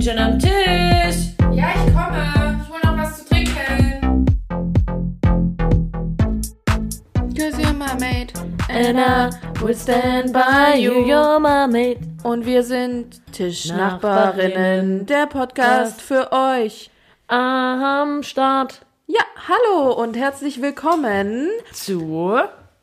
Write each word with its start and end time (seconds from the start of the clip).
bin 0.00 0.08
schon 0.08 0.18
am 0.18 0.38
Tisch. 0.38 1.34
Ja, 1.52 1.68
ich 1.74 1.92
komme. 1.92 2.58
Ich 2.62 2.70
hol 2.70 2.80
noch 2.84 2.98
was 2.98 3.18
zu 3.18 3.24
trinken. 3.28 4.26
Cause 7.36 7.60
you're 7.60 7.74
my 7.74 7.94
mate. 7.98 8.32
And 8.68 8.98
I 8.98 9.30
will 9.62 9.74
stand 9.74 10.32
by 10.32 10.78
you, 10.78 11.04
you're 11.04 11.38
my 11.38 11.66
mate. 11.66 12.00
Und 12.22 12.46
wir 12.46 12.62
sind 12.62 13.20
Tischnachbarinnen, 13.32 14.98
Nachbarinnen. 15.00 15.06
der 15.06 15.26
Podcast 15.26 16.00
für 16.00 16.32
euch. 16.32 16.90
Am 17.28 18.22
Start 18.22 18.80
Ja, 19.06 19.22
hallo 19.48 19.92
und 19.92 20.16
herzlich 20.16 20.62
willkommen 20.62 21.48
zu. 21.72 22.40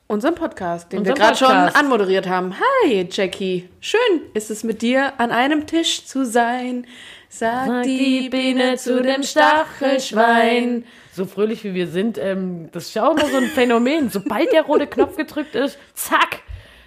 Unserem 0.08 0.36
Podcast, 0.36 0.92
den 0.92 1.06
wir 1.06 1.12
Unserem 1.12 1.18
gerade 1.18 1.38
schon 1.38 1.52
anmoderiert 1.52 2.28
haben. 2.28 2.56
Hi, 2.84 3.08
Jackie. 3.12 3.70
Schön 3.80 4.00
ist 4.34 4.50
es 4.50 4.64
mit 4.64 4.82
dir 4.82 5.20
an 5.20 5.32
einem 5.32 5.68
Tisch 5.68 6.06
zu 6.06 6.26
sein. 6.26 6.88
Sag, 7.30 7.68
Sag 7.68 7.84
die 7.84 8.30
Biene 8.30 8.78
zu 8.78 9.02
dem 9.02 9.22
Stachelschwein. 9.22 10.86
So 11.12 11.26
fröhlich 11.26 11.64
wie 11.64 11.74
wir 11.74 11.88
sind, 11.88 12.18
ähm, 12.18 12.70
das 12.72 12.86
ist 12.88 12.94
ja 12.94 13.06
auch 13.08 13.18
immer 13.18 13.28
so 13.28 13.38
ein 13.38 13.48
Phänomen. 13.48 14.10
Sobald 14.10 14.52
der 14.54 14.64
rote 14.64 14.88
Knopf 14.88 15.18
gedrückt 15.18 15.56
ist, 15.56 15.78
zack, 15.94 16.42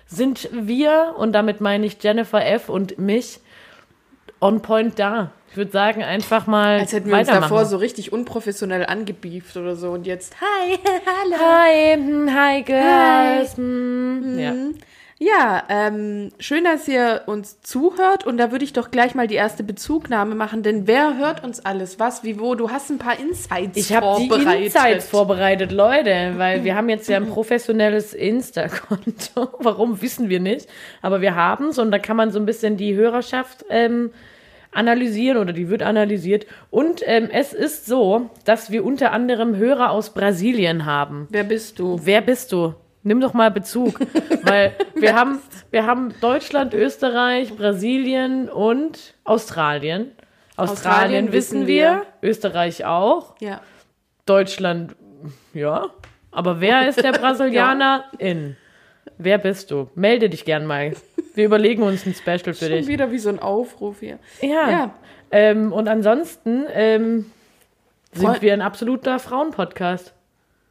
sind 0.06 0.48
wir, 0.52 1.14
und 1.18 1.32
damit 1.32 1.60
meine 1.60 1.84
ich 1.86 2.02
Jennifer 2.02 2.44
F. 2.44 2.68
und 2.68 2.98
mich, 2.98 3.40
on 4.40 4.62
point 4.62 4.98
da. 4.98 5.30
Ich 5.50 5.56
würde 5.56 5.72
sagen, 5.72 6.04
einfach 6.04 6.46
mal 6.46 6.78
Als 6.78 6.92
hätten 6.92 7.10
wir 7.10 7.18
uns 7.18 7.26
davor 7.26 7.64
so 7.64 7.76
richtig 7.76 8.12
unprofessionell 8.12 8.86
angebieft 8.86 9.56
oder 9.56 9.74
so. 9.74 9.90
Und 9.90 10.06
jetzt, 10.06 10.36
hi, 10.40 10.78
hallo. 11.06 11.36
Hi, 11.40 11.94
hm, 11.94 12.30
hi, 12.32 12.62
girls. 12.62 13.56
hm. 13.56 14.38
Ja. 14.38 14.54
Ja, 15.22 15.64
ähm, 15.68 16.30
schön, 16.38 16.64
dass 16.64 16.88
ihr 16.88 17.24
uns 17.26 17.60
zuhört 17.60 18.24
und 18.26 18.38
da 18.38 18.52
würde 18.52 18.64
ich 18.64 18.72
doch 18.72 18.90
gleich 18.90 19.14
mal 19.14 19.26
die 19.26 19.34
erste 19.34 19.62
Bezugnahme 19.62 20.34
machen, 20.34 20.62
denn 20.62 20.86
wer 20.86 21.18
hört 21.18 21.44
uns 21.44 21.62
alles? 21.62 21.98
Was, 21.98 22.24
wie, 22.24 22.40
wo? 22.40 22.54
Du 22.54 22.70
hast 22.70 22.88
ein 22.88 22.96
paar 22.96 23.20
Insights 23.20 23.76
Ich 23.76 23.92
habe 23.94 24.16
die 24.18 24.28
vorbereitet. 24.28 24.64
Insights 24.64 25.06
vorbereitet, 25.06 25.72
Leute, 25.72 26.32
weil 26.38 26.64
wir 26.64 26.74
haben 26.74 26.88
jetzt 26.88 27.06
ja 27.06 27.18
ein 27.18 27.28
professionelles 27.28 28.14
Insta-Konto. 28.14 29.58
Warum, 29.58 30.00
wissen 30.00 30.30
wir 30.30 30.40
nicht. 30.40 30.66
Aber 31.02 31.20
wir 31.20 31.34
haben 31.34 31.66
es 31.66 31.78
und 31.78 31.90
da 31.90 31.98
kann 31.98 32.16
man 32.16 32.30
so 32.30 32.38
ein 32.38 32.46
bisschen 32.46 32.78
die 32.78 32.94
Hörerschaft 32.94 33.66
ähm, 33.68 34.12
analysieren 34.72 35.38
oder 35.38 35.52
die 35.52 35.68
wird 35.68 35.82
analysiert. 35.82 36.46
Und 36.70 37.02
ähm, 37.04 37.28
es 37.32 37.52
ist 37.52 37.86
so, 37.86 38.30
dass 38.44 38.70
wir 38.70 38.84
unter 38.84 39.12
anderem 39.12 39.56
Hörer 39.56 39.90
aus 39.90 40.10
Brasilien 40.14 40.84
haben. 40.86 41.26
Wer 41.30 41.44
bist 41.44 41.78
du? 41.78 41.98
Wer 42.02 42.20
bist 42.20 42.52
du? 42.52 42.74
Nimm 43.02 43.20
doch 43.20 43.32
mal 43.32 43.50
Bezug, 43.50 43.98
weil 44.42 44.74
wir 44.94 45.14
haben, 45.14 45.38
wir 45.70 45.86
haben 45.86 46.12
Deutschland, 46.20 46.74
Österreich, 46.74 47.54
Brasilien 47.56 48.48
und 48.48 49.14
Australien. 49.24 50.12
Australien, 50.56 50.58
Australien 50.58 51.32
wissen 51.32 51.66
wir, 51.66 52.04
wir. 52.20 52.28
Österreich 52.28 52.84
auch, 52.84 53.34
Ja. 53.40 53.60
Deutschland, 54.26 54.94
ja. 55.54 55.86
Aber 56.30 56.60
wer 56.60 56.88
ist 56.88 57.02
der 57.02 57.12
Brasilianer 57.18 58.04
in? 58.18 58.56
Wer 59.16 59.38
bist 59.38 59.70
du? 59.70 59.88
Melde 59.94 60.28
dich 60.28 60.44
gern 60.44 60.66
mal. 60.66 60.92
Wir 61.34 61.44
überlegen 61.44 61.82
uns 61.82 62.06
ein 62.06 62.14
Special 62.14 62.54
für 62.54 62.66
Schon 62.66 62.68
dich. 62.70 62.86
wieder 62.88 63.10
wie 63.12 63.18
so 63.18 63.28
ein 63.28 63.38
Aufruf 63.38 64.00
hier. 64.00 64.18
Ja. 64.40 64.70
Ja. 64.70 64.94
Ähm, 65.30 65.72
und 65.72 65.88
ansonsten 65.88 66.64
ähm, 66.72 67.30
sind 68.12 68.26
Voll- 68.26 68.40
wir 68.42 68.52
ein 68.52 68.62
absoluter 68.62 69.18
Frauenpodcast. 69.18 70.12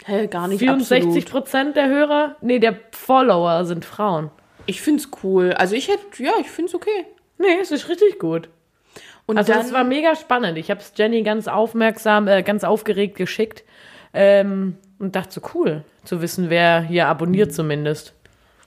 Hä, 0.06 0.28
gar 0.28 0.48
nicht 0.48 0.60
64 0.60 1.06
absolut. 1.06 1.30
Prozent 1.30 1.76
der 1.76 1.90
Hörer, 1.90 2.36
nee, 2.42 2.60
der 2.60 2.78
Follower 2.92 3.66
sind 3.66 3.84
Frauen. 3.86 4.32
Ich 4.66 4.82
find's 4.82 5.10
cool. 5.24 5.54
Also 5.54 5.76
ich 5.76 5.88
hätte, 5.90 6.24
ja, 6.24 6.32
ich 6.40 6.50
find's 6.50 6.73
okay. 6.76 7.06
Nee, 7.38 7.58
es 7.62 7.72
ist 7.72 7.90
richtig 7.90 8.20
gut. 8.20 8.50
Und 9.26 9.38
Also 9.38 9.54
dann, 9.54 9.62
es 9.66 9.73
war 9.73 9.83
mega 9.83 10.16
spannend. 10.16 10.58
Ich 10.58 10.72
habe 10.72 10.80
es 10.80 10.94
Jenny 10.95 11.22
ganz 11.23 11.48
aufmerksam, 11.48 12.28
äh, 12.28 12.44
ganz 12.44 12.64
aufgeregt 12.64 13.16
geschickt 13.17 13.64
ähm, 14.14 14.78
und 15.00 15.16
dachte 15.16 15.33
so 15.33 15.42
cool 15.54 15.83
zu 16.04 16.22
wissen, 16.22 16.50
wer 16.50 16.82
hier 16.82 17.08
abonniert 17.08 17.54
zumindest. 17.54 18.14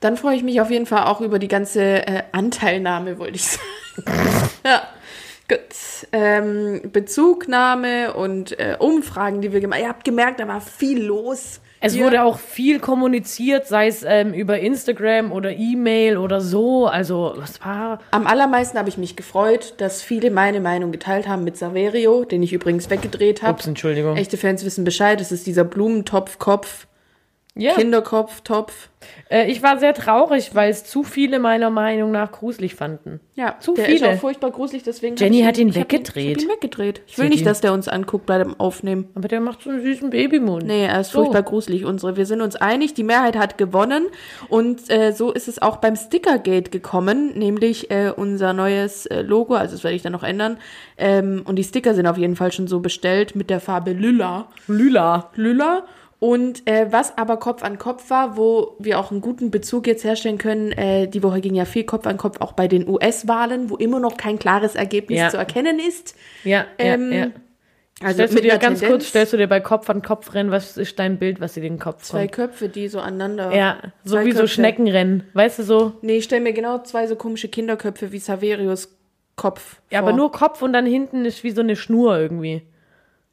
Dann 0.03 0.17
freue 0.17 0.37
ich 0.37 0.43
mich 0.43 0.61
auf 0.61 0.71
jeden 0.71 0.87
Fall 0.87 1.05
auch 1.05 1.21
über 1.21 1.39
die 1.39 1.49
ganze 1.49 2.07
äh, 2.07 2.23
Anteilnahme, 2.33 3.19
wollte 3.19 3.37
ich 3.37 3.45
sagen. 3.47 3.63
ja. 4.67 4.83
Gut. 5.49 5.59
Ähm, 6.13 6.81
Bezugnahme 6.93 8.15
und 8.15 8.59
äh, 8.59 8.77
Umfragen, 8.79 9.41
die 9.41 9.53
wir 9.53 9.61
gemacht 9.61 9.79
haben. 9.81 9.85
Ihr 9.87 9.89
habt 9.91 10.05
gemerkt, 10.05 10.41
da 10.41 10.49
war 10.49 10.61
viel 10.61 11.03
los. 11.03 11.61
Es 11.85 11.95
Hier. 11.95 12.05
wurde 12.05 12.23
auch 12.23 12.39
viel 12.39 12.79
kommuniziert, 12.79 13.67
sei 13.67 13.89
es 13.89 14.05
ähm, 14.07 14.33
über 14.35 14.61
Instagram 14.61 15.33
oder 15.33 15.51
E-Mail 15.51 16.17
oder 16.17 16.41
so. 16.41 16.87
Also 16.87 17.35
es 17.43 17.61
war 17.61 17.99
Am 18.13 18.27
allermeisten 18.29 18.79
habe 18.79 18.89
ich 18.89 18.99
mich 18.99 19.17
gefreut, 19.17 19.75
dass 19.79 20.01
viele 20.01 20.31
meine 20.31 20.61
Meinung 20.61 20.93
geteilt 20.93 21.27
haben 21.27 21.43
mit 21.43 21.57
Saverio, 21.57 22.25
den 22.25 22.43
ich 22.43 22.53
übrigens 22.53 22.89
weggedreht 22.89 23.43
habe. 23.43 23.55
Ups, 23.55 23.67
Entschuldigung. 23.67 24.17
Echte 24.17 24.37
Fans 24.37 24.65
wissen 24.65 24.85
Bescheid, 24.85 25.21
es 25.21 25.33
ist 25.33 25.47
dieser 25.49 25.65
Blumentopf-Kopf, 25.65 26.87
ja. 27.55 27.75
Kinderkopf-Topf. 27.75 28.89
Äh, 29.31 29.51
ich 29.51 29.63
war 29.63 29.79
sehr 29.79 29.95
traurig, 29.95 30.55
weil 30.55 30.71
es 30.71 30.85
zu 30.85 31.03
viele 31.03 31.39
meiner 31.41 31.71
Meinung 31.71 32.13
nach 32.13 32.31
gruselig 32.31 32.75
fanden. 32.77 33.19
Ja, 33.35 33.57
Zu 33.59 33.75
der 33.75 33.87
viele. 33.87 33.97
ist 33.97 34.05
auch 34.17 34.21
furchtbar 34.21 34.51
gruselig, 34.53 34.85
deswegen. 34.85 35.17
Jenny 35.17 35.41
ich 35.41 35.47
hat 35.47 35.59
ihn 35.59 35.69
ich 35.69 35.75
weggedreht. 35.75 36.37
Ich 36.39 36.45
hab 36.45 36.51
ihn 36.51 36.57
weggedreht. 36.57 37.03
Ich 37.07 37.19
will 37.19 37.29
nicht, 37.29 37.41
ihn- 37.41 37.45
dass 37.45 37.61
der 37.61 37.73
uns 37.73 37.89
anguckt 37.89 38.27
bei 38.27 38.39
dem 38.39 38.59
Aufnehmen. 38.61 39.09
Aber 39.15 39.27
der 39.27 39.41
macht 39.41 39.63
so 39.63 39.71
einen 39.71 39.83
süßen 39.83 40.11
Babymund. 40.11 40.65
Nee, 40.67 40.85
er 40.87 41.01
ist 41.01 41.11
So. 41.11 41.19
furchtbar 41.21 41.43
gruselig, 41.43 41.85
unsere. 41.85 42.17
Wir 42.17 42.27
sind 42.27 42.41
uns 42.43 42.55
einig, 42.57 42.95
die 42.95 43.03
Mehrheit 43.03 43.37
hat 43.37 43.59
gewonnen. 43.59 44.07
Und 44.49 44.89
äh, 44.91 45.13
so 45.13 45.33
ist 45.33 45.49
es 45.49 45.61
auch 45.61 45.77
beim 45.79 45.97
Stickergate 45.97 46.71
gekommen, 46.71 47.37
nämlich 47.37 47.91
äh, 47.91 48.13
unser 48.15 48.53
neues 48.53 49.07
äh, 49.07 49.23
Logo, 49.23 49.55
also 49.55 49.75
das 49.75 49.83
werde 49.83 49.97
ich 49.97 50.03
dann 50.03 50.13
noch 50.13 50.23
ändern. 50.23 50.59
Ähm, 50.97 51.43
und 51.45 51.57
die 51.57 51.65
Sticker 51.65 51.95
sind 51.95 52.07
auf 52.07 52.17
jeden 52.19 52.37
Fall 52.37 52.53
schon 52.53 52.69
so 52.69 52.79
bestellt 52.81 53.35
mit 53.35 53.51
der 53.51 53.59
Farbe 53.61 53.93
Lila. 53.93 54.47
Lila. 54.69 55.31
Lila. 55.35 55.85
Und 56.23 56.69
äh, 56.69 56.87
was 56.93 57.19
aber 57.19 57.37
Kopf 57.39 57.65
an 57.65 57.79
Kopf 57.79 58.09
war, 58.09 58.37
wo 58.37 58.77
wir 58.79 59.01
auch 59.01 59.11
einen 59.11 59.21
guten 59.21 59.51
Bezug 59.51 59.89
jetzt 59.89 60.05
herstellen 60.05 60.39
können, 60.39 60.71
äh, 60.71 61.09
die 61.09 61.21
Woche 61.25 61.41
ging 61.41 61.57
ja 61.57 61.65
viel 61.65 61.83
Kopf 61.83 62.07
an 62.07 62.17
Kopf 62.17 62.41
auch 62.41 62.53
bei 62.53 62.69
den 62.69 62.89
US-Wahlen, 62.89 63.71
wo 63.71 63.75
immer 63.77 63.99
noch 63.99 64.17
kein 64.17 64.39
klares 64.39 64.77
Ergebnis 64.77 65.19
Ja. 65.19 65.31
zu 65.31 65.37
erkennen 65.37 65.81
ist. 65.81 66.15
Ja, 66.45 66.65
Ähm, 66.79 67.11
ja, 67.11 67.19
ja. 67.19 67.27
Also 68.05 68.15
Stellst 68.15 68.39
du 68.39 68.41
dir 68.43 68.51
ganz 68.59 68.79
Tendenz, 68.79 68.89
kurz, 68.89 69.09
stellst 69.09 69.33
du 69.33 69.37
dir 69.37 69.49
bei 69.49 69.59
Kopf 69.59 69.91
an 69.91 70.01
Kopf 70.03 70.33
rennen, 70.35 70.53
was 70.53 70.77
ist 70.77 70.97
dein 71.01 71.19
Bild, 71.19 71.41
was 71.41 71.55
dir 71.55 71.61
den 71.61 71.81
Kopf 71.81 72.03
zwei 72.05 72.29
kommt? 72.29 72.33
Köpfe, 72.35 72.69
die 72.69 72.87
so 72.87 73.01
aneinander. 73.01 73.53
Ja, 73.53 73.79
so 74.05 74.15
zwei 74.15 74.25
wie 74.27 74.31
so 74.31 74.43
Köpfe. 74.43 74.55
Schneckenrennen, 74.55 75.25
weißt 75.35 75.59
du 75.59 75.63
so? 75.65 75.93
Nee, 76.03 76.19
ich 76.19 76.25
stell 76.25 76.39
mir 76.41 76.53
genau 76.53 76.79
zwei 76.85 77.09
so 77.09 77.17
komische 77.17 77.49
Kinderköpfe 77.49 78.13
wie 78.13 78.19
Saverius 78.21 78.97
Kopf. 79.35 79.81
Ja, 79.91 79.99
vor. 79.99 80.09
aber 80.11 80.17
nur 80.17 80.31
Kopf 80.31 80.63
und 80.63 80.73
dann 80.73 80.87
hinten 80.87 81.25
ist 81.25 81.43
wie 81.43 81.51
so 81.51 81.63
eine 81.63 81.75
Schnur 81.75 82.17
irgendwie. 82.17 82.63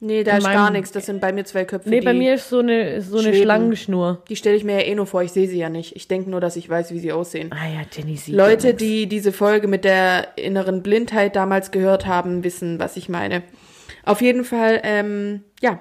Nee, 0.02 0.24
da 0.24 0.32
in 0.32 0.38
ist 0.38 0.44
gar 0.44 0.70
nichts. 0.70 0.92
Das 0.92 1.04
sind 1.06 1.20
bei 1.20 1.30
mir 1.30 1.44
zwei 1.44 1.66
Köpfe. 1.66 1.90
Nee, 1.90 2.00
bei 2.00 2.14
mir 2.14 2.34
ist 2.34 2.48
so 2.48 2.60
eine, 2.60 3.02
so 3.02 3.18
eine 3.18 3.28
schweben. 3.28 3.42
Schlangenschnur. 3.42 4.22
Die 4.30 4.36
stelle 4.36 4.56
ich 4.56 4.64
mir 4.64 4.80
ja 4.80 4.86
eh 4.86 4.94
nur 4.94 5.06
vor. 5.06 5.22
Ich 5.22 5.32
sehe 5.32 5.46
sie 5.46 5.58
ja 5.58 5.68
nicht. 5.68 5.94
Ich 5.94 6.08
denke 6.08 6.30
nur, 6.30 6.40
dass 6.40 6.56
ich 6.56 6.68
weiß, 6.70 6.90
wie 6.92 6.98
sie 6.98 7.12
aussehen. 7.12 7.50
Ah 7.52 7.68
ja, 7.68 7.82
Jenny 7.92 8.16
sieht 8.16 8.34
Leute, 8.34 8.68
ja 8.68 8.72
die 8.72 9.06
diese 9.08 9.30
Folge 9.32 9.68
mit 9.68 9.84
der 9.84 10.38
inneren 10.38 10.82
Blindheit 10.82 11.36
damals 11.36 11.70
gehört 11.70 12.06
haben, 12.06 12.44
wissen, 12.44 12.78
was 12.78 12.96
ich 12.96 13.10
meine. 13.10 13.42
Auf 14.04 14.22
jeden 14.22 14.44
Fall, 14.44 14.80
ähm, 14.84 15.42
ja. 15.60 15.78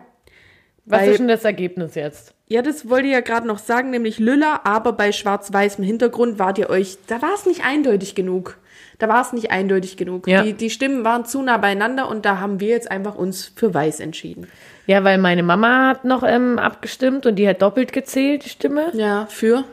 Was 0.86 1.00
bei- 1.02 1.08
ist 1.12 1.20
denn 1.20 1.28
das 1.30 1.46
Ergebnis 1.46 1.96
jetzt? 1.96 2.34
Ja, 2.48 2.62
das 2.64 2.90
wollte 2.90 3.06
ich 3.08 3.14
ja 3.14 3.22
gerade 3.22 3.48
noch 3.48 3.60
sagen, 3.60 3.92
nämlich 3.92 4.18
Lüller, 4.20 4.66
aber 4.66 4.92
bei 4.92 5.12
schwarz-weißem 5.12 5.84
Hintergrund 5.84 6.40
wart 6.40 6.58
ihr 6.58 6.70
euch, 6.70 6.98
da 7.08 7.22
war 7.22 7.34
es 7.36 7.46
nicht 7.46 7.64
eindeutig 7.64 8.16
genug. 8.16 8.58
Da 9.00 9.08
war 9.08 9.22
es 9.22 9.32
nicht 9.32 9.50
eindeutig 9.50 9.96
genug. 9.98 10.28
Ja. 10.28 10.44
Die, 10.44 10.54
die 10.54 10.70
Stimmen 10.70 11.06
waren 11.06 11.26
zu 11.26 11.42
nah 11.42 11.58
beieinander 11.58 12.10
und 12.10 12.26
da 12.26 12.40
haben 12.40 12.60
wir 12.60 12.68
jetzt 12.68 12.92
einfach 12.92 13.16
uns 13.16 13.52
für 13.56 13.74
weiß 13.74 14.02
entschieden. 14.02 14.48
Ja, 14.88 15.04
weil 15.04 15.18
meine 15.18 15.42
Mama 15.42 15.88
hat 15.88 16.04
noch 16.04 16.24
ähm, 16.24 16.60
abgestimmt 16.60 17.26
und 17.26 17.38
die 17.38 17.48
hat 17.48 17.62
doppelt 17.62 17.94
gezählt, 17.94 18.46
die 18.46 18.50
Stimme. 18.50 18.92
Ja, 18.94 19.26
für? 19.28 19.64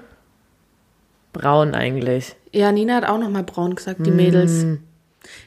Braun 1.33 1.75
eigentlich. 1.75 2.37
Ja, 2.53 2.71
Nina 2.71 2.97
hat 2.97 3.05
auch 3.09 3.19
noch 3.19 3.29
mal 3.29 3.43
braun 3.43 3.75
gesagt, 3.75 4.07
die 4.07 4.11
Mädels. 4.11 4.65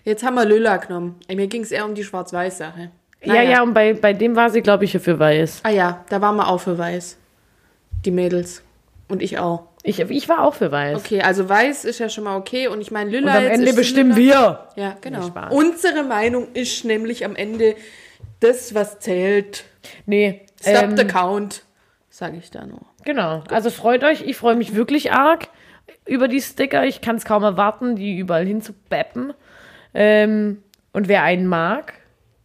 Jetzt 0.03 0.24
haben 0.24 0.36
wir 0.36 0.45
Lüller 0.45 0.77
genommen. 0.77 1.15
Mir 1.33 1.48
ging 1.48 1.62
es 1.62 1.71
eher 1.71 1.86
um 1.86 1.95
die 1.95 2.03
Schwarz-Weiß-Sache. 2.03 2.92
Ja, 3.24 3.42
ja, 3.42 3.63
und 3.63 3.74
bei, 3.74 3.94
bei 3.94 4.13
dem 4.13 4.36
war 4.36 4.50
sie, 4.50 4.62
glaube 4.62 4.86
ich, 4.86 4.98
für 4.98 5.19
weiß. 5.19 5.62
Ah 5.63 5.69
ja, 5.69 6.06
da 6.09 6.21
waren 6.21 6.36
wir 6.36 6.48
auch 6.48 6.59
für 6.59 6.77
weiß. 6.77 7.18
Die 8.06 8.12
Mädels. 8.12 8.62
Und 9.07 9.21
ich 9.21 9.39
auch. 9.39 9.63
Ich, 9.83 9.99
ich 9.99 10.27
war 10.27 10.43
auch 10.43 10.55
für 10.55 10.71
weiß. 10.71 10.97
Okay, 10.97 11.21
also 11.21 11.47
weiß 11.47 11.85
ist 11.85 11.99
ja 11.99 12.09
schon 12.09 12.25
mal 12.25 12.37
okay. 12.37 12.67
Und 12.67 12.81
ich 12.81 12.91
meine, 12.91 13.09
Und 13.09 13.13
Lüller 13.15 13.35
am 13.35 13.47
Ende 13.47 13.73
bestimmen 13.73 14.15
wir. 14.15 14.67
Ja, 14.75 14.97
genau. 15.01 15.31
Unsere 15.51 16.03
Meinung 16.03 16.49
ist 16.53 16.83
nämlich 16.83 17.23
am 17.23 17.35
Ende 17.35 17.75
das, 18.39 18.73
was 18.75 18.99
zählt. 18.99 19.63
Nee. 20.05 20.41
Stop 20.61 20.83
ähm, 20.83 20.97
the 20.97 21.05
count, 21.05 21.63
sage 22.09 22.37
ich 22.37 22.51
da 22.51 22.65
nur. 22.65 22.81
Genau. 23.05 23.43
Also 23.49 23.69
freut 23.69 24.03
euch. 24.03 24.21
Ich 24.23 24.35
freue 24.35 24.55
mich 24.55 24.75
wirklich 24.75 25.13
arg 25.13 25.47
über 26.05 26.27
die 26.27 26.41
Sticker. 26.41 26.83
Ich 26.85 26.99
kann 26.99 27.15
es 27.15 27.23
kaum 27.23 27.43
erwarten, 27.43 27.95
die 27.95 28.17
überall 28.17 28.45
hinzubeppen. 28.45 29.33
Ähm, 29.93 30.61
und 30.91 31.07
wer 31.07 31.23
einen 31.23 31.47
mag, 31.47 31.93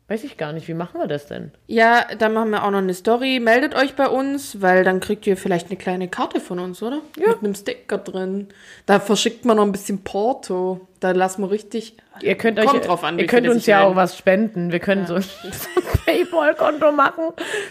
Weiß 0.07 0.23
ich 0.23 0.37
gar 0.37 0.53
nicht, 0.53 0.69
wie 0.69 0.75
machen 0.75 1.01
wir 1.01 1.07
das 1.07 1.27
denn? 1.27 1.51
Ja, 1.67 2.05
dann 2.19 2.35
machen 2.35 2.51
wir 2.51 2.65
auch 2.65 2.71
noch 2.71 2.79
eine 2.79 2.93
Story. 2.93 3.41
Meldet 3.41 3.75
euch 3.75 3.95
bei 3.95 4.07
uns, 4.07 4.61
weil 4.61 4.85
dann 4.85 5.01
kriegt 5.01 5.27
ihr 5.27 5.39
vielleicht 5.39 5.69
eine 5.69 5.79
kleine 5.79 6.09
Karte 6.09 6.41
von 6.41 6.59
uns, 6.59 6.83
oder? 6.83 7.01
Ja. 7.19 7.29
Mit 7.29 7.39
einem 7.39 7.55
Sticker 7.55 7.97
drin. 7.97 8.49
Da 8.85 9.01
verschickt 9.01 9.47
man 9.47 9.57
noch 9.57 9.65
ein 9.65 9.73
bisschen 9.73 10.05
Porto. 10.05 10.87
Da 11.05 11.11
lassen 11.11 11.43
wir 11.43 11.51
richtig. 11.51 11.99
Ihr 12.23 12.35
könnt 12.35 12.59
euch, 12.59 12.81
drauf 12.81 13.05
an, 13.05 13.19
ihr 13.19 13.27
könnt 13.27 13.47
uns 13.47 13.67
ja 13.67 13.85
auch 13.85 13.95
was 13.95 14.17
spenden. 14.17 14.73
Wir 14.73 14.79
können 14.79 15.07
so 15.07 15.17
ein 15.17 15.25
Paypal-Konto 16.07 16.93
machen 16.93 17.25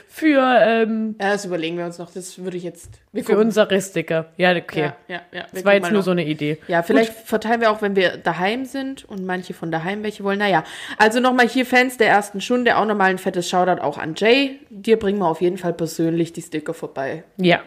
für, 0.08 0.40
ähm, 0.62 1.16
Ja, 1.20 1.32
das 1.32 1.44
überlegen 1.44 1.80
wir 1.80 1.86
uns 1.86 1.98
noch. 1.98 2.12
Das 2.14 2.38
würde 2.38 2.58
ich 2.58 2.64
jetzt. 2.64 2.92
Für 3.24 3.40
unsere 3.40 3.82
Sticker. 3.82 4.28
Ja, 4.38 4.56
okay. 4.56 4.82
Ja, 4.82 4.96
ja, 5.08 5.22
ja. 5.32 5.46
Das 5.52 5.66
war 5.66 5.74
jetzt 5.74 5.86
nur 5.90 5.94
noch. 5.94 6.04
so 6.04 6.12
eine 6.12 6.24
Idee. 6.24 6.60
Ja, 6.68 6.84
vielleicht 6.84 7.12
verteilen 7.12 7.60
wir 7.60 7.72
auch, 7.72 7.82
wenn 7.82 7.96
wir 7.96 8.18
daheim 8.18 8.66
sind 8.66 9.04
und 9.06 9.26
manche 9.26 9.56
von 9.56 9.72
daheim 9.72 10.04
welche 10.04 10.24
wollen. 10.24 10.38
Naja, 10.38 10.64
also 11.00 11.20
nochmal 11.20 11.48
hier 11.48 11.66
Fans 11.66 11.98
der 11.98 12.10
ersten 12.10 12.40
Stunde, 12.40 12.78
auch 12.78 12.86
nochmal 12.86 13.10
ein 13.10 13.18
fettes 13.18 13.50
Shoutout 13.50 13.82
auch 13.82 13.98
an 13.98 14.14
Jay. 14.16 14.60
Dir 14.70 15.00
bringen 15.00 15.18
wir 15.18 15.28
auf 15.28 15.42
jeden 15.42 15.58
Fall 15.58 15.74
persönlich 15.74 16.34
die 16.34 16.44
Sticker 16.44 16.76
vorbei. 16.76 17.24
Ja, 17.38 17.62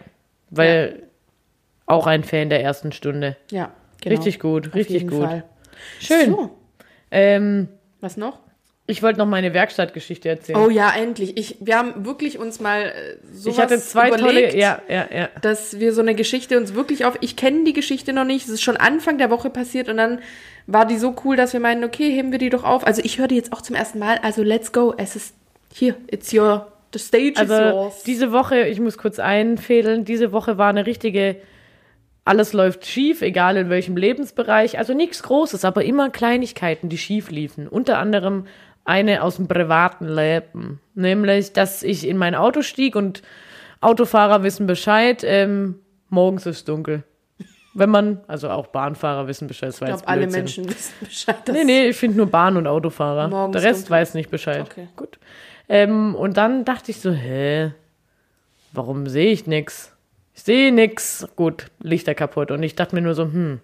weil 0.49 1.03
auch 1.87 2.07
ein 2.07 2.23
Fan 2.23 2.51
der 2.51 2.63
ersten 2.63 2.93
Stunde. 2.93 3.37
Ja, 3.51 3.73
genau. 4.01 4.15
Richtig 4.15 4.39
gut, 4.39 4.69
Auf 4.69 4.75
richtig 4.77 5.09
gut. 5.09 5.25
Fall. 5.25 5.45
Schön. 6.01 6.31
So, 6.31 6.51
Ähm, 7.11 7.69
was 8.01 8.17
noch? 8.17 8.41
ich 8.89 9.03
wollte 9.03 9.19
noch 9.19 9.27
meine 9.27 9.53
Werkstattgeschichte 9.53 10.29
erzählen. 10.29 10.59
Oh 10.59 10.71
ja, 10.71 10.93
endlich. 10.97 11.37
Ich, 11.37 11.57
wir 11.61 11.77
haben 11.77 12.07
wirklich 12.07 12.39
uns 12.39 12.61
mal 12.61 12.83
äh, 12.83 12.93
sowas 13.33 13.57
ich 13.57 13.61
hatte 13.61 13.79
zwei 13.81 14.09
überlegt, 14.09 14.51
tolle, 14.53 14.57
ja, 14.57 14.81
ja, 14.89 15.07
ja. 15.13 15.29
dass 15.43 15.81
wir 15.81 15.93
so 15.93 16.03
eine 16.03 16.15
Geschichte 16.15 16.57
uns 16.57 16.75
wirklich 16.75 17.05
auf. 17.05 17.19
Ich 17.21 17.35
kenne 17.35 17.65
die 17.65 17.73
Geschichte 17.73 18.13
noch 18.13 18.25
nicht. 18.25 18.47
Es 18.47 18.53
ist 18.53 18.63
schon 18.63 18.77
Anfang 18.77 19.19
der 19.19 19.31
Woche 19.31 19.51
passiert 19.51 19.89
und 19.89 19.97
dann 19.97 20.21
war 20.69 20.87
die 20.87 20.99
so 20.99 21.17
cool, 21.25 21.37
dass 21.37 21.53
wir 21.53 21.61
meinen, 21.61 21.83
okay, 21.83 22.11
heben 22.13 22.31
wir 22.31 22.39
die 22.39 22.51
doch 22.51 22.63
auf. 22.63 22.87
Also 22.87 23.03
ich 23.05 23.19
höre 23.19 23.29
die 23.29 23.35
jetzt 23.37 23.53
auch 23.53 23.61
zum 23.61 23.75
ersten 23.75 23.99
Mal. 23.99 24.19
Also 24.23 24.45
let's 24.45 24.73
go. 24.73 24.95
Es 24.97 25.17
ist 25.17 25.35
hier. 25.73 25.97
It's 26.09 26.33
your 26.33 26.71
the 26.93 26.99
stage 27.01 27.33
is 27.33 27.39
Also 27.51 27.55
yours. 27.55 28.03
diese 28.05 28.31
Woche, 28.31 28.69
ich 28.69 28.79
muss 28.79 28.99
kurz 28.99 29.19
einfädeln, 29.19 30.05
diese 30.05 30.31
Woche 30.31 30.59
war 30.59 30.69
eine 30.69 30.87
richtige, 30.87 31.37
alles 32.27 32.53
läuft 32.53 32.85
schief, 32.85 33.23
egal 33.23 33.57
in 33.57 33.71
welchem 33.71 33.97
Lebensbereich. 33.97 34.79
Also 34.79 34.95
nichts 34.95 35.23
Großes, 35.23 35.65
aber 35.65 35.85
immer 35.85 36.11
Kleinigkeiten, 36.11 36.89
die 36.89 36.99
schief 36.99 37.31
liefen. 37.31 37.69
Unter 37.69 37.99
anderem 37.99 38.47
eine 38.85 39.23
aus 39.23 39.37
dem 39.37 39.47
privaten 39.49 40.09
Leben. 40.09 40.81
Nämlich, 40.95 41.53
dass 41.53 41.83
ich 41.83 42.07
in 42.07 42.17
mein 42.17 42.35
Auto 42.35 42.63
stieg 42.63 42.97
und 42.97 43.23
Autofahrer 43.81 44.43
wissen 44.43 44.67
Bescheid, 44.67 45.23
ähm, 45.25 45.77
morgens 46.09 46.47
ist 46.47 46.69
dunkel. 46.69 47.05
Wenn 47.75 47.91
man, 47.91 48.21
also 48.27 48.49
auch 48.49 48.69
Bahnfahrer 48.69 49.29
wissen 49.29 49.47
Bescheid, 49.47 49.71
ich 49.71 49.79
glaube, 49.79 50.09
alle. 50.09 50.27
Menschen 50.27 50.69
wissen 50.69 50.95
Bescheid. 51.01 51.37
Nee, 51.53 51.65
nee, 51.65 51.89
ich 51.89 51.97
finde 51.97 52.17
nur 52.17 52.27
Bahn- 52.27 52.57
und 52.57 52.67
Autofahrer. 52.67 53.29
Morgens 53.29 53.53
Der 53.53 53.63
Rest 53.63 53.83
dunkel. 53.83 53.91
weiß 53.91 54.15
nicht 54.15 54.31
Bescheid. 54.31 54.63
Okay. 54.63 54.89
Gut. 54.97 55.19
Ähm, 55.69 56.15
und 56.17 56.37
dann 56.37 56.65
dachte 56.65 56.91
ich 56.91 57.01
so, 57.01 57.13
hä? 57.13 57.73
Warum 58.73 59.07
sehe 59.07 59.31
ich 59.31 59.47
nix? 59.47 59.96
Ich 60.37 60.45
sehe 60.45 60.71
nix. 60.71 61.27
Gut, 61.35 61.67
Lichter 61.81 62.15
kaputt. 62.15 62.51
Und 62.51 62.63
ich 62.63 62.77
dachte 62.77 62.95
mir 62.95 63.01
nur 63.01 63.15
so, 63.15 63.25
hm, 63.25 63.61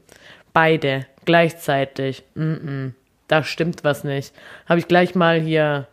beide 0.53 1.07
gleichzeitig. 1.25 2.25
Mm 2.35 2.43
-mm, 2.43 2.93
da 3.29 3.45
stimmt 3.45 3.85
was 3.85 4.05
nicht. 4.05 4.35
Habe 4.67 4.81
ich 4.81 4.89
gleich 4.89 5.15
mal 5.15 5.39
hier 5.39 5.87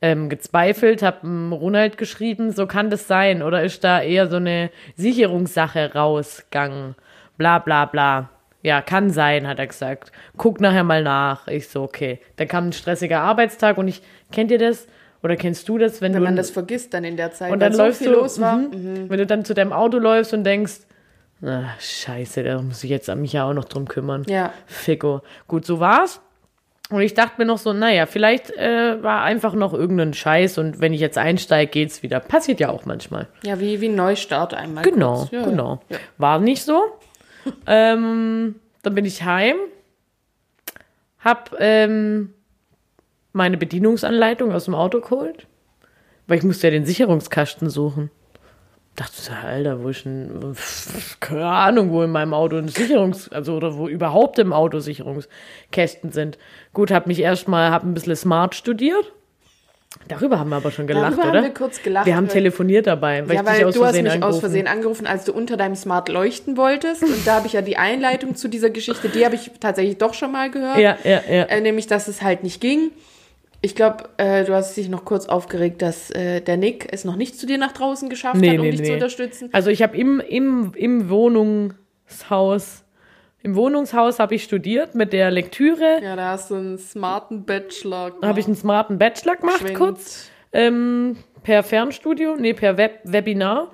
ähm, 0.00 0.28
gezweifelt, 0.28 1.02
habe 1.02 1.26
Ronald 1.52 1.98
geschrieben, 1.98 2.52
so 2.52 2.66
kann 2.66 2.88
das 2.88 3.08
sein. 3.08 3.42
Oder 3.42 3.64
ist 3.64 3.84
da 3.84 4.00
eher 4.00 4.28
so 4.28 4.36
eine 4.36 4.70
Sicherungssache 4.96 5.92
rausgegangen? 5.92 6.94
Bla 7.36 7.58
bla 7.58 7.86
bla. 7.86 8.30
Ja, 8.62 8.80
kann 8.80 9.10
sein, 9.10 9.48
hat 9.48 9.58
er 9.58 9.66
gesagt. 9.66 10.12
Guck 10.36 10.60
nachher 10.60 10.84
mal 10.84 11.02
nach. 11.02 11.48
Ich 11.48 11.68
so, 11.68 11.82
okay. 11.82 12.20
Dann 12.36 12.46
kam 12.46 12.68
ein 12.68 12.72
stressiger 12.72 13.20
Arbeitstag 13.20 13.76
und 13.76 13.88
ich, 13.88 14.02
kennt 14.30 14.52
ihr 14.52 14.58
das? 14.58 14.86
Oder 15.22 15.36
kennst 15.36 15.68
du 15.68 15.78
das, 15.78 16.00
wenn, 16.00 16.12
Wenn 16.14 16.20
du 16.20 16.24
man 16.26 16.36
das 16.36 16.50
vergisst 16.50 16.94
dann 16.94 17.04
in 17.04 17.16
der 17.16 17.32
Zeit, 17.32 17.52
und 17.52 17.60
dann 17.60 17.72
so 17.72 17.82
läufst 17.82 18.02
viel 18.02 18.12
du, 18.12 18.18
los 18.18 18.40
war. 18.40 18.56
mhm, 18.56 19.08
wenn 19.08 19.18
du 19.18 19.26
dann 19.26 19.44
zu 19.44 19.54
deinem 19.54 19.72
Auto 19.72 19.98
läufst 19.98 20.34
und 20.34 20.44
denkst, 20.44 20.80
ah, 21.42 21.64
scheiße, 21.78 22.42
da 22.42 22.60
muss 22.60 22.82
ich 22.82 22.90
jetzt 22.90 23.08
an 23.08 23.20
mich 23.20 23.32
ja 23.32 23.44
auch 23.48 23.54
noch 23.54 23.64
drum 23.64 23.86
kümmern. 23.86 24.24
Ja. 24.28 24.52
Fico. 24.66 25.22
Gut, 25.46 25.64
so 25.64 25.78
war's. 25.78 26.20
Und 26.90 27.00
ich 27.00 27.14
dachte 27.14 27.34
mir 27.38 27.46
noch 27.46 27.58
so, 27.58 27.72
naja, 27.72 28.04
vielleicht 28.06 28.50
äh, 28.50 29.02
war 29.02 29.22
einfach 29.22 29.54
noch 29.54 29.72
irgendein 29.72 30.12
Scheiß 30.12 30.58
und 30.58 30.80
wenn 30.80 30.92
ich 30.92 31.00
jetzt 31.00 31.16
einsteige, 31.16 31.70
geht's 31.70 32.02
wieder. 32.02 32.20
Passiert 32.20 32.60
ja 32.60 32.68
auch 32.68 32.84
manchmal. 32.84 33.28
Ja, 33.44 33.60
wie, 33.60 33.80
wie 33.80 33.88
ein 33.88 33.94
Neustart 33.94 34.52
einmal. 34.52 34.84
Genau. 34.84 35.26
Ja, 35.30 35.44
genau. 35.44 35.80
Ja. 35.88 35.98
War 36.18 36.38
nicht 36.38 36.62
so. 36.64 36.82
ähm, 37.66 38.56
dann 38.82 38.94
bin 38.94 39.04
ich 39.04 39.22
heim, 39.22 39.56
hab 41.20 41.54
ähm, 41.60 42.34
meine 43.32 43.56
Bedienungsanleitung 43.56 44.52
aus 44.52 44.66
dem 44.66 44.74
Auto 44.74 45.00
geholt, 45.00 45.46
weil 46.26 46.38
ich 46.38 46.44
musste 46.44 46.66
ja 46.66 46.70
den 46.70 46.84
Sicherungskasten 46.84 47.70
suchen. 47.70 48.10
Dachte 48.94 49.22
so, 49.22 49.32
Alter, 49.32 49.82
wo 49.82 49.88
ist 49.88 50.04
denn, 50.04 50.54
keine 51.20 51.46
Ahnung, 51.46 51.90
wo 51.92 52.02
in 52.02 52.10
meinem 52.10 52.34
Auto 52.34 52.56
ein 52.56 52.68
Sicherungs-, 52.68 53.32
also, 53.32 53.54
oder 53.54 53.78
wo 53.78 53.88
überhaupt 53.88 54.38
im 54.38 54.52
Auto 54.52 54.80
Sicherungskästen 54.80 56.12
sind. 56.12 56.36
Gut, 56.74 56.90
hab 56.90 57.06
mich 57.06 57.20
erstmal, 57.20 57.70
hab 57.70 57.84
ein 57.84 57.94
bisschen 57.94 58.16
smart 58.16 58.54
studiert. 58.54 59.12
Darüber 60.08 60.38
haben 60.38 60.50
wir 60.50 60.56
aber 60.56 60.70
schon 60.70 60.86
gelacht, 60.86 61.12
Darüber 61.12 61.28
oder? 61.28 61.38
haben 61.38 61.44
wir 61.44 61.54
kurz 61.54 61.82
gelacht. 61.82 62.06
Wir 62.06 62.16
haben 62.16 62.28
telefoniert 62.28 62.86
dabei, 62.86 63.28
weil 63.28 63.36
ja, 63.36 63.42
ich 63.42 63.48
dich 63.48 63.58
weil 63.58 63.64
aus 63.66 63.74
du 63.74 63.84
hast 63.84 63.90
Versehen 63.90 64.04
mich 64.04 64.12
aus 64.12 64.16
angerufen. 64.16 64.40
Versehen 64.40 64.66
angerufen, 64.66 65.06
als 65.06 65.24
du 65.24 65.32
unter 65.32 65.56
deinem 65.56 65.76
Smart 65.76 66.08
leuchten 66.08 66.56
wolltest. 66.56 67.02
Und 67.02 67.26
da 67.26 67.36
habe 67.36 67.46
ich 67.46 67.52
ja 67.54 67.62
die 67.62 67.76
Einleitung 67.76 68.34
zu 68.34 68.48
dieser 68.48 68.70
Geschichte, 68.70 69.08
die 69.08 69.24
habe 69.24 69.34
ich 69.34 69.50
tatsächlich 69.60 69.98
doch 69.98 70.14
schon 70.14 70.32
mal 70.32 70.50
gehört. 70.50 70.78
Ja, 70.78 70.96
ja, 71.04 71.20
ja. 71.28 71.44
Äh, 71.44 71.60
nämlich, 71.60 71.86
dass 71.86 72.08
es 72.08 72.22
halt 72.22 72.42
nicht 72.42 72.60
ging. 72.60 72.90
Ich 73.64 73.76
glaube, 73.76 74.08
äh, 74.16 74.44
du 74.44 74.54
hast 74.54 74.76
dich 74.76 74.88
noch 74.88 75.04
kurz 75.04 75.26
aufgeregt, 75.26 75.82
dass 75.82 76.10
äh, 76.10 76.40
der 76.40 76.56
Nick 76.56 76.88
es 76.92 77.04
noch 77.04 77.14
nicht 77.14 77.38
zu 77.38 77.46
dir 77.46 77.58
nach 77.58 77.70
draußen 77.72 78.08
geschafft 78.08 78.40
Nee, 78.40 78.50
hat, 78.50 78.58
um 78.58 78.64
nee, 78.64 78.72
dich 78.72 78.82
zu 78.82 78.88
nee. 78.88 78.94
unterstützen. 78.94 79.48
Also 79.52 79.70
ich 79.70 79.82
habe 79.82 79.96
im, 79.96 80.18
im, 80.20 80.72
im 80.74 81.08
Wohnungshaus, 81.08 82.82
im 83.42 83.54
Wohnungshaus 83.54 84.18
habe 84.18 84.34
ich 84.34 84.42
studiert 84.42 84.96
mit 84.96 85.12
der 85.12 85.30
Lektüre. 85.30 86.00
Ja, 86.02 86.16
da 86.16 86.30
hast 86.30 86.50
du 86.50 86.56
einen 86.56 86.78
smarten 86.78 87.44
Bachelor. 87.44 88.12
Da 88.20 88.28
habe 88.28 88.40
ich 88.40 88.46
einen 88.46 88.56
smarten 88.56 88.98
Bachelor 88.98 89.36
gemacht, 89.36 89.60
Geschwind. 89.60 89.78
kurz. 89.78 90.28
Ähm, 90.52 91.16
per 91.44 91.62
Fernstudio, 91.62 92.36
nee, 92.36 92.54
per 92.54 92.76
Web 92.76 93.00
Webinar. 93.04 93.70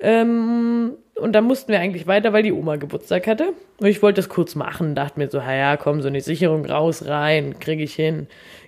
Ähm, 0.00 0.92
und 1.16 1.32
dann 1.32 1.44
mussten 1.44 1.70
wir 1.72 1.80
eigentlich 1.80 2.06
weiter, 2.06 2.32
weil 2.32 2.42
die 2.42 2.52
Oma 2.52 2.76
Geburtstag 2.76 3.26
hatte. 3.26 3.52
Und 3.78 3.86
ich 3.86 4.02
wollte 4.02 4.16
das 4.16 4.28
kurz 4.28 4.54
machen, 4.54 4.94
dachte 4.94 5.18
mir 5.18 5.28
so, 5.30 5.38
ja, 5.38 5.76
komm, 5.76 6.00
so 6.00 6.08
eine 6.08 6.20
Sicherung 6.20 6.64
raus, 6.64 7.06
rein, 7.06 7.58
kriege 7.58 7.82
ich 7.82 7.94
hin. 7.94 8.26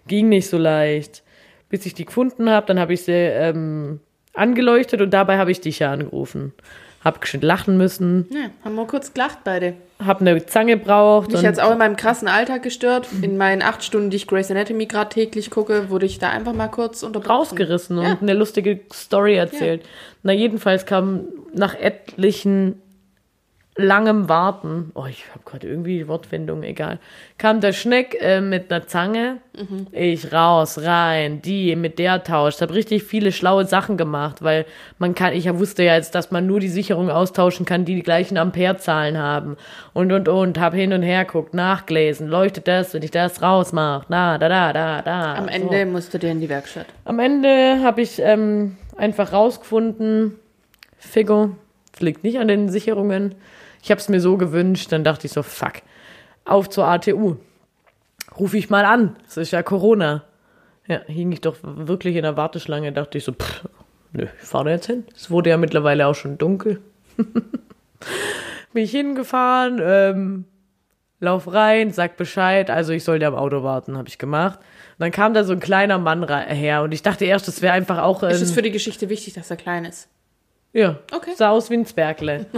Ging 0.09 0.29
nicht 0.29 0.49
so 0.49 0.59
leicht. 0.59 1.23
Bis 1.69 1.87
ich 1.87 1.95
die 1.95 2.05
gefunden 2.05 2.51
habe, 2.51 2.67
dann 2.67 2.79
habe 2.79 2.93
ich 2.93 3.03
sie 3.03 3.13
ähm, 3.13 4.01
angeleuchtet 4.35 5.01
und 5.01 5.11
dabei 5.11 5.39
habe 5.39 5.51
ich 5.51 5.61
dich 5.61 5.79
ja 5.79 5.93
angerufen. 5.93 6.53
Hab 7.05 7.21
geschwind 7.21 7.43
lachen 7.43 7.77
müssen, 7.77 8.29
Ja, 8.31 8.51
haben 8.65 8.77
wir 8.77 8.87
kurz 8.87 9.13
gelacht 9.13 9.39
beide. 9.43 9.75
hab 10.05 10.21
eine 10.21 10.47
Zange 10.47 10.77
braucht. 10.77 11.31
Mich 11.33 11.39
und 11.41 11.47
hat 11.47 11.55
es 11.55 11.59
auch 11.59 11.73
in 11.73 11.79
meinem 11.79 11.97
krassen 11.97 12.29
Alltag 12.29 12.63
gestört. 12.63 13.09
In 13.23 13.37
meinen 13.37 13.61
acht 13.61 13.83
Stunden, 13.83 14.11
die 14.11 14.19
ich 14.19 14.29
Grey's 14.29 14.53
Anatomy 14.53 14.87
gerade 14.87 15.11
täglich 15.11 15.51
gucke, 15.51 15.91
wurde 15.91 16.07
ich 16.07 16.21
da 16.21 16.31
einfach 16.31 16.53
mal 16.53 16.69
kurz 16.69 17.03
unterbrochen. 17.03 17.33
rausgerissen 17.33 18.01
Ja. 18.01 18.13
und 18.13 18.23
eine 18.23 18.35
lustige 18.35 18.81
Story 18.93 19.35
erzählt. 19.35 19.83
Na, 20.23 20.33
jedenfalls 20.33 20.87
kam 20.87 21.25
nach 21.53 21.75
etlichen 21.75 22.81
langem 23.75 24.29
Warten, 24.29 24.91
oh, 24.95 25.07
ich 25.09 25.25
habe 25.31 25.41
gerade 25.47 25.67
irgendwie 25.67 25.97
die 25.99 26.07
Wortfindung, 26.09 26.63
egal, 26.63 26.99
kam 27.39 27.63
der 27.63 27.73
Schneck 27.73 28.15
äh, 28.21 28.41
mit 28.43 28.71
einer 28.71 28.87
Zange, 28.87 29.39
Mhm. 29.59 29.87
ich 29.93 30.33
raus, 30.33 30.79
rein, 30.83 31.41
die 31.43 31.75
mit 31.77 31.99
der 31.99 32.23
tauscht, 32.25 32.61
habe 32.63 32.75
richtig 32.75 33.03
viele 33.03 33.33
schlaue 33.33 33.65
Sachen 33.67 33.97
gemacht, 33.97 34.43
weil 34.43 34.65
man 34.99 35.15
kann, 35.15 35.33
ich 35.35 35.51
wusste 35.59 35.83
ja 35.85 35.95
jetzt, 35.95 36.15
dass 36.15 36.31
man 36.31 36.47
nur 36.47 36.61
die 36.61 36.69
Sicherung 36.69 37.11
austauschen 37.11 37.65
kann, 37.67 37.85
die 37.85 37.95
die 37.95 38.03
gleichen 38.03 38.37
Amperezahlen 38.39 39.17
haben 39.19 39.57
und 39.95 40.13
und 40.13 40.29
und, 40.29 40.59
habe 40.59 40.77
hin 40.77 40.93
und 40.93 41.03
her 41.03 41.25
guckt, 41.25 41.55
nachgelesen, 41.55 42.29
leuchtet 42.29 42.69
das, 42.69 42.93
wenn 42.95 43.03
ich 43.03 43.11
das 43.11 43.41
rausmache, 43.43 44.07
na, 44.09 44.37
da, 44.39 44.49
da, 44.49 44.73
da, 44.73 45.03
da. 45.03 45.35
Am 45.35 45.45
so. 45.45 45.51
Ende 45.51 45.87
musst 45.87 46.13
du 46.13 46.19
dir 46.19 46.31
in 46.31 46.41
die 46.41 46.49
Werkstatt. 46.49 46.87
Am 47.05 47.19
Ende 47.19 47.81
habe 47.83 48.03
ich 48.03 48.19
ähm, 48.21 48.77
einfach 48.97 49.33
rausgefunden, 49.33 50.39
Figo, 50.99 51.57
es 51.95 52.01
liegt 52.01 52.23
nicht 52.25 52.39
an 52.39 52.49
den 52.49 52.69
Sicherungen. 52.69 53.35
Ich 53.83 53.91
habe 53.91 54.01
es 54.01 54.09
mir 54.09 54.21
so 54.21 54.37
gewünscht, 54.37 54.93
dann 54.93 55.05
dachte 55.05 55.27
ich 55.27 55.33
so, 55.33 55.43
fuck, 55.43 55.75
auf 56.45 56.71
zur 56.71 56.87
ATU. 56.87 57.37
Ruf 58.39 58.55
ich 58.55 58.71
mal 58.71 58.85
an, 58.85 59.17
es 59.27 59.37
ist 59.37 59.51
ja 59.51 59.63
Corona. 59.63 60.25
Ja, 60.87 61.01
hing 61.07 61.31
ich 61.33 61.41
doch 61.41 61.57
wirklich 61.63 62.17
in 62.17 62.23
der 62.23 62.37
Warteschlange, 62.37 62.93
dachte 62.93 63.19
ich 63.19 63.25
so, 63.25 63.33
pff, 63.33 63.65
nö, 64.13 64.27
ich 64.41 64.49
fahre 64.49 64.65
da 64.67 64.71
jetzt 64.71 64.87
hin. 64.87 65.05
Es 65.15 65.31
wurde 65.31 65.51
ja 65.51 65.57
mittlerweile 65.57 66.07
auch 66.07 66.15
schon 66.15 66.39
dunkel. 66.39 66.81
Bin 68.73 68.85
ich 68.85 68.91
hingefahren, 68.91 69.81
ähm, 69.83 70.45
lauf 71.21 71.53
rein, 71.53 71.91
sag 71.93 72.17
Bescheid, 72.17 72.71
also 72.71 72.93
ich 72.93 73.05
soll 73.05 73.19
dir 73.19 73.29
am 73.29 73.35
Auto 73.35 73.63
warten, 73.63 73.97
habe 73.99 74.09
ich 74.09 74.19
gemacht. 74.19 74.59
Und 74.61 75.01
dann 75.01 75.11
kam 75.11 75.35
da 75.35 75.45
so 75.45 75.53
ein 75.53 75.61
kleiner 75.61 75.99
Mann 75.99 76.27
her 76.29 76.83
und 76.83 76.93
ich 76.93 77.03
dachte 77.03 77.25
erst, 77.27 77.47
das 77.49 77.61
wäre 77.63 77.75
einfach 77.75 77.99
auch. 78.03 78.23
Ist 78.23 78.41
es 78.41 78.51
Ähm, 78.51 78.55
für 78.55 78.63
die 78.63 78.71
Geschichte 78.71 79.09
wichtig, 79.09 79.35
dass 79.35 79.51
er 79.51 79.57
klein 79.57 79.85
ist? 79.85 80.09
ja, 80.73 80.99
Okay. 81.15 81.33
sah 81.37 81.51
aus 81.51 81.69
wie 81.71 81.75
ein 81.75 81.87
Zwergle. 81.87 82.47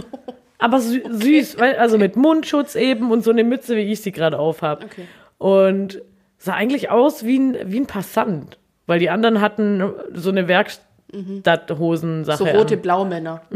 Aber 0.57 0.79
sü 0.79 1.01
süß, 1.09 1.59
weil, 1.59 1.75
also 1.77 1.97
mit 1.97 2.15
Mundschutz 2.15 2.75
eben 2.75 3.11
und 3.11 3.23
so 3.23 3.31
eine 3.31 3.43
Mütze, 3.43 3.75
wie 3.75 3.91
ich 3.91 4.01
sie 4.01 4.11
gerade 4.11 4.39
aufhab. 4.39 4.83
Okay. 4.85 5.05
Und 5.37 6.01
sah 6.37 6.53
eigentlich 6.53 6.89
aus 6.89 7.25
wie 7.25 7.37
ein, 7.39 7.57
wie 7.65 7.79
ein 7.79 7.87
Passant. 7.87 8.57
Weil 8.87 8.99
die 8.99 9.09
anderen 9.09 9.41
hatten 9.41 9.83
so 10.13 10.29
eine 10.29 10.47
Werkstatthosen-Sache. 10.47 12.37
So 12.37 12.45
an. 12.45 12.55
rote 12.55 12.77
Blaumänner. 12.77 13.41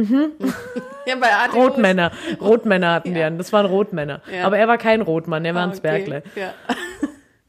ja, 1.05 1.15
bei 1.19 1.27
ist- 1.27 1.55
Rotmänner. 1.55 2.11
Rotmänner 2.41 2.93
hatten 2.93 3.13
die 3.13 3.19
Ja. 3.19 3.27
an. 3.27 3.37
Das 3.37 3.53
waren 3.53 3.65
Rotmänner. 3.65 4.21
Ja. 4.33 4.45
Aber 4.45 4.57
er 4.57 4.67
war 4.67 4.77
kein 4.77 5.01
Rotmann, 5.01 5.45
er 5.45 5.55
war 5.55 5.63
Ah, 5.63 5.65
ein 5.67 5.73
Zwergle. 5.73 6.23
okay. 6.25 6.41
Ja. 6.41 6.53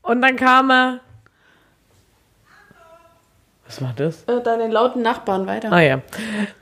Und 0.03 0.21
dann 0.23 0.37
kam 0.37 0.71
er. 0.71 1.01
Was 3.71 3.81
war 3.81 3.93
das? 3.95 4.25
Äh, 4.25 4.43
Deine 4.43 4.67
lauten 4.67 5.01
Nachbarn 5.01 5.47
weiter. 5.47 5.71
Ah 5.71 5.81
ja. 5.81 6.01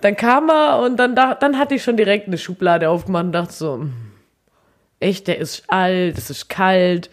Dann 0.03 0.15
kam 0.15 0.51
er 0.51 0.81
und 0.81 0.99
dann, 0.99 1.17
da, 1.17 1.35
dann 1.35 1.59
hatte 1.59 1.75
ich 1.75 1.83
schon 1.83 1.97
direkt 1.97 2.27
eine 2.27 2.37
Schublade 2.37 2.91
aufgemacht 2.91 3.25
und 3.25 3.33
dachte 3.33 3.53
so, 3.55 3.75
hm, 3.77 3.95
echt, 5.01 5.27
der 5.27 5.39
ist 5.39 5.65
alt, 5.69 6.19
es 6.19 6.29
ist 6.29 6.51
kalt. 6.51 7.09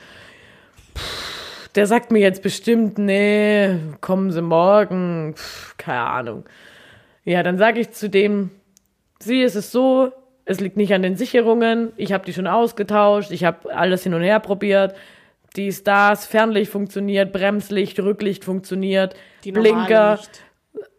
Der 1.76 1.88
sagt 1.88 2.12
mir 2.12 2.20
jetzt 2.20 2.44
bestimmt, 2.44 2.98
nee, 2.98 3.78
kommen 4.02 4.32
Sie 4.32 4.42
morgen. 4.42 5.34
Keine 5.78 6.02
Ahnung. 6.02 6.44
Ja, 7.24 7.42
dann 7.42 7.58
sage 7.58 7.80
ich 7.80 7.92
zu 7.92 8.10
dem, 8.10 8.52
sie, 9.20 9.44
es 9.44 9.56
ist 9.56 9.72
so, 9.72 10.12
es 10.44 10.60
liegt 10.60 10.76
nicht 10.76 10.94
an 10.94 11.04
den 11.04 11.16
Sicherungen, 11.16 11.94
ich 11.96 12.12
habe 12.12 12.26
die 12.26 12.34
schon 12.34 12.48
ausgetauscht, 12.48 13.32
ich 13.32 13.46
habe 13.46 13.74
alles 13.74 14.04
hin 14.04 14.14
und 14.14 14.24
her 14.24 14.42
probiert. 14.42 14.94
Dies, 15.56 15.84
das, 15.84 16.26
Fernlicht 16.26 16.72
funktioniert, 16.72 17.32
Bremslicht, 17.32 18.00
Rücklicht 18.00 18.44
funktioniert, 18.44 19.16
Die 19.44 19.52
Blinker, 19.52 20.20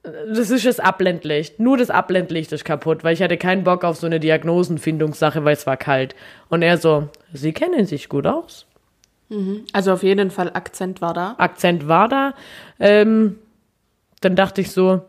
das 0.03 0.51
ist 0.51 0.65
das 0.65 0.81
Abblendlicht. 0.81 1.59
Nur 1.61 1.77
das 1.77 1.91
Abblendlicht 1.91 2.53
ist 2.53 2.65
kaputt, 2.65 3.03
weil 3.05 3.13
ich 3.13 3.23
hatte 3.23 3.37
keinen 3.37 3.65
Bock 3.65 3.85
auf 3.85 3.97
so 3.97 4.07
eine 4.07 4.21
Diagnosenfindungssache, 4.21 5.45
weil 5.45 5.53
es 5.55 5.67
war 5.67 5.77
kalt. 5.77 6.15
Und 6.49 6.63
er 6.63 6.79
so, 6.79 7.09
Sie 7.33 7.53
kennen 7.53 7.87
sich 7.87 8.09
gut 8.09 8.27
aus. 8.27 8.67
Also 9.73 9.93
auf 9.93 10.05
jeden 10.05 10.31
Fall 10.31 10.51
Akzent 10.55 11.01
war 11.01 11.13
da. 11.13 11.35
Akzent 11.39 11.89
war 11.89 12.09
da. 12.09 12.35
Ähm, 12.79 13.41
dann 14.21 14.37
dachte 14.37 14.61
ich 14.61 14.71
so, 14.71 15.03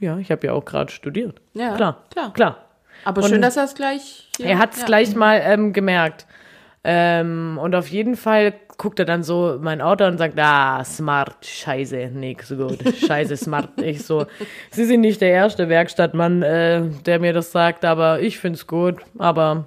ja, 0.00 0.18
ich 0.18 0.32
habe 0.32 0.48
ja 0.48 0.52
auch 0.54 0.64
gerade 0.64 0.90
studiert. 0.90 1.40
Ja, 1.54 1.76
klar, 1.76 2.02
klar. 2.10 2.32
klar. 2.32 2.64
Aber 3.04 3.22
Und 3.22 3.28
schön, 3.30 3.40
dass 3.42 3.56
er 3.56 3.64
es 3.64 3.74
gleich. 3.76 4.28
hier- 4.36 4.46
Er 4.46 4.58
hat 4.58 4.72
es 4.74 4.80
ja. 4.80 4.86
gleich 4.86 5.14
mal 5.14 5.40
ähm, 5.44 5.72
gemerkt. 5.72 6.26
Ähm, 6.82 7.58
und 7.62 7.74
auf 7.76 7.86
jeden 7.88 8.16
Fall 8.16 8.54
guckt 8.80 8.98
er 8.98 9.04
dann 9.04 9.22
so 9.22 9.58
mein 9.60 9.82
Auto 9.82 10.06
und 10.06 10.16
sagt, 10.16 10.38
ah, 10.38 10.82
smart, 10.84 11.44
scheiße, 11.44 12.12
nix 12.14 12.48
so 12.48 12.56
gut, 12.56 12.78
scheiße, 12.96 13.36
smart. 13.36 13.68
Ich 13.76 14.06
so, 14.06 14.24
Sie 14.70 14.86
sind 14.86 15.02
nicht 15.02 15.20
der 15.20 15.32
erste 15.32 15.68
Werkstattmann, 15.68 16.40
äh, 16.40 16.88
der 17.04 17.20
mir 17.20 17.34
das 17.34 17.52
sagt, 17.52 17.84
aber 17.84 18.20
ich 18.20 18.38
find's 18.38 18.66
gut, 18.66 18.96
aber 19.18 19.66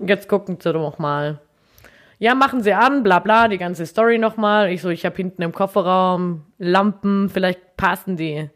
jetzt 0.00 0.26
gucken 0.26 0.56
Sie 0.58 0.72
doch 0.72 0.98
mal. 0.98 1.40
Ja, 2.18 2.34
machen 2.34 2.62
Sie 2.62 2.72
an, 2.72 3.02
bla 3.02 3.18
bla, 3.18 3.46
die 3.46 3.58
ganze 3.58 3.84
Story 3.84 4.16
nochmal. 4.16 4.72
Ich 4.72 4.80
so, 4.80 4.88
ich 4.88 5.04
habe 5.04 5.16
hinten 5.16 5.42
im 5.42 5.52
Kofferraum 5.52 6.46
Lampen, 6.56 7.28
vielleicht 7.28 7.76
passen 7.76 8.16
die 8.16 8.48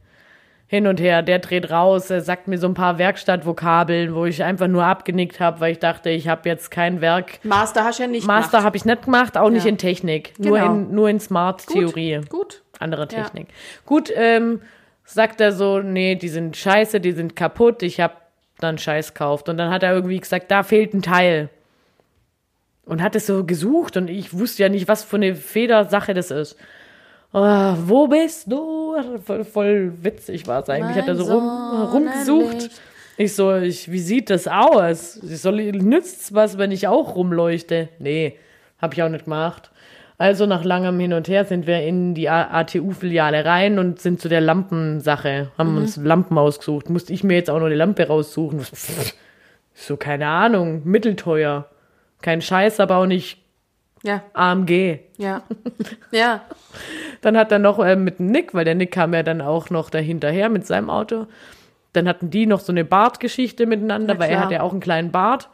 hin 0.73 0.87
und 0.87 1.00
her. 1.00 1.21
Der 1.21 1.38
dreht 1.38 1.71
raus, 1.71 2.09
er 2.09 2.23
sagt 2.23 2.49
mir 2.49 2.57
so 2.57 2.67
ein 2.67 2.73
paar 2.73 2.97
Werkstattvokabeln, 2.97 4.14
wo 4.14 4.25
ich 4.25 4.43
einfach 4.43 4.69
nur 4.69 4.85
abgenickt 4.85 5.38
habe, 5.38 5.61
weil 5.61 5.73
ich 5.73 5.79
dachte, 5.81 6.09
ich 6.09 6.29
habe 6.29 6.49
jetzt 6.49 6.71
kein 6.71 7.02
Werk. 7.02 7.41
Master 7.45 7.85
hast 7.85 7.99
du 7.99 8.05
ja 8.05 8.09
nicht 8.09 8.26
Master 8.26 8.52
gemacht. 8.52 8.64
habe 8.64 8.76
ich 8.79 8.87
nicht 8.87 9.02
gemacht, 9.05 9.37
auch 9.37 9.50
nicht 9.50 9.64
Ja. 9.64 9.69
in 9.69 9.76
Technik, 9.76 10.33
nur 10.38 10.59
Genau. 10.59 10.73
in 10.73 10.95
nur 10.95 11.11
in 11.11 11.21
Smart 11.21 11.67
Theorie, 11.67 12.23
Gut. 12.31 12.62
andere 12.79 13.02
Ja. 13.02 13.07
Technik. 13.23 13.49
Gut, 13.85 14.11
ähm, 14.17 14.62
sagt 15.05 15.43
er 15.43 15.52
so, 15.52 15.81
nee, 15.81 16.14
die 16.14 16.29
sind 16.31 16.57
scheiße, 16.57 17.00
die 17.00 17.12
sind 17.12 17.37
kaputt, 17.37 17.83
ich 17.83 18.00
habe 18.00 18.14
dann 18.59 18.79
Scheiß 18.79 19.12
gekauft 19.12 19.50
und 19.50 19.59
dann 19.59 19.69
hat 19.71 19.83
er 19.83 19.93
irgendwie 19.93 20.19
gesagt, 20.21 20.50
da 20.50 20.62
fehlt 20.62 20.95
ein 20.95 21.02
Teil. 21.02 21.50
Und 22.87 23.02
hat 23.02 23.14
es 23.14 23.26
so 23.26 23.45
gesucht 23.45 23.99
und 23.99 24.09
ich 24.09 24.33
wusste 24.37 24.62
ja 24.62 24.69
nicht, 24.71 24.88
was 24.88 25.05
für 25.05 25.17
eine 25.17 25.35
Federsache 25.35 26.14
das 26.14 26.31
ist. 26.31 26.57
Oh, 27.35 27.75
wo 27.87 28.09
bist 28.09 28.51
du? 28.51 28.97
Voll, 29.25 29.45
voll 29.45 29.93
witzig 30.03 30.47
war 30.47 30.62
es 30.62 30.69
eigentlich. 30.69 30.97
Hat 30.97 31.09
er 31.09 31.17
so 31.17 31.33
rum, 31.33 31.89
rumgesucht. 31.93 32.71
Ich 33.17 33.35
so, 33.35 33.57
ich, 33.57 33.91
wie 33.91 34.01
sieht 34.01 34.31
das 34.31 34.49
aus? 34.49 35.17
Ich 35.23 35.41
soll, 35.41 35.73
nützt's 35.73 36.35
was, 36.35 36.59
wenn 36.59 36.73
ich 36.73 36.89
auch 36.89 37.15
rumleuchte? 37.15 37.89
Nee, 37.99 38.39
hab 38.81 38.93
ich 38.95 39.03
auch 39.03 39.09
nicht 39.09 39.25
gemacht. 39.25 39.71
Also 40.19 40.47
nach 40.47 40.62
langem 40.62 41.01
Hin 41.01 41.15
und 41.15 41.27
Her 41.27 41.45
sind 41.45 41.67
wir 41.67 41.83
in 41.83 42.15
die 42.15 42.29
ATU-Filiale 42.29 43.45
rein 43.45 43.79
und 43.79 44.01
sind 44.01 44.21
zu 44.21 44.29
der 44.29 44.41
Lampensache. 44.41 45.51
Haben 45.59 45.77
uns 45.79 45.97
Lampen 45.97 46.39
ausgesucht. 46.39 46.91
Musste 46.91 47.12
ich 47.12 47.25
mir 47.25 47.35
jetzt 47.35 47.51
auch 47.51 47.59
noch 47.59 47.67
eine 47.67 47.75
Lampe 47.75 48.07
raussuchen. 48.07 48.61
Pff, 48.61 49.15
so, 49.75 49.97
keine 49.97 50.29
Ahnung, 50.29 50.83
mittelteuer. 50.85 51.67
Kein 52.21 52.41
Scheiß, 52.41 52.79
aber 52.79 52.99
auch 52.99 53.07
nicht 53.07 53.42
Ja, 54.05 54.23
AMG. 54.35 54.99
ja. 55.19 55.43
ja. 56.11 56.41
Dann 57.21 57.37
hat 57.37 57.53
er 57.53 57.59
noch 57.61 57.79
äh, 57.79 57.95
mit 57.97 58.19
dem 58.19 58.27
Nick, 58.33 58.53
weil 58.55 58.65
der 58.65 58.75
Nick 58.75 58.91
kam 58.93 59.15
ja 59.15 59.23
dann 59.23 59.41
auch 59.41 59.71
noch 59.71 59.91
dahinterher 59.91 60.49
mit 60.49 60.67
seinem 60.67 60.91
Auto. 60.91 61.27
Dann 61.93 62.09
hatten 62.09 62.31
die 62.31 62.47
noch 62.47 62.61
so 62.61 62.73
eine 62.73 62.85
Bartgeschichte 62.85 63.67
miteinander, 63.67 64.15
Na 64.15 64.21
weil 64.21 64.31
er 64.31 64.41
hat 64.41 64.51
ja 64.51 64.63
auch 64.63 64.73
einen 64.73 64.81
kleinen 64.81 65.13
Bart. 65.13 65.51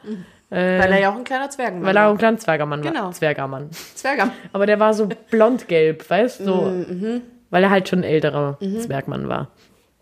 Weil 0.50 0.58
er 0.92 0.98
ja 0.98 1.10
auch 1.12 1.16
ein 1.16 1.24
kleiner 1.24 1.50
Zwergenmann 1.50 1.86
Weil 1.86 1.96
er 1.96 2.04
auch 2.04 2.06
war. 2.06 2.14
ein 2.14 2.18
kleiner 2.18 2.38
Zwergermann 2.38 2.80
Genau. 2.80 3.02
war. 3.02 3.12
Zwergermann. 3.12 3.68
Zwerger. 3.94 4.30
Aber 4.54 4.64
der 4.64 4.80
war 4.80 4.94
so 4.94 5.08
blondgelb, 5.30 6.08
weißt 6.08 6.40
du? 6.40 6.44
So, 6.44 6.54
Mhm, 6.62 7.20
Weil 7.50 7.64
er 7.64 7.70
halt 7.70 7.88
schon 7.90 7.98
ein 8.00 8.04
älterer 8.04 8.58
Zwergmann 8.80 9.28
war. 9.28 9.50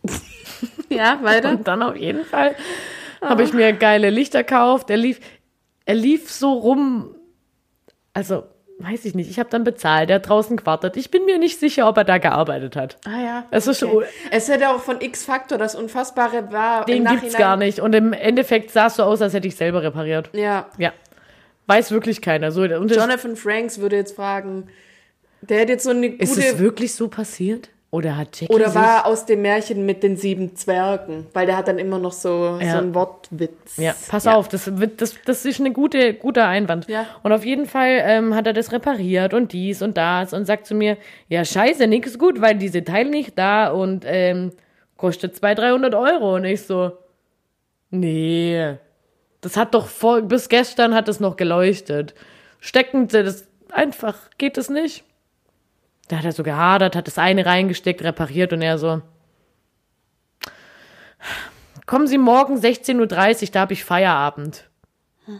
Ja, 0.88 1.18
weiter. 1.22 1.50
Und 1.50 1.66
dann 1.66 1.82
auf 1.82 1.96
jeden 1.96 2.24
Fall 2.24 2.54
habe 3.20 3.42
ich 3.42 3.52
mir 3.52 3.72
geile 3.72 4.08
Lichter 4.10 4.44
gekauft. 4.44 4.88
Er 4.88 4.96
lief, 4.96 5.18
er 5.84 5.94
lief 5.96 6.30
so 6.30 6.52
rum. 6.52 7.15
Also, 8.16 8.44
weiß 8.78 9.04
ich 9.04 9.14
nicht. 9.14 9.30
Ich 9.30 9.38
habe 9.38 9.48
dann 9.50 9.64
bezahlt. 9.64 10.10
Er 10.10 10.16
hat 10.16 10.28
draußen 10.28 10.56
gewartet. 10.56 10.96
Ich 10.96 11.10
bin 11.10 11.24
mir 11.24 11.38
nicht 11.38 11.60
sicher, 11.60 11.88
ob 11.88 11.96
er 11.96 12.04
da 12.04 12.18
gearbeitet 12.18 12.76
hat. 12.76 12.96
Ah 13.06 13.20
ja. 13.22 13.44
Es 13.50 13.66
ist 13.66 13.82
okay. 13.82 14.06
Es 14.30 14.48
hätte 14.48 14.70
auch 14.70 14.80
von 14.80 15.00
X-Factor 15.00 15.58
das 15.58 15.74
Unfassbare 15.74 16.50
war. 16.52 16.84
Den 16.84 17.04
gibt's 17.04 17.22
Nachhinein- 17.22 17.38
gar 17.38 17.56
nicht. 17.56 17.80
Und 17.80 17.94
im 17.94 18.12
Endeffekt 18.12 18.70
sah 18.70 18.86
es 18.86 18.96
so 18.96 19.02
aus, 19.02 19.22
als 19.22 19.32
hätte 19.34 19.48
ich 19.48 19.56
selber 19.56 19.82
repariert. 19.82 20.30
Ja. 20.32 20.66
Ja. 20.78 20.92
Weiß 21.66 21.90
wirklich 21.90 22.20
keiner. 22.22 22.52
So, 22.52 22.64
Jonathan 22.64 23.34
Franks 23.36 23.78
würde 23.80 23.96
jetzt 23.96 24.14
fragen, 24.14 24.68
der 25.40 25.60
hätte 25.60 25.72
jetzt 25.72 25.84
so 25.84 25.90
eine 25.90 26.06
ist 26.06 26.34
gute. 26.34 26.46
es 26.46 26.58
wirklich 26.58 26.94
so 26.94 27.08
passiert? 27.08 27.70
Oder 27.92 28.16
hat 28.16 28.40
Jackie 28.40 28.52
Oder 28.52 28.74
war 28.74 29.06
aus 29.06 29.26
dem 29.26 29.42
Märchen 29.42 29.86
mit 29.86 30.02
den 30.02 30.16
sieben 30.16 30.56
Zwergen, 30.56 31.26
weil 31.32 31.46
der 31.46 31.56
hat 31.56 31.68
dann 31.68 31.78
immer 31.78 31.98
noch 31.98 32.12
so, 32.12 32.58
Ja. 32.60 32.72
so 32.72 32.78
einen 32.78 32.94
Wortwitz. 32.94 33.76
Ja, 33.76 33.94
pass 34.08 34.26
auf, 34.26 34.48
das, 34.48 34.78
wird, 34.78 35.00
das, 35.00 35.14
das 35.24 35.44
ist 35.44 35.60
eine 35.60 35.72
gute, 35.72 36.12
guter 36.14 36.46
Einwand. 36.48 36.88
Ja. 36.88 37.06
Und 37.22 37.32
auf 37.32 37.44
jeden 37.44 37.64
Fall 37.66 38.02
ähm, 38.02 38.34
hat 38.34 38.46
er 38.46 38.52
das 38.52 38.72
repariert 38.72 39.32
und 39.34 39.52
dies 39.52 39.82
und 39.82 39.96
das 39.96 40.32
und 40.32 40.46
sagt 40.46 40.66
zu 40.66 40.74
mir, 40.74 40.96
ja 41.28 41.44
scheiße, 41.44 41.86
nix 41.86 42.18
gut, 42.18 42.40
weil 42.40 42.56
diese 42.56 42.82
Teile 42.82 43.08
nicht 43.08 43.38
da 43.38 43.68
und 43.68 44.04
ähm, 44.06 44.50
kostet 44.96 45.36
200, 45.36 45.58
300 45.92 45.94
Euro. 45.94 46.34
Und 46.34 46.44
ich 46.44 46.62
so, 46.64 46.92
nee, 47.90 48.74
das 49.40 49.56
hat 49.56 49.74
doch 49.74 49.86
vor, 49.86 50.22
bis 50.22 50.48
gestern 50.48 50.94
hat 50.94 51.08
es 51.08 51.20
noch 51.20 51.36
geleuchtet. 51.36 52.14
Stecken 52.58 53.08
Sie 53.08 53.22
das 53.22 53.46
einfach, 53.70 54.16
geht 54.38 54.56
das 54.56 54.70
nicht? 54.70 55.04
Da 56.08 56.18
hat 56.18 56.24
er 56.24 56.32
so 56.32 56.42
gehadert, 56.42 56.94
hat 56.94 57.06
das 57.06 57.18
eine 57.18 57.46
reingesteckt, 57.46 58.02
repariert 58.02 58.52
und 58.52 58.62
er 58.62 58.78
so, 58.78 59.02
kommen 61.86 62.06
Sie 62.06 62.18
morgen 62.18 62.56
16.30 62.56 63.42
Uhr, 63.42 63.48
da 63.52 63.60
habe 63.60 63.72
ich 63.72 63.84
Feierabend. 63.84 64.68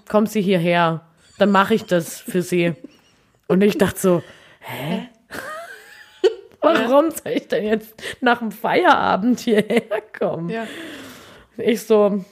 Kommen 0.08 0.26
Sie 0.26 0.42
hierher, 0.42 1.02
dann 1.38 1.50
mache 1.50 1.74
ich 1.74 1.84
das 1.84 2.18
für 2.18 2.42
Sie. 2.42 2.74
Und 3.46 3.62
ich 3.62 3.78
dachte 3.78 4.00
so, 4.00 4.22
hä? 4.60 5.08
Warum 6.60 7.10
soll 7.10 7.32
ich 7.32 7.46
denn 7.46 7.64
jetzt 7.64 7.94
nach 8.20 8.40
dem 8.40 8.50
Feierabend 8.50 9.40
hierher 9.40 10.02
kommen? 10.18 10.48
Ja. 10.48 10.66
Ich 11.56 11.82
so, 11.82 12.24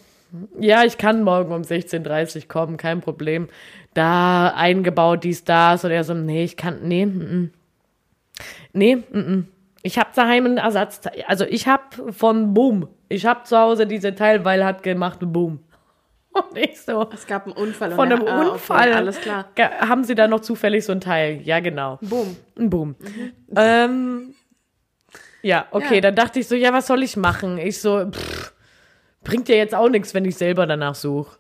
ja, 0.59 0.85
ich 0.85 0.99
kann 0.99 1.23
morgen 1.23 1.53
um 1.53 1.63
16.30 1.63 2.37
Uhr 2.37 2.49
kommen, 2.49 2.77
kein 2.77 3.01
Problem. 3.01 3.49
Da 3.95 4.49
eingebaut, 4.49 5.23
dies, 5.23 5.45
das. 5.45 5.85
Und 5.85 5.93
er 5.93 6.03
so, 6.03 6.15
nee, 6.15 6.43
ich 6.43 6.57
kann, 6.57 6.81
nee, 6.83 7.07
mm, 7.07 7.19
mm. 7.19 7.51
Nee, 8.73 8.97
mm, 8.97 9.19
mm. 9.19 9.49
ich 9.83 9.99
habe 9.99 10.11
daheim 10.15 10.47
einen 10.47 10.59
Ersatzteil. 10.59 11.25
Also 11.27 11.45
ich 11.45 11.67
habe 11.69 12.13
von 12.13 12.55
Boom, 12.55 12.89
ich 13.09 13.27
habe 13.27 13.45
zu 13.45 13.57
Hause 13.59 13.87
diese 13.87 14.15
Teil, 14.15 14.45
weil 14.45 14.65
hat 14.65 14.83
gemacht 14.83 15.19
Boom. 15.21 15.61
Und 16.33 16.59
ich 16.59 16.81
so, 16.81 17.09
Es 17.13 17.27
gab 17.27 17.45
einen 17.47 17.55
Unfall. 17.55 17.93
von 17.93 18.11
einem 18.11 18.27
ah, 18.27 18.41
okay, 18.41 18.51
Unfall. 18.51 18.93
alles 18.93 19.21
klar. 19.21 19.47
Haben 19.81 20.03
Sie 20.03 20.17
da 20.17 20.27
noch 20.27 20.41
zufällig 20.41 20.85
so 20.85 20.91
ein 20.93 21.01
Teil? 21.01 21.41
Ja, 21.43 21.61
genau. 21.61 21.99
Boom. 22.01 22.37
Ein 22.59 22.71
Boom. 22.71 22.97
Ähm, 23.55 24.35
ja, 25.43 25.67
okay, 25.71 25.97
Ja. 25.97 26.01
dann 26.01 26.17
dachte 26.17 26.41
ich 26.41 26.49
so, 26.49 26.57
ja, 26.57 26.73
was 26.73 26.89
soll 26.89 27.03
ich 27.05 27.17
machen? 27.17 27.59
Ich 27.59 27.81
so, 27.81 28.11
pff, 28.11 28.53
bringt 29.23 29.49
ja 29.49 29.55
jetzt 29.55 29.75
auch 29.77 29.89
nichts, 29.89 30.13
wenn 30.13 30.25
ich 30.25 30.37
selber 30.37 30.67
danach 30.67 30.97
suche. 30.97 31.37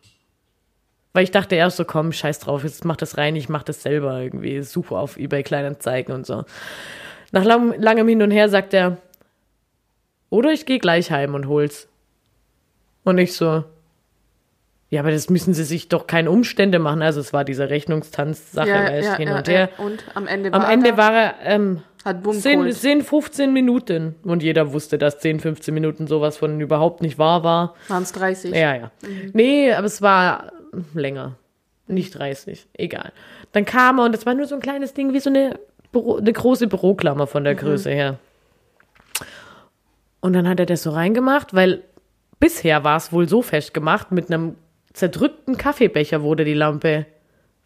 Weil 1.14 1.24
ich 1.24 1.30
dachte 1.30 1.54
erst 1.54 1.76
so, 1.78 1.84
komm, 1.84 2.12
scheiß 2.12 2.40
drauf, 2.40 2.64
jetzt 2.64 2.84
mach 2.84 2.96
das 2.96 3.16
rein, 3.16 3.36
ich 3.36 3.48
mach 3.48 3.62
das 3.62 3.82
selber 3.82 4.20
irgendwie, 4.20 4.60
suche 4.62 4.96
auf 4.96 5.16
eBay 5.16 5.44
Kleinanzeigen 5.44 6.12
und 6.12 6.26
so. 6.26 6.44
Nach 7.32 7.44
lang, 7.44 7.74
langem 7.80 8.08
Hin 8.08 8.20
und 8.20 8.32
Her 8.32 8.48
sagt 8.48 8.74
er, 8.74 8.98
oder 10.28 10.50
ich 10.50 10.66
gehe 10.66 10.80
gleich 10.80 11.10
heim 11.12 11.34
und 11.34 11.46
hol's. 11.48 11.88
Und 13.04 13.18
ich 13.18 13.34
so, 13.34 13.64
Ja, 14.90 15.00
aber 15.00 15.10
das 15.10 15.30
müssen 15.30 15.54
sie 15.54 15.64
sich 15.64 15.88
doch 15.88 16.06
keine 16.06 16.30
Umstände 16.30 16.78
machen. 16.78 17.02
Also 17.02 17.20
es 17.20 17.32
war 17.32 17.44
diese 17.44 17.70
Rechnungstanz-Sache, 17.70 18.68
weißt, 18.68 19.16
hin 19.16 19.28
und 19.30 19.48
her. 19.48 19.68
Und 19.78 20.04
am 20.14 20.26
Ende 20.26 20.52
Am 20.52 20.62
war 20.62 20.72
Ende 20.72 20.90
er, 20.90 20.96
war 20.96 21.12
er 21.12 21.34
ähm, 21.42 21.82
hat 22.04 22.22
Bumm 22.22 22.34
10, 22.34 22.58
geholt. 22.60 22.74
10, 22.76 23.02
15 23.02 23.52
Minuten. 23.52 24.14
Und 24.24 24.42
jeder 24.42 24.72
wusste, 24.72 24.98
dass 24.98 25.18
10, 25.20 25.40
15 25.40 25.72
Minuten 25.72 26.06
sowas 26.06 26.36
von 26.36 26.60
überhaupt 26.60 27.02
nicht 27.02 27.18
wahr 27.18 27.42
war. 27.44 27.74
Waren 27.88 28.02
es 28.02 28.12
30. 28.12 28.54
Ja, 28.54 28.74
ja. 28.74 28.90
Nee, 29.32 29.72
aber 29.72 29.86
es 29.86 30.02
war 30.02 30.52
länger. 30.94 31.36
Nicht 31.86 32.18
30. 32.18 32.66
Egal. 32.74 33.12
Dann 33.52 33.64
kam 33.64 33.98
er 33.98 34.06
und 34.06 34.12
das 34.12 34.26
war 34.26 34.34
nur 34.34 34.46
so 34.46 34.54
ein 34.54 34.60
kleines 34.60 34.94
Ding 34.94 35.12
wie 35.12 35.20
so 35.20 35.30
eine, 35.30 35.58
Büro, 35.92 36.16
eine 36.16 36.32
große 36.32 36.66
Büroklammer 36.66 37.26
von 37.26 37.44
der 37.44 37.54
Größe 37.54 37.90
her. 37.90 38.18
Und 40.20 40.32
dann 40.32 40.48
hat 40.48 40.58
er 40.60 40.66
das 40.66 40.82
so 40.82 40.90
reingemacht, 40.90 41.54
weil 41.54 41.82
bisher 42.40 42.84
war 42.84 42.96
es 42.96 43.12
wohl 43.12 43.28
so 43.28 43.42
festgemacht, 43.42 44.10
mit 44.10 44.30
einem 44.30 44.56
zerdrückten 44.94 45.58
Kaffeebecher 45.58 46.22
wurde 46.22 46.44
die 46.44 46.54
Lampe 46.54 47.06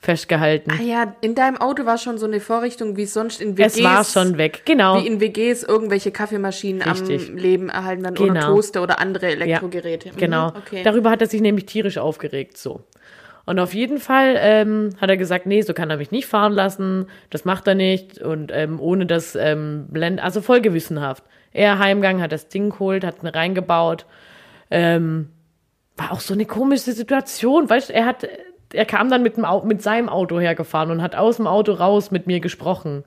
festgehalten. 0.00 0.70
Ah 0.78 0.82
ja, 0.82 1.16
in 1.20 1.34
deinem 1.34 1.56
Auto 1.56 1.84
war 1.84 1.98
schon 1.98 2.18
so 2.18 2.26
eine 2.26 2.38
Vorrichtung, 2.40 2.96
wie 2.96 3.04
sonst 3.04 3.40
in 3.40 3.58
WGs. 3.58 3.76
es 3.78 3.82
war 3.84 4.04
schon 4.04 4.38
weg, 4.38 4.62
genau. 4.64 5.02
Wie 5.02 5.06
in 5.06 5.20
WGs 5.20 5.64
irgendwelche 5.64 6.12
Kaffeemaschinen 6.12 6.82
Richtig. 6.82 7.30
am 7.30 7.36
Leben 7.36 7.68
erhalten 7.68 8.04
werden 8.04 8.16
oder 8.18 8.26
Genau. 8.34 8.46
Toaster 8.54 8.82
oder 8.82 9.00
andere 9.00 9.26
Elektrogeräte. 9.26 10.10
Mhm, 10.12 10.16
Genau. 10.16 10.48
Okay. 10.48 10.82
Darüber 10.84 11.10
hat 11.10 11.20
er 11.20 11.26
sich 11.26 11.40
nämlich 11.40 11.66
tierisch 11.66 11.98
aufgeregt. 11.98 12.56
So. 12.58 12.84
Und 13.44 13.58
auf 13.58 13.74
jeden 13.74 13.98
Fall 13.98 14.36
ähm, 14.38 14.90
hat 15.00 15.10
er 15.10 15.16
gesagt, 15.16 15.46
nee, 15.46 15.62
so 15.62 15.74
kann 15.74 15.90
er 15.90 15.96
mich 15.96 16.10
nicht 16.12 16.26
fahren 16.26 16.52
lassen. 16.52 17.06
Das 17.30 17.44
macht 17.44 17.66
er 17.66 17.74
nicht. 17.74 18.18
Und 18.18 18.52
ähm, 18.54 18.78
ohne 18.78 19.04
das 19.06 19.34
ähm, 19.34 19.86
Blend, 19.88 20.22
also 20.22 20.40
voll 20.42 20.60
gewissenhaft. 20.60 21.24
Er 21.52 21.78
heimgegangen, 21.80 22.22
hat 22.22 22.30
das 22.30 22.48
Ding 22.48 22.70
geholt, 22.70 23.02
hat 23.04 23.22
ihn 23.22 23.28
reingebaut. 23.28 24.06
Ähm, 24.70 25.30
war 25.96 26.12
auch 26.12 26.20
so 26.20 26.34
eine 26.34 26.44
komische 26.44 26.92
Situation, 26.92 27.68
weißt 27.68 27.88
du, 27.88 27.94
er 27.94 28.04
hat, 28.06 28.28
er 28.72 28.84
kam 28.84 29.10
dann 29.10 29.22
mit, 29.22 29.36
dem 29.36 29.46
mit 29.64 29.82
seinem 29.82 30.08
Auto 30.08 30.38
hergefahren 30.38 30.90
und 30.90 31.02
hat 31.02 31.14
aus 31.14 31.36
dem 31.36 31.46
Auto 31.46 31.72
raus 31.72 32.10
mit 32.10 32.26
mir 32.26 32.40
gesprochen. 32.40 33.04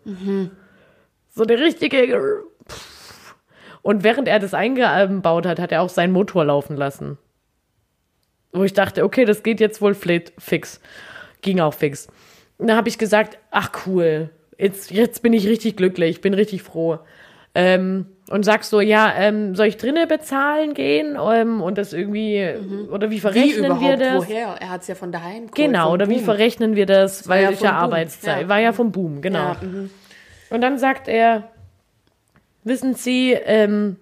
So 1.29 1.43
eine 1.43 1.59
richtige. 1.59 2.43
Und 3.81 4.03
während 4.03 4.27
er 4.27 4.39
das 4.39 4.53
eingebaut 4.53 5.45
hat, 5.45 5.59
hat 5.59 5.71
er 5.71 5.81
auch 5.81 5.89
seinen 5.89 6.13
Motor 6.13 6.45
laufen 6.45 6.75
lassen. 6.77 7.17
Wo 8.53 8.63
ich 8.63 8.73
dachte, 8.73 9.03
okay, 9.03 9.25
das 9.25 9.43
geht 9.43 9.59
jetzt 9.59 9.81
wohl 9.81 9.95
fix. 9.95 10.81
Ging 11.41 11.59
auch 11.59 11.73
fix. 11.73 12.07
Und 12.57 12.67
da 12.67 12.75
habe 12.75 12.89
ich 12.89 12.97
gesagt, 12.97 13.39
ach 13.49 13.71
cool, 13.85 14.29
jetzt, 14.57 14.91
jetzt 14.91 15.23
bin 15.23 15.33
ich 15.33 15.47
richtig 15.47 15.77
glücklich, 15.77 16.11
ich 16.11 16.21
bin 16.21 16.33
richtig 16.33 16.61
froh. 16.61 16.99
Ähm, 17.53 18.05
und 18.29 18.43
sagst 18.43 18.69
so, 18.69 18.79
ja, 18.79 19.13
ähm, 19.17 19.55
soll 19.55 19.67
ich 19.67 19.75
drinnen 19.75 20.07
bezahlen 20.07 20.73
gehen 20.73 21.17
ähm, 21.21 21.61
und 21.61 21.77
das 21.77 21.91
irgendwie, 21.91 22.47
oder 22.89 23.09
wie 23.09 23.15
wie 23.15 23.19
verrechnen 23.19 23.65
überhaupt? 23.65 23.81
wir 23.81 23.97
das? 23.97 24.27
Woher? 24.29 24.55
Er 24.59 24.69
hat 24.69 24.81
es 24.81 24.87
ja 24.87 24.95
von 24.95 25.11
daheim 25.11 25.47
geholt, 25.47 25.55
Genau, 25.55 25.91
oder 25.91 26.07
wie 26.07 26.15
Boom. 26.15 26.23
verrechnen 26.23 26.75
wir 26.77 26.85
das? 26.85 27.27
war 27.27 27.35
Weil 27.35 27.43
ja 27.43 27.49
ich 27.51 27.59
ja 27.59 27.73
Arbeitszeit, 27.73 28.43
ja. 28.43 28.49
war 28.49 28.59
ja 28.59 28.71
vom 28.71 28.93
Boom, 28.93 29.21
genau. 29.21 29.39
Ja, 29.39 29.57
mhm. 29.61 29.89
Und 30.49 30.61
dann 30.61 30.77
sagt 30.77 31.09
er, 31.09 31.49
wissen 32.63 32.95
Sie, 32.95 33.33
ähm, 33.33 33.97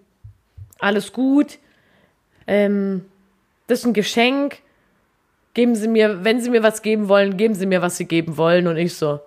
alles 0.77 1.11
gut, 1.11 1.57
ähm, 2.45 3.05
das 3.67 3.79
ist 3.79 3.85
ein 3.85 3.93
Geschenk, 3.93 4.57
geben 5.55 5.75
Sie 5.75 5.87
mir, 5.87 6.23
wenn 6.23 6.39
Sie 6.39 6.49
mir 6.51 6.61
was 6.61 6.81
geben 6.81 7.07
wollen, 7.09 7.35
geben 7.37 7.55
Sie 7.55 7.65
mir, 7.65 7.81
was 7.81 7.97
Sie 7.97 8.05
geben 8.05 8.37
wollen. 8.37 8.67
Und 8.67 8.77
ich 8.77 8.95
so, 8.95 9.19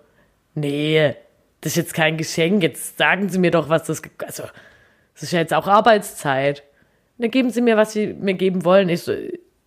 nee, 0.55 1.15
das 1.63 1.73
ist 1.73 1.77
jetzt 1.77 1.95
kein 1.95 2.19
Geschenk, 2.19 2.63
jetzt 2.63 2.99
sagen 2.99 3.29
Sie 3.29 3.39
mir 3.39 3.51
doch, 3.53 3.69
was 3.69 3.85
das, 3.85 4.03
also, 4.25 4.43
das 5.15 5.23
ist 5.23 5.33
ja 5.33 5.39
jetzt 5.39 5.55
auch 5.55 5.67
Arbeitszeit. 5.67 6.65
Dann 7.19 7.31
geben 7.31 7.51
Sie 7.51 7.61
mir, 7.61 7.77
was 7.77 7.93
Sie 7.93 8.09
mir 8.09 8.35
geben 8.35 8.65
wollen. 8.65 8.89
Ich 8.89 9.03
so, 9.03 9.15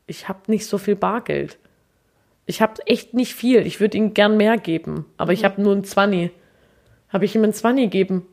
ich 0.05 0.27
habe 0.27 0.39
nicht 0.47 0.67
so 0.67 0.77
viel 0.77 0.95
Bargeld. 0.95 1.57
Ich 2.45 2.61
habe 2.61 2.85
echt 2.85 3.13
nicht 3.13 3.33
viel. 3.33 3.65
Ich 3.65 3.79
würde 3.79 3.97
Ihnen 3.97 4.13
gern 4.13 4.37
mehr 4.37 4.57
geben, 4.57 5.05
aber 5.17 5.33
ich 5.33 5.45
habe 5.45 5.61
nur 5.61 5.73
ein 5.73 5.83
Zwanni. 5.83 6.31
Habe 7.09 7.25
ich 7.25 7.35
ihm 7.35 7.43
ein 7.43 7.53
Zwanni 7.53 7.83
gegeben 7.83 8.27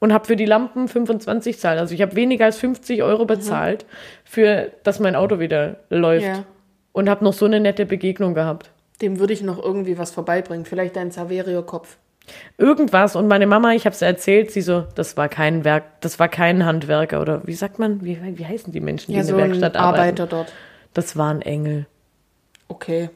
und 0.00 0.12
habe 0.12 0.26
für 0.26 0.36
die 0.36 0.44
Lampen 0.44 0.86
25 0.86 1.58
zahlt. 1.58 1.78
Also 1.80 1.94
ich 1.94 2.02
habe 2.02 2.14
weniger 2.14 2.44
als 2.44 2.58
50 2.58 3.02
Euro 3.02 3.24
bezahlt, 3.24 3.86
für 4.22 4.70
dass 4.82 5.00
mein 5.00 5.16
Auto 5.16 5.38
wieder 5.38 5.78
läuft. 5.88 6.26
Ja. 6.26 6.44
Und 6.92 7.08
habe 7.08 7.24
noch 7.24 7.32
so 7.32 7.46
eine 7.46 7.58
nette 7.58 7.86
Begegnung 7.86 8.34
gehabt. 8.34 8.70
Dem 9.00 9.18
würde 9.18 9.32
ich 9.32 9.42
noch 9.42 9.60
irgendwie 9.60 9.96
was 9.96 10.10
vorbeibringen. 10.10 10.66
Vielleicht 10.66 10.94
dein 10.96 11.10
Saverio-Kopf. 11.10 11.96
Irgendwas 12.56 13.16
und 13.16 13.26
meine 13.28 13.46
Mama, 13.46 13.72
ich 13.72 13.84
habe 13.84 13.94
es 13.94 14.02
erzählt, 14.02 14.50
sie 14.50 14.62
so, 14.62 14.84
das 14.94 15.16
war 15.16 15.28
kein 15.28 15.64
Werk, 15.64 16.00
das 16.00 16.18
war 16.18 16.28
kein 16.28 16.64
Handwerker 16.64 17.20
oder 17.20 17.46
wie 17.46 17.54
sagt 17.54 17.78
man, 17.78 18.04
wie, 18.04 18.18
wie 18.38 18.46
heißen 18.46 18.72
die 18.72 18.80
Menschen, 18.80 19.08
die 19.12 19.14
Ja, 19.16 19.20
in 19.22 19.26
so 19.26 19.36
der 19.36 19.44
ein 19.44 19.50
Werkstatt 19.50 19.76
arbeiten? 19.76 20.00
Arbeiter 20.00 20.26
dort. 20.26 20.52
Das 20.94 21.16
war 21.16 21.30
ein 21.30 21.42
Engel. 21.42 21.86
Okay. 22.68 23.10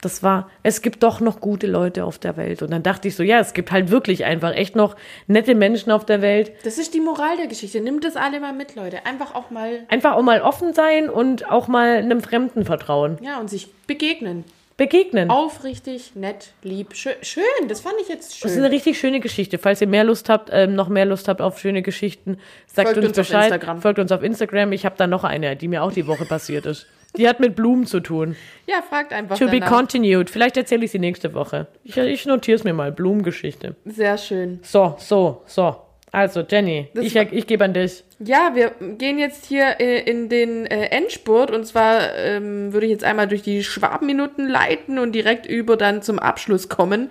Das 0.00 0.22
war, 0.22 0.50
es 0.62 0.82
gibt 0.82 1.02
doch 1.02 1.20
noch 1.20 1.40
gute 1.40 1.66
Leute 1.66 2.04
auf 2.04 2.18
der 2.18 2.36
Welt. 2.36 2.60
Und 2.62 2.70
dann 2.70 2.82
dachte 2.82 3.08
ich 3.08 3.16
so, 3.16 3.22
ja, 3.22 3.38
es 3.40 3.54
gibt 3.54 3.72
halt 3.72 3.90
wirklich 3.90 4.26
einfach 4.26 4.52
echt 4.54 4.76
noch 4.76 4.96
nette 5.28 5.54
Menschen 5.54 5.90
auf 5.90 6.04
der 6.04 6.20
Welt. 6.20 6.52
Das 6.64 6.76
ist 6.76 6.92
die 6.92 7.00
Moral 7.00 7.38
der 7.38 7.46
Geschichte. 7.46 7.80
Nimmt 7.80 8.04
das 8.04 8.14
alle 8.14 8.38
mal 8.38 8.52
mit, 8.52 8.74
Leute. 8.76 9.06
Einfach 9.06 9.34
auch 9.34 9.50
mal, 9.50 9.78
Einfach 9.88 10.12
auch 10.12 10.22
mal 10.22 10.42
offen 10.42 10.74
sein 10.74 11.08
und 11.08 11.50
auch 11.50 11.68
mal 11.68 11.96
einem 11.96 12.20
Fremden 12.20 12.66
vertrauen. 12.66 13.16
ja, 13.22 13.40
und 13.40 13.48
sich 13.48 13.72
begegnen. 13.86 14.44
Begegnen. 14.76 15.30
Aufrichtig, 15.30 16.16
nett, 16.16 16.52
lieb. 16.62 16.94
Schön, 16.96 17.12
schön. 17.22 17.44
das 17.68 17.80
fand 17.80 17.94
ich 18.02 18.08
jetzt 18.08 18.30
Das 18.42 18.50
ist 18.50 18.54
schön. 18.56 18.64
eine 18.64 18.72
richtig 18.74 18.98
schöne 18.98 19.20
Geschichte. 19.20 19.58
Falls 19.58 19.80
ihr 19.80 19.86
mehr 19.86 20.02
Lust 20.02 20.28
habt, 20.28 20.50
ähm, 20.52 20.74
noch 20.74 20.88
mehr 20.88 21.04
Lust 21.04 21.28
habt 21.28 21.40
auf 21.40 21.60
schöne 21.60 21.82
Geschichten, 21.82 22.38
sagt 22.66 22.88
Folgt 22.88 22.98
uns, 22.98 23.06
uns 23.08 23.18
auf 23.20 23.26
Bescheid. 23.28 23.52
Instagram. 23.52 23.80
Folgt 23.82 23.98
uns 24.00 24.10
auf 24.10 24.22
Instagram. 24.24 24.72
Ich 24.72 24.84
habe 24.84 24.96
da 24.98 25.06
noch 25.06 25.22
eine, 25.22 25.54
die 25.54 25.68
mir 25.68 25.82
auch 25.84 25.92
die 25.92 26.08
Woche 26.08 26.24
passiert 26.24 26.66
ist. 26.66 26.86
Die 27.16 27.28
hat 27.28 27.38
mit 27.38 27.54
Blumen 27.54 27.86
zu 27.86 28.00
tun. 28.00 28.34
Ja, 28.66 28.82
fragt 28.82 29.12
einfach 29.12 29.38
To 29.38 29.44
be 29.46 29.60
danach. 29.60 29.70
continued. 29.70 30.28
Vielleicht 30.30 30.56
erzähle 30.56 30.84
ich 30.86 30.90
sie 30.90 30.98
nächste 30.98 31.32
Woche. 31.34 31.68
Ich, 31.84 31.96
ich 31.96 32.26
notiere 32.26 32.56
es 32.56 32.64
mir 32.64 32.72
mal. 32.74 32.90
Blumengeschichte. 32.90 33.76
Sehr 33.84 34.18
schön. 34.18 34.58
So, 34.64 34.96
so, 34.98 35.42
so. 35.46 35.76
Also, 36.14 36.44
Jenny, 36.48 36.86
Das 36.94 37.06
ich, 37.06 37.16
ich 37.16 37.48
gebe 37.48 37.64
an 37.64 37.74
dich. 37.74 38.04
Ja, 38.20 38.52
wir 38.54 38.70
gehen 38.98 39.18
jetzt 39.18 39.46
hier 39.46 39.80
äh, 39.80 39.98
in 40.08 40.28
den 40.28 40.64
äh, 40.64 40.86
Endspurt 40.90 41.50
und 41.50 41.66
zwar 41.66 42.14
ähm, 42.16 42.72
würde 42.72 42.86
ich 42.86 42.92
jetzt 42.92 43.02
einmal 43.02 43.26
durch 43.26 43.42
die 43.42 43.64
Schwabenminuten 43.64 44.48
leiten 44.48 45.00
und 45.00 45.10
direkt 45.10 45.44
über 45.44 45.76
dann 45.76 46.02
zum 46.02 46.20
Abschluss 46.20 46.68
kommen. 46.68 47.10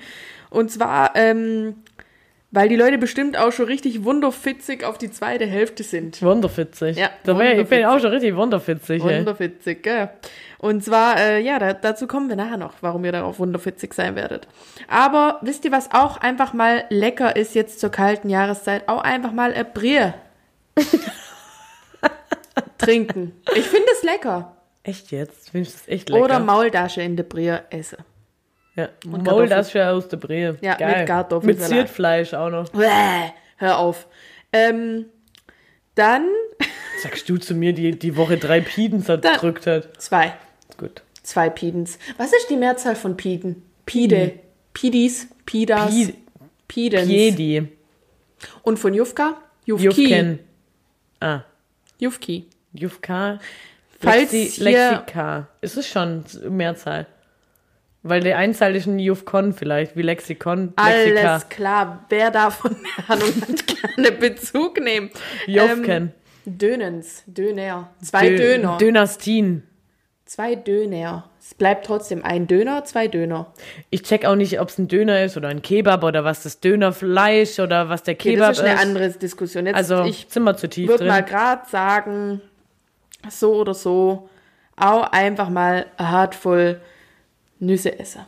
Und 0.49 0.71
zwar, 0.71 1.17
ähm, 1.17 1.75
weil 2.51 2.69
die 2.69 2.77
Leute 2.77 2.97
bestimmt 2.97 3.37
auch 3.37 3.51
schon 3.51 3.65
richtig 3.65 4.05
wunderfitzig 4.05 4.85
auf 4.85 4.97
die 4.97 5.11
zweite 5.11 5.45
Hälfte 5.47 5.83
sind. 5.83 6.21
Wunderfitzig. 6.21 6.95
Ja, 6.95 7.09
wär, 7.25 7.33
ich 7.33 7.35
bin 7.35 7.39
wunderfitzig. 7.57 7.85
auch 7.87 7.99
schon 7.99 8.11
richtig 8.11 8.35
wunderfitzig. 8.37 9.03
ey. 9.03 9.17
Wunderfitzig, 9.19 9.83
gell? 9.83 10.11
Und 10.63 10.81
zwar, 10.81 11.19
äh, 11.19 11.41
ja, 11.41 11.59
da, 11.59 11.73
dazu 11.73 12.07
kommen 12.07 12.29
wir 12.29 12.37
nachher 12.37 12.55
noch, 12.55 12.75
warum 12.79 13.03
ihr 13.03 13.11
darauf 13.11 13.37
wunderfitzig 13.37 13.93
sein 13.93 14.15
werdet. 14.15 14.47
Aber 14.87 15.39
wisst 15.41 15.65
ihr, 15.65 15.73
was 15.73 15.91
auch 15.91 16.15
einfach 16.15 16.53
mal 16.53 16.85
lecker 16.89 17.35
ist 17.35 17.53
jetzt 17.53 17.81
zur 17.81 17.89
kalten 17.89 18.29
Jahreszeit? 18.29 18.87
Auch 18.87 19.01
einfach 19.01 19.33
mal 19.33 19.53
ein 19.53 19.65
Bier 19.73 20.13
trinken. 22.77 23.33
Ich 23.55 23.67
finde 23.67 23.87
es 23.91 24.03
lecker. 24.03 24.55
Echt 24.83 25.11
jetzt? 25.11 25.49
Finde 25.49 25.67
ich 25.67 25.73
das 25.73 25.87
echt 25.89 26.09
lecker. 26.09 26.23
Oder 26.23 26.39
Maultasche 26.39 27.01
in 27.01 27.15
der 27.17 27.23
Bier 27.23 27.63
essen. 27.69 27.97
ja. 28.75 28.87
Und 29.05 29.25
Maultasche 29.25 29.87
aus 29.89 30.07
der 30.07 30.17
Brie. 30.17 30.53
Ja, 30.61 30.75
Geil. 30.75 30.99
mit 30.99 31.07
Kartoffelsalat. 31.07 31.59
Mit 31.59 31.77
Ziertfleisch 31.77 32.33
auch 32.33 32.49
noch. 32.49 32.69
Bäh, 32.69 33.31
hör 33.57 33.79
auf. 33.79 34.07
Ähm, 34.51 35.07
dann 35.95 36.25
Sagst 37.01 37.27
du 37.27 37.37
zu 37.37 37.53
mir, 37.53 37.73
die 37.73 37.99
die 37.99 38.15
Woche 38.15 38.37
drei 38.37 38.61
Piden 38.61 39.03
zerdrückt 39.03 39.67
hat. 39.67 40.01
zwei. 40.01 40.33
Gut. 40.77 41.01
Zwei 41.23 41.49
Pidens. 41.49 41.97
Was 42.17 42.33
ist 42.33 42.49
die 42.49 42.57
Mehrzahl 42.57 42.95
von 42.95 43.15
Piden? 43.15 43.63
Pide. 43.85 44.33
Pidis. 44.73 45.27
Pidas. 45.45 45.89
Pi- 45.93 46.13
Pidens. 46.67 47.07
Piedi. 47.07 47.67
Und 48.63 48.77
von 48.79 48.93
Jufka? 48.93 49.37
Jufki. 49.65 49.85
Jufken. 49.85 50.39
Ah. 51.19 51.41
Jufki. 51.99 52.47
Jufka. 52.73 53.39
Falls 53.99 54.31
Lexi, 54.33 54.61
Lexika. 54.63 55.47
Ist 55.61 55.77
es 55.77 55.87
schon 55.87 56.25
Mehrzahl? 56.49 57.07
Weil 58.05 58.19
die 58.21 58.33
Einzahl 58.33 58.75
ist 58.75 58.85
ein 58.85 58.99
Jufkon 58.99 59.53
vielleicht, 59.53 59.95
wie 59.95 60.01
Lexikon. 60.01 60.73
Lexika. 60.77 61.29
Alles 61.31 61.47
klar. 61.49 62.05
Wer 62.09 62.31
davon 62.31 62.75
Ahnung 63.07 63.29
hat, 63.47 63.65
gerne 63.67 64.11
Bezug 64.11 64.81
nehmen. 64.81 65.09
Jufken. 65.47 65.89
Ähm, 65.89 66.11
Dönens. 66.45 67.23
Döner. 67.27 67.89
Zwei 68.01 68.27
Dö- 68.27 68.37
Döner. 68.37 68.77
Dynastien. 68.77 69.63
Zwei 70.33 70.55
Döner. 70.55 71.29
Es 71.39 71.53
bleibt 71.53 71.85
trotzdem 71.85 72.25
ein 72.25 72.47
Döner, 72.47 72.83
zwei 72.85 73.07
Döner. 73.07 73.53
Ich 73.91 74.01
check 74.01 74.25
auch 74.25 74.35
nicht, 74.35 74.59
ob 74.59 74.69
es 74.69 74.79
ein 74.79 74.87
Döner 74.87 75.23
ist 75.23 75.37
oder 75.37 75.49
ein 75.49 75.61
Kebab 75.61 76.03
oder 76.03 76.23
was 76.23 76.41
das 76.41 76.59
Dönerfleisch 76.59 77.59
oder 77.59 77.87
was 77.89 78.01
der 78.01 78.15
Okay, 78.15 78.31
Kebab 78.33 78.49
das 78.49 78.57
ist 78.59 78.63
eine 78.63 78.73
ist. 78.73 78.81
andere 78.81 79.09
Diskussion. 79.11 79.67
Jetzt, 79.67 79.75
Also, 79.75 80.03
ich 80.05 80.25
sind 80.29 80.43
wir 80.43 80.57
zu 80.57 80.67
tief 80.67 80.89
würde 80.89 81.05
mal 81.05 81.23
gerade 81.23 81.69
sagen, 81.69 82.41
so 83.29 83.53
oder 83.57 83.75
so, 83.75 84.27
auch 84.75 85.03
einfach 85.11 85.49
mal 85.49 85.85
eine 85.97 86.09
Handvoll 86.11 86.81
Nüsse 87.59 87.97
essen. 87.99 88.21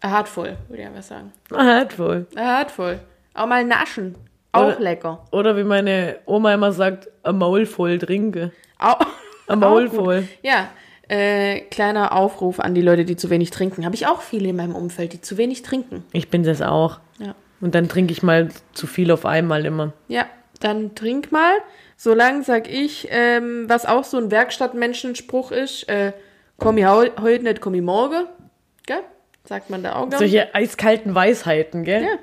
Eine 0.00 0.12
Handvoll, 0.18 0.56
würde 0.68 0.82
ich 0.82 0.88
einfach 0.88 1.02
sagen. 1.02 1.32
Eine 1.52 1.74
Handvoll. 1.80 2.26
Auch 3.34 3.46
mal 3.46 3.64
naschen. 3.64 4.14
Auch 4.52 4.66
Oder- 4.68 4.78
lecker. 4.80 5.24
Oder 5.32 5.56
wie 5.56 5.64
meine 5.64 6.18
Oma 6.26 6.54
immer 6.54 6.70
sagt, 6.70 7.08
ein 7.24 7.38
Maul 7.38 7.66
voll 7.66 7.98
trinke. 7.98 8.52
Auch, 8.78 9.00
Ein 9.48 9.58
Maul 9.58 9.88
voll. 9.90 10.28
Ja, 10.42 10.68
Äh, 11.08 11.60
kleiner 11.60 12.12
Aufruf 12.12 12.60
an 12.60 12.74
die 12.74 12.80
Leute, 12.80 13.04
die 13.04 13.16
zu 13.16 13.28
wenig 13.28 13.50
trinken. 13.50 13.84
Habe 13.84 13.94
ich 13.94 14.06
auch 14.06 14.22
viele 14.22 14.48
in 14.48 14.56
meinem 14.56 14.74
Umfeld, 14.74 15.12
die 15.12 15.20
zu 15.20 15.36
wenig 15.36 15.62
trinken. 15.62 16.04
Ich 16.12 16.30
bin 16.30 16.44
das 16.44 16.62
auch. 16.62 17.00
Ja. 17.18 17.34
Und 17.60 17.74
dann 17.74 17.88
trinke 17.88 18.12
ich 18.12 18.22
mal 18.22 18.48
zu 18.72 18.86
viel 18.86 19.10
auf 19.10 19.26
einmal 19.26 19.66
immer. 19.66 19.92
Ja, 20.08 20.26
dann 20.60 20.94
trink 20.94 21.30
mal. 21.30 21.52
Solange 21.96 22.42
sag 22.42 22.70
ich, 22.70 23.08
ähm, 23.10 23.64
was 23.68 23.86
auch 23.86 24.04
so 24.04 24.16
ein 24.16 24.30
Werkstattmenschenspruch 24.30 25.52
ist, 25.52 25.88
äh, 25.88 26.12
komm 26.58 26.78
ich 26.78 26.86
heu 26.86 27.10
heute 27.20 27.44
nicht, 27.44 27.60
komm 27.60 27.74
ich 27.74 27.82
morgen. 27.82 28.26
Gell? 28.86 29.00
Sagt 29.44 29.70
man 29.70 29.82
da 29.82 29.96
auch 29.96 30.08
gern. 30.08 30.18
Solche 30.18 30.54
eiskalten 30.54 31.14
Weisheiten, 31.14 31.84
gell? 31.84 32.02
Ja. 32.02 32.18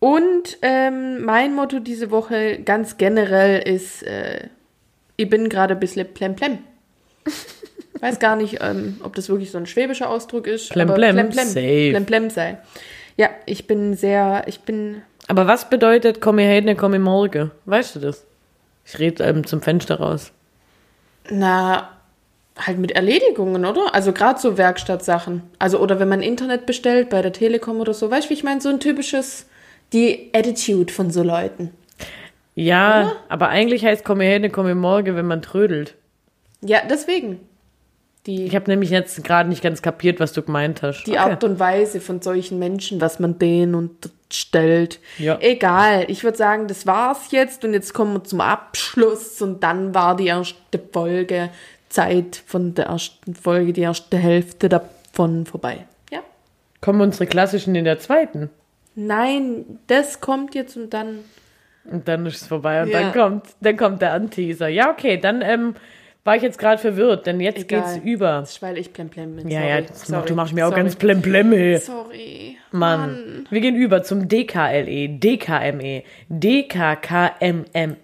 Und 0.00 0.58
ähm, 0.62 1.24
mein 1.24 1.54
Motto 1.54 1.80
diese 1.80 2.10
Woche 2.10 2.60
ganz 2.62 2.98
generell 2.98 3.60
ist, 3.60 4.02
äh, 4.02 4.48
ich 5.16 5.28
bin 5.28 5.48
gerade 5.48 5.74
ein 5.74 5.80
bisschen 5.80 6.12
plemplem. 6.12 6.58
Weiß 8.00 8.18
gar 8.20 8.36
nicht, 8.36 8.58
ähm, 8.60 9.00
ob 9.02 9.14
das 9.16 9.28
wirklich 9.28 9.50
so 9.50 9.58
ein 9.58 9.66
schwäbischer 9.66 10.08
Ausdruck 10.08 10.46
ist. 10.46 10.70
aber 10.70 10.94
Plemplem, 10.94 11.16
plemplem, 11.30 11.46
safe. 11.48 11.90
plemplem 11.90 12.30
sei. 12.30 12.58
Ja, 13.16 13.28
ich 13.46 13.66
bin 13.66 13.94
sehr, 13.94 14.44
ich 14.46 14.60
bin, 14.60 15.02
Aber 15.26 15.46
was 15.48 15.68
bedeutet, 15.68 16.20
komm 16.20 16.38
ich 16.38 16.48
heute, 16.48 16.76
komm 16.76 16.94
ich 16.94 17.00
morgen? 17.00 17.50
Weißt 17.64 17.96
du 17.96 18.00
das? 18.00 18.24
Ich 18.86 18.98
rede 19.00 19.24
ähm, 19.24 19.44
zum 19.46 19.60
Fenster 19.62 19.96
raus. 19.98 20.30
na, 21.30 21.88
halt 22.56 22.78
mit 22.78 22.92
Erledigungen, 22.92 23.64
oder? 23.64 23.94
Also 23.94 24.12
gerade 24.12 24.40
so 24.40 24.56
Werkstattsachen. 24.58 25.42
Also, 25.58 25.78
oder 25.78 26.00
wenn 26.00 26.08
man 26.08 26.22
Internet 26.22 26.66
bestellt 26.66 27.08
bei 27.10 27.22
der 27.22 27.32
Telekom 27.32 27.78
oder 27.80 27.94
so. 27.94 28.10
Weißt 28.10 28.26
du, 28.26 28.30
wie 28.30 28.34
ich 28.34 28.44
meine? 28.44 28.60
So 28.60 28.68
ein 28.68 28.80
typisches, 28.80 29.46
die 29.92 30.30
Attitude 30.34 30.92
von 30.92 31.10
so 31.10 31.22
Leuten. 31.22 31.70
Ja, 32.56 33.02
Oder? 33.02 33.16
aber 33.28 33.48
eigentlich 33.50 33.84
heißt, 33.84 34.04
komm 34.04 34.20
ich 34.20 34.32
heute, 34.32 34.50
komm 34.50 34.68
ich 34.68 34.74
morgen, 34.74 35.14
wenn 35.14 35.26
man 35.26 35.42
trödelt. 35.42 35.94
Ja, 36.60 36.80
deswegen. 36.88 37.40
Die, 38.26 38.46
Ich 38.46 38.54
habe 38.54 38.70
nämlich 38.70 38.90
jetzt 38.90 39.22
gerade 39.24 39.48
nicht 39.48 39.62
ganz 39.62 39.80
kapiert, 39.80 40.20
was 40.20 40.32
du 40.32 40.42
gemeint 40.42 40.82
hast. 40.82 41.04
die 41.04 41.18
Art 41.18 41.44
und 41.44 41.58
Weise 41.58 42.00
von 42.00 42.20
solchen 42.20 42.58
Menschen, 42.58 43.00
was 43.00 43.20
man 43.20 43.38
denen 43.38 43.74
unterstellt. 43.74 44.98
Ja. 45.18 45.38
Egal, 45.40 46.04
ich 46.08 46.24
würde 46.24 46.36
sagen, 46.36 46.66
das 46.66 46.86
war's 46.86 47.30
jetzt 47.30 47.64
und 47.64 47.72
jetzt 47.74 47.94
kommen 47.94 48.14
wir 48.14 48.24
zum 48.24 48.40
Abschluss 48.40 49.40
und 49.40 49.62
dann 49.62 49.94
war 49.94 50.16
die 50.16 50.26
erste 50.26 50.78
Folge 50.92 51.50
Zeit 51.88 52.42
von 52.44 52.74
der 52.74 52.86
ersten 52.86 53.34
Folge, 53.34 53.72
die 53.72 53.80
erste 53.82 54.18
Hälfte 54.18 54.68
davon 54.68 55.46
vorbei. 55.46 55.86
Ja. 56.10 56.20
Kommen 56.82 57.00
unsere 57.00 57.26
klassischen 57.26 57.74
in 57.76 57.84
der 57.86 57.98
zweiten. 57.98 58.50
Nein, 58.94 59.64
das 59.86 60.20
kommt 60.20 60.54
jetzt 60.54 60.76
und 60.76 60.90
dann. 60.92 61.20
Und 61.90 62.06
dann 62.08 62.26
ist 62.26 62.42
es 62.42 62.48
vorbei 62.48 62.82
und 62.82 62.88
Ja. 62.90 63.00
dann 63.00 63.12
kommt, 63.12 63.44
dann 63.60 63.76
kommt 63.78 64.02
der 64.02 64.12
Anteaser. 64.12 64.68
Ja, 64.68 64.90
okay, 64.90 65.16
dann 65.18 65.40
ähm, 65.40 65.76
war 66.28 66.36
ich 66.36 66.42
jetzt 66.42 66.58
gerade 66.58 66.78
verwirrt, 66.78 67.26
denn 67.26 67.40
jetzt 67.40 67.58
Egal. 67.62 67.80
geht's 67.94 68.04
über. 68.04 68.40
Das 68.40 68.50
ist, 68.50 68.60
weil 68.60 68.76
ich 68.76 68.92
plemplem 68.92 69.36
bin. 69.36 69.48
Ja, 69.48 69.60
sorry, 69.60 69.70
ja, 69.70 69.94
sorry, 69.94 70.26
du 70.26 70.34
machst 70.34 70.52
mir 70.52 70.68
auch 70.68 70.74
ganz 70.74 70.94
plemplem. 70.94 71.52
hey. 71.52 71.78
Sorry. 71.78 72.58
Mann. 72.70 73.46
Wir 73.48 73.62
gehen 73.62 73.74
über 73.74 74.02
zum 74.02 74.28
DKLE, 74.28 75.08
DKME, 75.08 76.02
DKKMMM, 76.28 77.96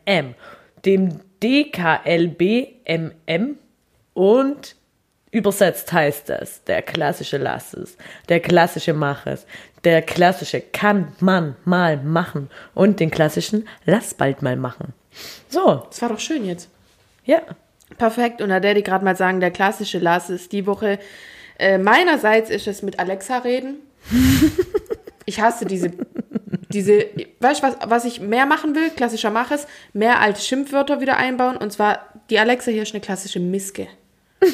dem 0.87 1.21
DKLBMM 1.43 3.09
und 4.15 4.77
übersetzt 5.31 5.93
heißt 5.93 6.31
das, 6.31 6.65
der 6.65 6.81
klassische 6.81 7.37
Lass 7.37 7.75
es, 7.75 7.99
der 8.31 8.41
klassische 8.41 8.95
Mach 8.95 9.27
es, 9.27 9.45
der 9.85 10.01
klassische 10.01 10.63
kann 10.63 11.13
man 11.21 11.57
mal 11.67 11.99
machen 11.99 12.49
und 12.73 13.01
den 13.01 13.11
klassischen 13.11 13.69
Lass 13.85 14.15
bald 14.15 14.41
mal 14.41 14.57
machen. 14.57 14.95
So, 15.51 15.83
Das 15.91 16.01
war 16.01 16.09
doch 16.09 16.21
schön 16.21 16.47
jetzt. 16.47 16.71
ja. 17.27 17.43
Perfekt. 17.99 18.43
Und 18.43 18.49
da 18.49 18.63
werde 18.63 18.81
ich 18.81 18.85
gerade 18.85 19.05
mal 19.05 19.17
sagen, 19.17 19.41
der 19.41 19.51
klassische 19.51 19.99
Lass 19.99 20.31
ist 20.31 20.53
die 20.53 20.67
Woche. 20.67 20.99
Äh, 21.59 21.79
meinerseits 21.79 22.51
ist 22.51 22.67
es 22.67 22.83
mit 22.83 22.99
Alexa 22.99 23.39
reden. 23.39 23.77
ich 25.25 25.41
hasse 25.41 25.65
diese, 25.65 25.93
diese, 26.69 27.07
weißt 27.41 27.63
du, 27.63 27.67
was, 27.67 27.77
was 27.87 28.05
ich 28.05 28.21
mehr 28.21 28.47
machen 28.47 28.75
will? 28.75 28.91
Klassischer 28.91 29.31
Mach 29.31 29.51
es, 29.51 29.67
mehr 29.93 30.21
als 30.21 30.47
Schimpfwörter 30.47 31.01
wieder 31.01 31.17
einbauen. 31.17 31.57
Und 31.57 31.73
zwar, 31.73 32.01
die 32.31 32.39
Alexa 32.39 32.71
hier 32.71 32.83
ist 32.83 32.93
eine 32.93 33.01
klassische 33.01 33.41
Miske. 33.41 33.87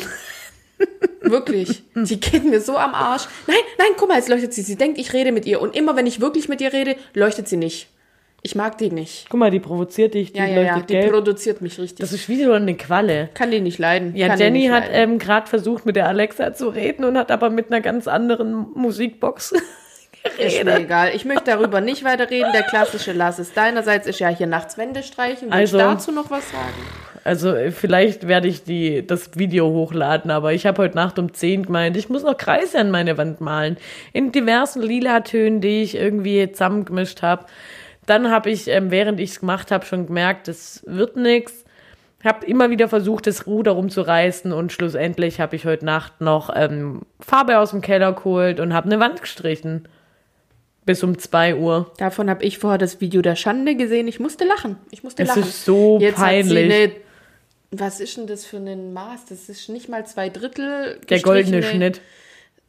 Wirklich. 1.23 1.83
Die 1.95 2.19
geht 2.19 2.45
mir 2.45 2.61
so 2.61 2.77
am 2.77 2.95
Arsch. 2.95 3.29
Nein, 3.47 3.57
nein, 3.79 3.89
guck 3.97 4.09
mal, 4.09 4.17
jetzt 4.17 4.29
leuchtet 4.29 4.55
sie. 4.55 4.63
Sie 4.63 4.77
denkt, 4.77 4.99
ich 4.99 5.13
rede 5.13 5.33
mit 5.33 5.47
ihr. 5.47 5.61
Und 5.61 5.77
immer, 5.77 5.95
wenn 5.97 6.07
ich 6.07 6.21
wirklich 6.21 6.49
mit 6.49 6.61
ihr 6.61 6.73
rede, 6.73 6.97
leuchtet 7.15 7.49
sie 7.49 7.57
nicht. 7.57 7.89
Ich 8.43 8.55
mag 8.55 8.79
die 8.79 8.91
nicht. 8.91 9.27
Guck 9.29 9.39
mal, 9.41 9.51
die 9.51 9.61
provoziert 9.61 10.15
dich, 10.15 10.33
die 10.33 10.39
Ja, 10.39 10.47
ja, 10.47 10.63
ja. 10.63 10.81
Die 10.81 10.87
gelb. 10.95 11.11
produziert 11.13 11.61
mich 11.61 11.79
richtig. 11.79 11.99
Das 12.01 12.13
ist 12.13 12.29
wie 12.29 12.43
so 12.43 12.53
eine 12.53 12.75
Qualle. 12.75 13.29
kann 13.35 13.51
die 13.51 13.61
nicht 13.61 13.79
leiden. 13.79 14.17
Ja, 14.17 14.29
kann 14.29 14.39
Jenny 14.39 14.67
hat 14.69 14.85
ähm, 14.91 15.19
gerade 15.19 15.47
versucht, 15.47 15.85
mit 15.85 15.97
der 15.97 16.09
Alexa 16.09 16.55
zu 16.55 16.69
reden 16.69 17.05
und 17.05 17.19
hat 17.19 17.31
aber 17.31 17.51
mit 17.51 17.67
einer 17.71 17.81
ganz 17.81 18.09
anderen 18.09 18.67
Musikbox 18.75 19.53
Ist 20.39 20.65
mir 20.65 20.81
egal. 20.81 21.13
Ich 21.15 21.25
möchte 21.25 21.45
darüber 21.47 21.81
nicht 21.81 22.05
weiter 22.05 22.29
reden. 22.31 22.53
Der 22.53 22.63
klassische 22.63 23.13
Lass 23.13 23.39
es 23.39 23.55
deinerseits 23.55 24.07
ist 24.07 24.19
ja 24.21 24.29
hier 24.29 24.47
nachts 24.47 24.77
Wände 24.77 25.03
streichen. 25.03 25.49
Willst 25.51 25.75
Also- 25.75 25.79
du 25.79 25.85
dazu 25.85 26.13
noch 26.13 26.31
was 26.31 26.51
sagen? 26.51 26.75
Also 27.25 27.55
äh, 27.55 27.71
vielleicht 27.71 28.27
werde 28.29 28.49
ich 28.49 28.65
die, 28.65 29.07
das 29.07 29.39
Video 29.39 29.69
hochladen, 29.69 30.31
aber 30.31 30.55
ich 30.55 30.65
habe 30.67 30.83
heute 30.83 30.97
Nacht 30.97 31.19
um 31.19 31.33
10 31.35 31.67
gemeint, 31.67 31.95
ich 31.99 32.09
muss 32.09 32.23
noch 32.23 32.37
Kreise 32.37 32.79
an 32.79 32.91
meine 32.91 33.19
Wand 33.19 33.43
malen. 33.43 33.77
In 34.15 34.33
diversen 34.33 34.81
lila 34.81 35.21
Tönen, 35.21 35.61
die 35.61 35.83
ich 35.83 35.95
irgendwie 35.97 36.51
zusammengemischt 36.51 37.21
habe. 37.23 37.45
Dann 38.11 38.29
habe 38.33 38.51
ich, 38.51 38.67
ähm, 38.67 38.91
während 38.91 39.21
ich 39.21 39.31
es 39.31 39.39
gemacht 39.39 39.71
habe, 39.71 39.87
schon 39.87 40.09
gemerkt, 40.09 40.49
das 40.49 40.83
wird 40.85 41.15
nix. 41.15 41.65
Habe 42.25 42.45
immer 42.45 42.69
wieder 42.69 42.89
versucht, 42.89 43.29
das 43.29 43.47
Ruder 43.47 43.71
rumzureißen 43.71 44.53
und 44.53 44.73
schlussendlich 44.73 45.39
habe 45.39 45.55
ich 45.55 45.65
heute 45.65 45.85
Nacht 45.85 46.21
noch 46.21 46.51
ähm, 46.53 47.03
Farbe 47.21 47.61
aus 47.61 47.71
dem 47.71 47.83
Keller 47.83 48.13
geholt 48.13 48.59
und 48.59 48.75
habe 48.75 48.87
eine 48.87 48.99
Wand 48.99 49.21
gestrichen. 49.23 49.87
Bis 50.85 51.05
um 51.05 51.19
2 51.21 51.55
Uhr. 51.55 51.93
Davon 51.99 52.29
habe 52.29 52.43
ich 52.43 52.59
vorher 52.59 52.79
das 52.79 53.01
Video 53.01 53.23
der 53.23 53.37
Schande 53.37 53.77
gesehen. 53.77 54.09
Ich 54.09 54.19
musste 54.19 54.45
lachen. 54.45 54.77
Ich 54.91 55.05
musste 55.05 55.23
Es 55.23 55.29
lachen. 55.29 55.43
ist 55.43 55.65
so 55.65 56.01
Jetzt 56.01 56.17
peinlich. 56.17 56.91
Was 57.71 58.01
ist 58.01 58.17
denn 58.17 58.27
das 58.27 58.45
für 58.45 58.57
ein 58.57 58.93
Maß? 58.93 59.27
Das 59.29 59.49
ist 59.49 59.69
nicht 59.69 59.89
mal 59.89 60.05
zwei 60.05 60.31
Drittel. 60.31 60.99
Der 61.09 61.21
goldene 61.21 61.63
Schnitt. 61.63 62.01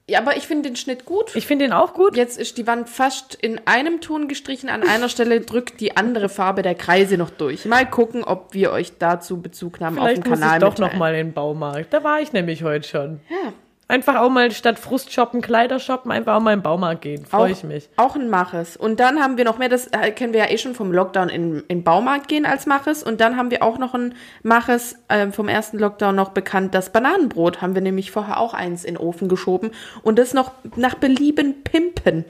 Ja, 0.10 0.20
aber 0.20 0.36
ich 0.36 0.46
finde 0.48 0.70
den 0.70 0.76
Schnitt 0.76 1.06
gut. 1.06 1.36
Ich 1.36 1.48
finde 1.48 1.66
den 1.66 1.74
auch 1.74 1.94
gut. 1.94 2.18
Jetzt 2.18 2.38
ist 2.38 2.58
die 2.58 2.68
Wand 2.68 2.90
fast 2.90 3.36
in 3.36 3.62
einem 3.66 4.02
Ton 4.02 4.28
gestrichen. 4.28 4.68
An 4.70 4.84
einer 4.84 5.08
Stelle 5.08 5.40
drückt 5.42 5.80
die 5.80 5.96
andere 5.96 6.28
Farbe 6.28 6.64
der 6.64 6.76
Kreise 6.76 7.18
noch 7.18 7.30
durch. 7.30 7.66
Mal 7.66 7.90
gucken, 7.90 8.24
ob 8.24 8.54
wir 8.54 8.72
euch 8.72 8.98
dazu 8.98 9.42
Bezug 9.42 9.80
nahmen 9.80 9.98
auf 10.00 10.06
Vielleicht 10.06 10.26
dem 10.26 10.30
muss 10.32 10.40
Kanal 10.40 10.58
ich 10.58 10.62
doch 10.62 10.72
mitteilen. 10.72 10.92
noch 10.92 11.00
mal 11.00 11.14
in 11.16 11.28
den 11.28 11.34
Baumarkt. 11.34 11.94
Da 11.94 12.04
war 12.04 12.20
ich 12.20 12.34
nämlich 12.34 12.64
heute 12.64 12.88
schon. 12.88 13.20
Ja, 13.30 13.54
Einfach 13.92 14.16
auch 14.22 14.30
mal 14.30 14.50
statt 14.54 14.80
Frust 14.80 15.12
shoppen, 15.12 15.42
Kleider 15.42 15.78
shoppen, 15.78 16.14
einfach 16.14 16.36
auch 16.36 16.40
mal 16.40 16.54
in 16.54 16.60
den 16.60 16.64
Baumarkt 16.64 17.02
gehen. 17.02 17.26
Freue 17.26 17.52
ich 17.52 17.66
mich. 17.66 17.90
Auch 17.98 18.16
ein 18.16 18.30
Maches. 18.30 18.78
Und 18.78 19.02
dann 19.02 19.20
haben 19.20 19.36
wir 19.36 19.44
noch 19.44 19.58
mehr, 19.58 19.68
das 19.68 19.88
äh, 19.88 20.12
kennen 20.12 20.32
wir 20.32 20.40
ja 20.40 20.50
eh 20.50 20.58
schon 20.58 20.76
vom 20.76 20.94
Lockdown 20.94 21.28
in, 21.28 21.64
in 21.68 21.84
Baumarkt 21.84 22.30
gehen 22.30 22.46
als 22.46 22.66
Maches. 22.66 23.04
Und 23.04 23.20
dann 23.20 23.36
haben 23.36 23.52
wir 23.52 23.62
auch 23.62 23.78
noch 23.78 23.94
ein 23.94 24.14
Maches 24.44 24.96
äh, 25.10 25.28
vom 25.32 25.50
ersten 25.50 25.78
Lockdown 25.78 26.16
noch 26.16 26.30
bekannt. 26.30 26.74
Das 26.74 26.94
Bananenbrot 26.94 27.62
haben 27.62 27.76
wir 27.76 27.82
nämlich 27.82 28.12
vorher 28.12 28.40
auch 28.40 28.54
eins 28.54 28.86
in 28.86 28.96
den 28.96 29.04
Ofen 29.04 29.28
geschoben. 29.28 29.72
Und 30.04 30.18
das 30.20 30.34
noch 30.34 30.54
nach 30.78 30.96
Belieben 30.96 31.62
pimpen. 31.62 32.24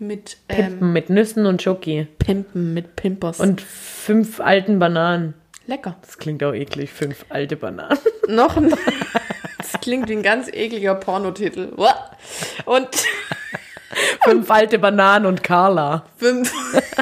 Mit 0.00 0.38
ähm, 0.48 0.56
Pimpen 0.56 0.92
mit 0.92 1.08
Nüssen 1.08 1.46
und 1.46 1.62
Schoki. 1.62 2.08
Pimpen, 2.18 2.74
mit 2.74 2.96
Pimpers. 2.96 3.38
Und 3.38 3.60
fünf 3.60 4.40
alten 4.40 4.80
Bananen. 4.80 5.34
lecker. 5.68 5.94
Das 6.02 6.18
klingt 6.18 6.42
auch 6.42 6.52
eklig, 6.52 6.90
fünf 6.90 7.26
alte 7.28 7.54
Bananen. 7.54 7.96
Noch 8.26 8.56
ein. 8.56 8.74
Klingt 9.86 10.08
wie 10.08 10.16
ein 10.16 10.24
ganz 10.24 10.48
ekliger 10.48 10.96
Pornotitel. 10.96 11.72
Und 12.64 12.88
fünf 14.24 14.50
alte 14.50 14.80
Bananen 14.80 15.26
und 15.26 15.44
Carla. 15.44 16.06
fünf, 16.16 16.52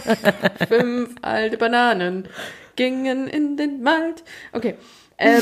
fünf 0.68 1.14
alte 1.22 1.56
Bananen 1.56 2.28
gingen 2.76 3.26
in 3.26 3.56
den 3.56 3.82
Wald. 3.86 4.22
Okay. 4.52 4.74
Ähm, 5.16 5.40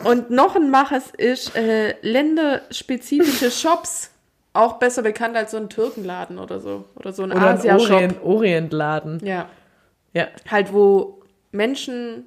und 0.00 0.28
noch 0.28 0.56
ein 0.56 0.68
Maches 0.68 1.04
ist 1.16 1.56
äh, 1.56 1.94
länderspezifische 2.02 3.50
Shops. 3.50 4.10
Auch 4.52 4.74
besser 4.74 5.00
bekannt 5.00 5.38
als 5.38 5.52
so 5.52 5.56
ein 5.56 5.70
Türkenladen 5.70 6.38
oder 6.38 6.60
so. 6.60 6.84
Oder 6.96 7.14
so 7.14 7.22
ein 7.22 7.32
Oder 7.32 7.46
ein 7.46 7.56
Asia-Shop. 7.56 7.92
Orient, 7.92 8.22
Orientladen. 8.22 9.20
Ja. 9.24 9.48
Ja. 10.12 10.28
Halt, 10.50 10.74
wo 10.74 11.22
Menschen 11.50 12.26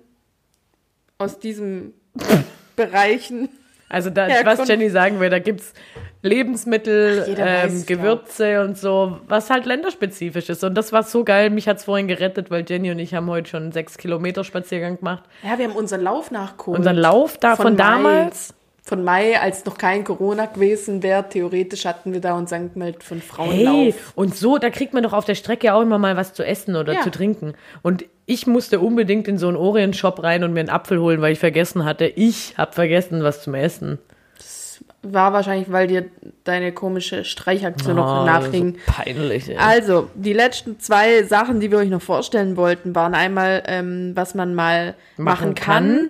aus 1.20 1.38
diesen 1.38 1.94
Bereichen 2.76 3.50
Also 3.90 4.10
da, 4.10 4.28
Ja, 4.28 4.46
was 4.46 4.68
Jenny 4.68 4.90
sagen 4.90 5.20
will, 5.20 5.30
da 5.30 5.40
gibt's 5.40 5.74
Lebensmittel, 6.22 7.24
Ach, 7.24 7.28
ähm, 7.38 7.78
ja. 7.78 7.84
Gewürze 7.86 8.62
und 8.64 8.78
so, 8.78 9.18
was 9.28 9.50
halt 9.50 9.66
länderspezifisch 9.66 10.50
ist. 10.50 10.64
Und 10.64 10.76
das 10.76 10.92
war 10.92 11.04
so 11.04 11.24
geil. 11.24 11.50
Mich 11.50 11.68
hat's 11.68 11.86
vorhin 11.86 12.08
gerettet, 12.08 12.52
weil 12.52 12.66
Jenny 12.68 12.92
und 12.92 13.00
ich 13.00 13.14
haben 13.14 13.28
heute 13.30 13.50
schon 13.50 13.64
einen 13.64 13.72
sechs 13.72 13.98
Kilometer 13.98 14.44
Spaziergang 14.44 14.98
gemacht. 14.98 15.24
Ja, 15.44 15.58
wir 15.58 15.66
haben 15.70 15.76
unseren 15.76 16.02
Lauf 16.02 16.32
nachgeholt. 16.32 16.80
Unseren 16.80 16.98
Lauf 16.98 17.38
da 17.38 17.56
von, 17.56 17.74
Mai. 17.76 17.78
damals. 17.78 18.54
Von 18.84 19.04
Mai, 19.04 19.40
als 19.40 19.66
noch 19.66 19.78
kein 19.78 20.04
Corona 20.04 20.46
gewesen 20.46 21.04
wäre, 21.04 21.28
theoretisch 21.28 21.86
hatten 21.86 22.14
wir 22.14 22.22
da 22.22 22.36
uns 22.36 22.52
angemeldet 22.54 23.04
von 23.04 23.18
Hey, 23.20 23.26
Frauenlauf. 23.28 24.14
und 24.16 24.36
so, 24.36 24.58
da 24.58 24.70
kriegt 24.70 24.94
man 24.94 25.04
doch 25.04 25.14
auf 25.14 25.26
der 25.26 25.36
Strecke 25.36 25.74
auch 25.74 25.82
immer 25.82 25.98
mal 25.98 26.16
was 26.16 26.34
zu 26.34 26.44
essen 26.46 26.76
oder 26.76 26.94
Ja. 26.94 27.02
zu 27.02 27.12
trinken. 27.12 27.54
Und 27.82 28.06
ich 28.30 28.46
musste 28.46 28.80
unbedingt 28.80 29.28
in 29.28 29.38
so 29.40 29.48
einen 29.48 29.58
Orient-Shop 29.58 30.22
rein 30.22 30.44
und 30.44 30.54
mir 30.54 30.60
einen 30.60 30.70
Apfel 30.70 31.00
holen, 31.00 31.22
weil 31.22 31.32
ich 31.32 31.40
vergessen 31.40 31.86
hatte, 31.86 32.06
ich 32.06 32.56
habe 32.58 32.74
vergessen, 32.74 33.24
was 33.24 33.42
zum 33.42 33.56
Essen. 33.56 33.98
Das 34.38 34.84
war 35.02 35.32
wahrscheinlich, 35.32 35.72
weil 35.72 35.88
dir 35.88 36.06
deine 36.44 36.74
komische 36.74 37.24
Streichaktion 37.24 37.96
noch 37.96 38.22
Oh, 38.24 38.26
nachhing. 38.26 38.76
so 38.86 38.92
peinlich, 38.92 39.50
ey. 39.50 39.56
Also, 39.58 40.10
die 40.14 40.34
letzten 40.34 40.78
zwei 40.80 41.24
Sachen, 41.24 41.62
die 41.62 41.72
wir 41.72 41.78
euch 41.78 41.90
noch 41.90 42.02
vorstellen 42.02 42.58
wollten, 42.58 42.94
waren 42.94 43.16
einmal, 43.16 43.64
ähm, 43.66 44.12
was 44.16 44.36
man 44.36 44.54
mal 44.54 44.96
machen, 45.16 45.24
Machen 45.24 45.56
kann. 45.56 45.66
kann. 45.88 46.10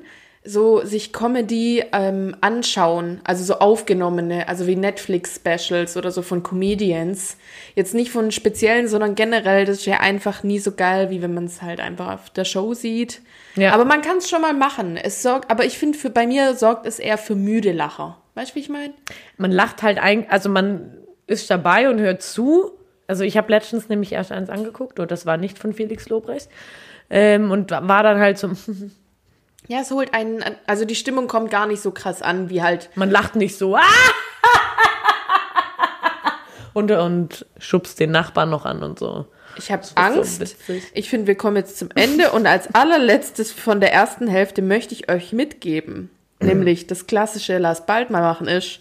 So 0.49 0.85
sich 0.85 1.11
Comedy 1.11 1.83
ähm, 1.91 2.37
anschauen, 2.39 3.19
also 3.25 3.43
so 3.43 3.59
aufgenommene, 3.59 4.47
also 4.47 4.65
wie 4.65 4.77
Netflix-Specials 4.77 5.97
oder 5.97 6.11
so 6.11 6.21
von 6.21 6.41
Comedians. 6.41 7.37
Jetzt 7.75 7.93
nicht 7.93 8.11
von 8.11 8.31
speziellen, 8.31 8.87
sondern 8.87 9.15
generell, 9.15 9.65
das 9.65 9.79
ist 9.79 9.85
ja 9.85 9.99
einfach 9.99 10.43
nie 10.43 10.59
so 10.59 10.71
geil, 10.71 11.09
wie 11.09 11.21
wenn 11.21 11.33
man 11.33 11.45
es 11.45 11.61
halt 11.61 11.81
einfach 11.81 12.13
auf 12.13 12.29
der 12.29 12.45
Show 12.45 12.73
sieht. 12.73 13.21
Ja. 13.55 13.73
Aber 13.73 13.83
man 13.83 14.01
kann 14.01 14.17
es 14.17 14.29
schon 14.29 14.41
mal 14.41 14.53
machen. 14.53 14.95
Es 14.95 15.21
sorgt, 15.21 15.51
aber 15.51 15.65
ich 15.65 15.77
finde, 15.77 15.97
für 15.97 16.09
bei 16.09 16.25
mir 16.25 16.55
sorgt 16.55 16.85
es 16.85 16.99
eher 16.99 17.17
für 17.17 17.35
müde 17.35 17.73
Lacher. 17.73 18.17
Weißt 18.35 18.51
du, 18.51 18.55
wie 18.55 18.59
ich 18.59 18.69
meine? 18.69 18.93
man 19.37 19.51
lacht 19.51 19.83
halt 19.83 19.99
eigentlich, 19.99 20.31
also 20.31 20.47
man 20.47 20.97
ist 21.25 21.49
dabei 21.49 21.89
und 21.89 21.99
hört 21.99 22.21
zu. 22.21 22.71
Also 23.07 23.23
ich 23.23 23.37
habe 23.37 23.51
letztens 23.51 23.89
nämlich 23.89 24.13
erst 24.13 24.31
eins 24.31 24.49
angeguckt 24.49 24.99
und 24.99 25.11
das 25.11 25.25
war 25.25 25.37
nicht 25.37 25.59
von 25.59 25.73
Felix 25.73 26.07
Lobrecht. 26.09 26.49
Ähm, 27.09 27.51
und 27.51 27.71
war 27.71 28.03
dann 28.03 28.19
halt 28.19 28.37
so, 28.37 28.51
Ja, 29.67 29.81
es 29.81 29.91
holt 29.91 30.13
einen, 30.13 30.43
also 30.65 30.85
die 30.85 30.95
Stimmung 30.95 31.27
kommt 31.27 31.51
gar 31.51 31.67
nicht 31.67 31.81
so 31.81 31.91
krass 31.91 32.21
an, 32.21 32.49
wie 32.49 32.63
halt 32.63 32.89
man 32.95 33.11
lacht 33.11 33.35
nicht 33.35 33.57
so, 33.57 33.75
ah! 33.75 33.81
und, 36.73 36.91
und 36.91 37.45
schubst 37.59 37.99
den 37.99 38.11
Nachbarn 38.11 38.49
noch 38.49 38.65
an 38.65 38.83
und 38.83 38.99
so. 38.99 39.25
Ich 39.57 39.71
habe 39.71 39.83
so 39.83 39.93
Angst. 39.95 40.39
witzig. 40.39 40.83
ich 40.93 41.09
finde, 41.09 41.27
wir 41.27 41.35
kommen 41.35 41.57
jetzt 41.57 41.77
zum 41.77 41.89
Ende 41.95 42.31
und 42.31 42.45
als 42.45 42.73
allerletztes 42.75 43.51
von 43.51 43.81
der 43.81 43.91
ersten 43.91 44.27
Hälfte 44.27 44.61
möchte 44.61 44.93
ich 44.93 45.09
euch 45.09 45.33
mitgeben, 45.33 46.11
nämlich 46.39 46.87
das 46.87 47.07
klassische 47.07 47.57
Lass 47.57 47.85
bald 47.85 48.09
mal 48.09 48.21
machen 48.21 48.47
ist, 48.47 48.79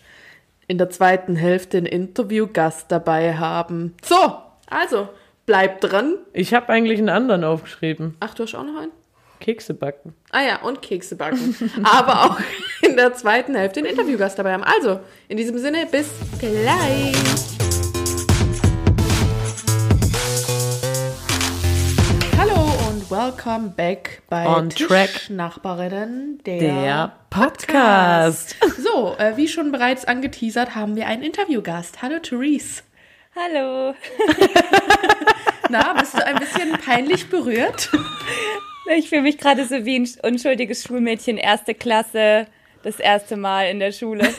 in 0.69 0.79
der 0.79 0.91
zweiten 0.91 1.37
Hälfte 1.37 1.79
einen 1.79 1.87
Interviewgast 1.87 2.87
dabei 2.93 3.37
haben. 3.39 3.95
So, 4.05 4.37
also 4.69 5.09
bleibt 5.47 5.83
dran. 5.85 6.17
Ich 6.33 6.55
habe 6.55 6.69
eigentlich 6.69 6.99
einen 6.99 7.09
anderen 7.09 7.45
aufgeschrieben. 7.45 8.17
Ach, 8.21 8.35
du 8.35 8.43
hast 8.43 8.55
auch 8.55 8.65
noch 8.65 8.81
einen? 8.81 8.93
Kekse 9.41 9.75
backen. 9.75 10.15
Ah 10.31 10.43
ja, 10.43 10.63
und 10.63 10.83
Kekse 10.83 11.17
backen. 11.17 11.55
Aber 11.85 12.25
auch 12.25 12.41
in 12.83 12.97
der 12.97 13.15
zweiten 13.15 13.55
Hälfte 13.55 13.81
einen 13.81 13.89
Interviewgast 13.91 14.39
dabei 14.39 14.53
haben. 14.53 14.65
Also, 14.65 15.01
in 15.29 15.37
diesem 15.37 15.59
Sinne, 15.59 15.87
bis 15.87 16.09
gleich. 16.39 17.17
Hallo 22.39 22.71
und 22.89 23.11
welcome 23.11 23.69
back 23.77 24.23
bei 24.29 24.47
On 24.47 24.71
track. 24.71 25.13
Tischnachbarinnen, 25.13 26.41
der, 26.45 26.59
Der 26.59 27.13
Podcast. 27.31 28.57
So, 28.79 29.15
äh, 29.19 29.37
wie 29.37 29.49
schon 29.49 29.73
bereits 29.73 30.05
angeteasert, 30.05 30.75
haben 30.75 30.97
wir 30.97 31.07
einen 31.07 31.23
Interviewgast. 31.23 32.03
Hallo 32.03 32.19
Therese. 32.19 32.83
Hallo. 33.35 33.95
Na, 35.69 35.93
bist 35.95 36.15
du 36.15 36.25
ein 36.25 36.37
bisschen 36.37 36.73
peinlich 36.73 37.29
berührt? 37.29 37.91
Ich 38.97 39.09
fühle 39.09 39.23
mich 39.23 39.39
gerade 39.39 39.65
so 39.65 39.85
wie 39.85 39.99
ein 39.99 40.09
unschuldiges 40.23 40.85
Schulmädchen, 40.85 41.39
erste 41.39 41.75
Klasse, 41.75 42.47
das 42.83 43.01
erste 43.01 43.37
Mal 43.37 43.71
in 43.71 43.81
der 43.81 43.93
Schule. 43.93 44.29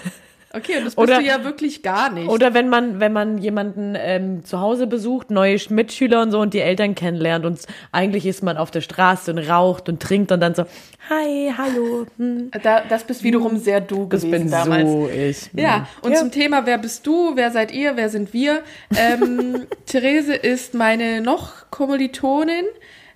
Okay, 0.54 0.78
und 0.78 0.86
das 0.86 0.96
bist 0.96 0.98
Oder- 0.98 1.20
du 1.20 1.26
ja 1.26 1.44
wirklich 1.44 1.84
gar 1.84 2.10
nicht. 2.10 2.30
Oder 2.30 2.54
wenn 2.54 2.70
man, 2.70 3.02
wenn 3.02 3.12
man 3.12 3.38
jemanden 3.38 3.96
ähm, 3.98 4.46
zu 4.46 4.62
Hause 4.62 4.88
besucht, 4.88 5.30
neue 5.30 5.58
Mitschüler 5.70 6.22
und 6.22 6.32
so 6.32 6.40
und 6.40 6.54
die 6.54 6.62
Eltern 6.62 6.96
kennenlernt 6.96 7.46
und 7.46 7.60
eigentlich 7.92 8.26
ist 8.26 8.44
man 8.44 8.56
auf 8.56 8.72
der 8.72 8.80
Straße 8.80 9.30
und 9.30 9.40
raucht 9.40 9.90
und 9.90 10.02
trinkt 10.02 10.32
und 10.32 10.40
dann 10.40 10.56
so, 10.56 10.64
hi, 11.10 11.52
hallo, 11.56 12.08
hm, 12.18 12.50
da, 12.64 12.82
das 12.88 13.04
bist 13.04 13.24
wiederum 13.26 13.58
sehr 13.58 13.82
du 13.82 14.06
das 14.06 14.22
gewesen 14.22 14.32
bin 14.44 14.50
damals. 14.50 14.90
so 14.90 15.10
ich. 15.10 15.50
Ja, 15.54 15.86
und 16.02 16.14
Ja. 16.14 16.18
zum 16.20 16.32
Thema, 16.32 16.66
wer 16.66 16.78
bist 16.78 17.06
du, 17.06 17.36
wer 17.36 17.52
seid 17.52 17.74
ihr, 17.74 17.98
wer 17.98 18.08
sind 18.10 18.34
wir? 18.34 18.64
Ähm, 18.98 19.68
Therese 19.86 20.34
ist 20.34 20.74
meine 20.74 21.20
noch 21.20 21.70
Kommilitonin 21.72 22.66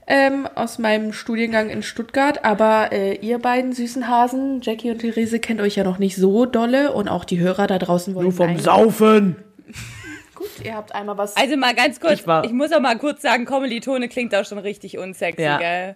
ähm, 0.07 0.47
aus 0.55 0.79
meinem 0.79 1.13
Studiengang 1.13 1.69
in 1.69 1.83
Stuttgart, 1.83 2.43
aber 2.43 2.91
äh, 2.91 3.15
ihr 3.15 3.39
beiden 3.39 3.71
süßen 3.73 4.07
Hasen, 4.07 4.61
Jackie 4.61 4.91
und 4.91 4.99
Therese, 4.99 5.39
kennt 5.39 5.61
euch 5.61 5.75
ja 5.75 5.83
noch 5.83 5.99
nicht 5.99 6.15
so 6.15 6.45
dolle 6.45 6.91
und 6.91 7.07
auch 7.07 7.23
die 7.23 7.39
Hörer 7.39 7.67
da 7.67 7.77
draußen 7.79 8.13
wollen 8.15 8.25
Nur 8.27 8.33
vom 8.33 8.49
eigentlich- 8.49 8.63
Saufen. 8.63 9.35
Gut, 10.35 10.49
ihr 10.63 10.75
habt 10.75 10.93
einmal 10.95 11.17
was... 11.17 11.37
Also 11.37 11.55
mal 11.55 11.75
ganz 11.75 11.99
kurz, 11.99 12.13
Ich 12.21 12.27
war- 12.27 12.43
ich, 12.43 12.51
muss 12.51 12.71
auch 12.73 12.79
mal 12.79 12.97
kurz 12.97 13.21
sagen, 13.21 13.45
Kommilitone 13.45 14.09
klingt 14.09 14.33
auch 14.35 14.43
schon 14.45 14.57
richtig 14.57 14.97
unsexy, 14.97 15.43
Ja. 15.43 15.57
gell? 15.59 15.95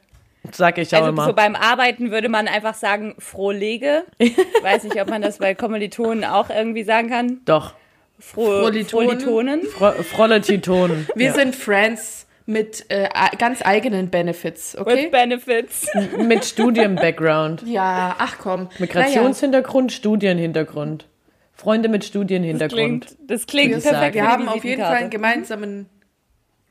Sag 0.52 0.78
ich 0.78 0.90
auch 0.96 1.00
Also 1.00 1.10
immer. 1.10 1.26
so 1.26 1.34
beim 1.34 1.56
Arbeiten 1.56 2.12
würde 2.12 2.30
man 2.30 2.48
einfach 2.48 2.76
sagen, 2.76 3.16
frohlege. 3.18 4.04
Ich 4.20 4.38
weiß 4.62 4.84
nicht, 4.84 5.02
ob 5.02 5.10
man 5.10 5.24
das 5.24 5.40
bei 5.40 5.56
Kommilitonen 5.56 6.24
auch 6.24 6.52
irgendwie 6.52 6.84
sagen 6.84 7.10
kann. 7.10 7.40
Doch. 7.46 7.74
Froh, 8.20 8.62
Frohlitonen. 8.62 9.20
Frohlitonen. 9.20 9.62
Fro 9.64 9.92
Frolle 10.04 10.42
Titonen. 10.42 11.08
wir 11.16 11.26
ja. 11.28 11.34
sind 11.34 11.56
Friends 11.56 12.25
mit 12.46 12.86
äh, 12.90 13.10
ganz 13.38 13.62
eigenen 13.66 14.10
Benefits, 14.10 14.78
okay? 14.78 15.06
With 15.06 15.12
benefits. 15.12 15.88
mit 16.18 16.46
Studien-Background. 16.46 17.64
ja, 17.66 18.16
ach 18.20 18.38
komm. 18.38 18.70
Migrationshintergrund, 18.80 19.92
Studienhintergrund. 19.92 21.08
Freunde 21.54 21.90
mit 21.90 22.04
Das 22.04 22.10
Studienhintergrund. 22.10 23.08
klingt, 23.08 23.32
das 23.32 23.48
klingt 23.48 23.82
perfekt. 23.82 24.16
Wir 24.16 24.28
haben 24.28 24.48
auf 24.48 24.64
jeden 24.64 24.82
Fall 24.82 24.96
einen 24.96 25.10
gemeinsamen 25.10 25.90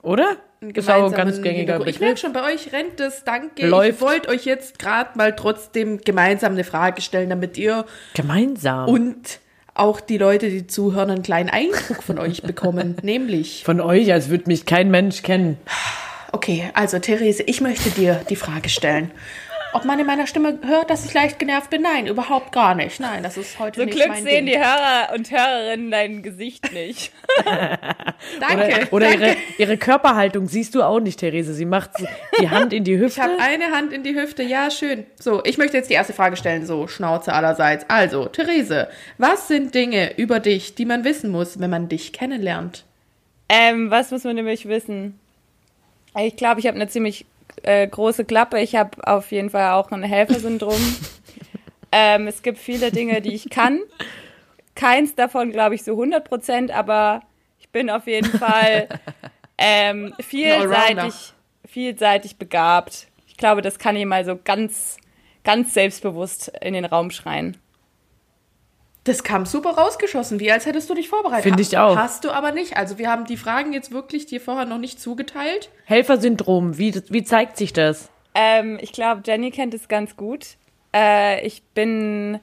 Oder? 0.02 0.36
einen 0.60 0.70
Ist 0.70 0.90
auch 0.90 1.06
ein 1.06 1.12
ganz 1.12 1.36
gängiger 1.42 1.74
Hintergrund. 1.74 1.90
Ich 1.90 2.00
merke 2.00 2.14
Begriff. 2.14 2.20
schon, 2.20 2.32
bei 2.32 2.52
euch 2.52 2.72
rennt 2.72 3.00
es, 3.00 3.24
danke. 3.24 3.66
Läuft. 3.66 3.94
Ich 3.94 4.00
wollte 4.00 4.28
euch 4.28 4.44
jetzt 4.44 4.78
gerade 4.78 5.16
mal 5.16 5.34
trotzdem 5.34 5.98
gemeinsam 5.98 6.52
eine 6.52 6.64
Frage 6.64 7.00
stellen, 7.00 7.30
damit 7.30 7.58
ihr 7.58 7.84
Gemeinsam. 8.14 8.88
und 8.88 9.40
auch 9.74 10.00
die 10.00 10.18
Leute, 10.18 10.50
die 10.50 10.66
zuhören, 10.66 11.10
einen 11.10 11.22
kleinen 11.22 11.50
Eindruck 11.50 12.02
von 12.02 12.18
euch 12.18 12.42
bekommen. 12.42 12.96
Nämlich, 13.02 13.64
Von 13.64 13.80
euch, 13.80 14.12
als 14.12 14.28
würde 14.28 14.44
mich 14.46 14.66
kein 14.66 14.90
Mensch 14.90 15.22
kennen. 15.22 15.58
okay, 16.32 16.70
also 16.74 16.98
Therese, 16.98 17.42
ich 17.42 17.60
möchte 17.60 17.90
dir 17.90 18.20
die 18.30 18.36
Frage 18.36 18.68
stellen. 18.68 19.10
Ob 19.74 19.84
man 19.84 19.98
in 19.98 20.06
meiner 20.06 20.28
Stimme 20.28 20.56
hört, 20.64 20.88
dass 20.88 21.04
ich 21.04 21.12
leicht 21.14 21.40
genervt 21.40 21.68
bin? 21.68 21.82
Nein, 21.82 22.06
überhaupt 22.06 22.52
gar 22.52 22.76
nicht. 22.76 23.00
Nein, 23.00 23.24
das 23.24 23.36
ist 23.36 23.58
heute 23.58 23.80
Zum 23.80 23.86
nicht 23.86 23.96
Glück 23.96 24.08
mein 24.08 24.22
sehen 24.22 24.46
Ding. 24.46 24.54
die 24.54 24.58
Hörer 24.58 25.12
und 25.12 25.28
Hörerinnen 25.32 25.90
dein 25.90 26.22
Gesicht 26.22 26.72
nicht. 26.72 27.10
Danke. 28.40 28.86
Oder, 28.90 28.92
oder 28.92 29.08
danke. 29.10 29.24
ihre, 29.26 29.36
ihre 29.58 29.76
Körperhaltung 29.76 30.46
siehst 30.46 30.76
du 30.76 30.82
auch 30.84 31.00
nicht, 31.00 31.18
Therese. 31.18 31.54
Sie 31.54 31.64
macht 31.64 31.90
die 32.40 32.48
Hand 32.50 32.72
in 32.72 32.84
die 32.84 32.94
Ich 32.94 33.00
Hüfte. 33.00 33.22
habe 33.22 33.32
eine 33.40 33.72
Hand 33.72 33.92
in 33.92 34.04
die 34.04 34.14
Hüfte. 34.14 34.44
Ja, 34.44 34.70
schön. 34.70 35.06
So, 35.18 35.42
ich 35.44 35.58
möchte 35.58 35.76
jetzt 35.76 35.90
die 35.90 35.94
erste 35.94 36.12
Frage 36.12 36.36
stellen. 36.36 36.64
So, 36.66 36.86
Schnauze 36.86 37.32
allerseits. 37.32 37.84
Also, 37.88 38.26
Therese, 38.26 38.86
was 39.18 39.48
sind 39.48 39.74
Dinge 39.74 40.16
über 40.16 40.38
dich, 40.38 40.76
die 40.76 40.84
man 40.84 41.02
wissen 41.02 41.30
muss, 41.30 41.58
wenn 41.58 41.70
man 41.70 41.88
dich 41.88 42.12
kennenlernt? 42.12 42.84
Ähm, 43.48 43.90
was 43.90 44.12
muss 44.12 44.22
man 44.22 44.36
nämlich 44.36 44.68
wissen? 44.68 45.18
Ich 46.16 46.36
glaube, 46.36 46.60
ich 46.60 46.68
habe 46.68 46.76
eine 46.76 46.86
ziemlich 46.88 47.26
äh, 47.64 47.86
große 47.86 48.24
Klappe. 48.24 48.60
Ich 48.60 48.76
habe 48.76 49.06
auf 49.06 49.32
jeden 49.32 49.50
Fall 49.50 49.72
auch 49.72 49.90
ein 49.90 50.02
Helfersyndrom. 50.02 50.80
ähm, 51.92 52.26
es 52.26 52.42
gibt 52.42 52.58
viele 52.58 52.90
Dinge, 52.90 53.20
die 53.20 53.34
ich 53.34 53.50
kann. 53.50 53.80
Keins 54.74 55.14
davon, 55.14 55.50
glaube 55.50 55.74
ich, 55.74 55.84
so 55.84 55.92
100 55.92 56.24
Prozent, 56.24 56.70
aber 56.70 57.22
ich 57.58 57.68
bin 57.70 57.90
auf 57.90 58.06
jeden 58.06 58.30
Fall 58.38 58.88
ähm, 59.58 60.14
vielseitig, 60.20 61.32
vielseitig 61.64 62.36
begabt. 62.36 63.08
Ich 63.26 63.36
glaube, 63.36 63.62
das 63.62 63.78
kann 63.78 63.96
ich 63.96 64.04
mal 64.04 64.24
so 64.24 64.38
ganz, 64.42 64.96
ganz 65.42 65.74
selbstbewusst 65.74 66.52
in 66.60 66.74
den 66.74 66.84
Raum 66.84 67.10
schreien. 67.10 67.56
Das 69.04 69.22
kam 69.22 69.44
super 69.44 69.70
rausgeschossen, 69.72 70.40
wie 70.40 70.50
als 70.50 70.64
hättest 70.64 70.88
du 70.88 70.94
dich 70.94 71.08
vorbereitet. 71.10 71.42
Finde 71.44 71.60
ich 71.62 71.76
auch. 71.76 71.96
Hast 71.96 72.24
du 72.24 72.30
aber 72.30 72.52
nicht. 72.52 72.76
Also, 72.76 72.96
wir 72.96 73.10
haben 73.10 73.26
die 73.26 73.36
Fragen 73.36 73.72
jetzt 73.74 73.92
wirklich 73.92 74.24
dir 74.24 74.40
vorher 74.40 74.64
noch 74.64 74.78
nicht 74.78 74.98
zugeteilt. 74.98 75.68
Helfersyndrom, 75.84 76.78
wie, 76.78 76.94
wie 77.10 77.22
zeigt 77.22 77.58
sich 77.58 77.72
das? 77.74 78.08
Ähm, 78.34 78.78
ich 78.80 78.92
glaube, 78.92 79.22
Jenny 79.26 79.50
kennt 79.50 79.74
es 79.74 79.88
ganz 79.88 80.16
gut. 80.16 80.56
Äh, 80.94 81.46
ich 81.46 81.62
bin, 81.74 82.40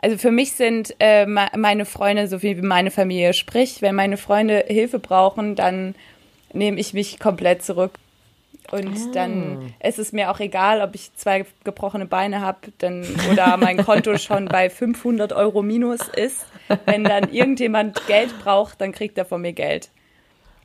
also 0.00 0.16
für 0.16 0.30
mich 0.30 0.52
sind 0.52 0.94
äh, 1.00 1.26
me- 1.26 1.50
meine 1.56 1.84
Freunde 1.84 2.28
so 2.28 2.38
viel 2.38 2.56
wie 2.58 2.62
meine 2.66 2.92
Familie. 2.92 3.32
Sprich, 3.34 3.82
wenn 3.82 3.94
meine 3.96 4.16
Freunde 4.16 4.64
Hilfe 4.68 5.00
brauchen, 5.00 5.56
dann 5.56 5.96
nehme 6.52 6.78
ich 6.78 6.94
mich 6.94 7.18
komplett 7.18 7.64
zurück. 7.64 7.92
Und 8.70 9.14
dann 9.14 9.72
ist 9.82 9.98
es 9.98 10.12
mir 10.12 10.30
auch 10.30 10.40
egal, 10.40 10.80
ob 10.80 10.94
ich 10.94 11.12
zwei 11.14 11.44
gebrochene 11.64 12.06
Beine 12.06 12.40
habe 12.40 12.58
dann, 12.78 13.06
oder 13.30 13.56
mein 13.56 13.76
Konto 13.84 14.16
schon 14.18 14.46
bei 14.46 14.70
500 14.70 15.32
Euro 15.32 15.62
minus 15.62 16.00
ist. 16.16 16.46
Wenn 16.86 17.04
dann 17.04 17.30
irgendjemand 17.32 18.06
Geld 18.06 18.38
braucht, 18.38 18.80
dann 18.80 18.92
kriegt 18.92 19.18
er 19.18 19.24
von 19.26 19.42
mir 19.42 19.52
Geld. 19.52 19.90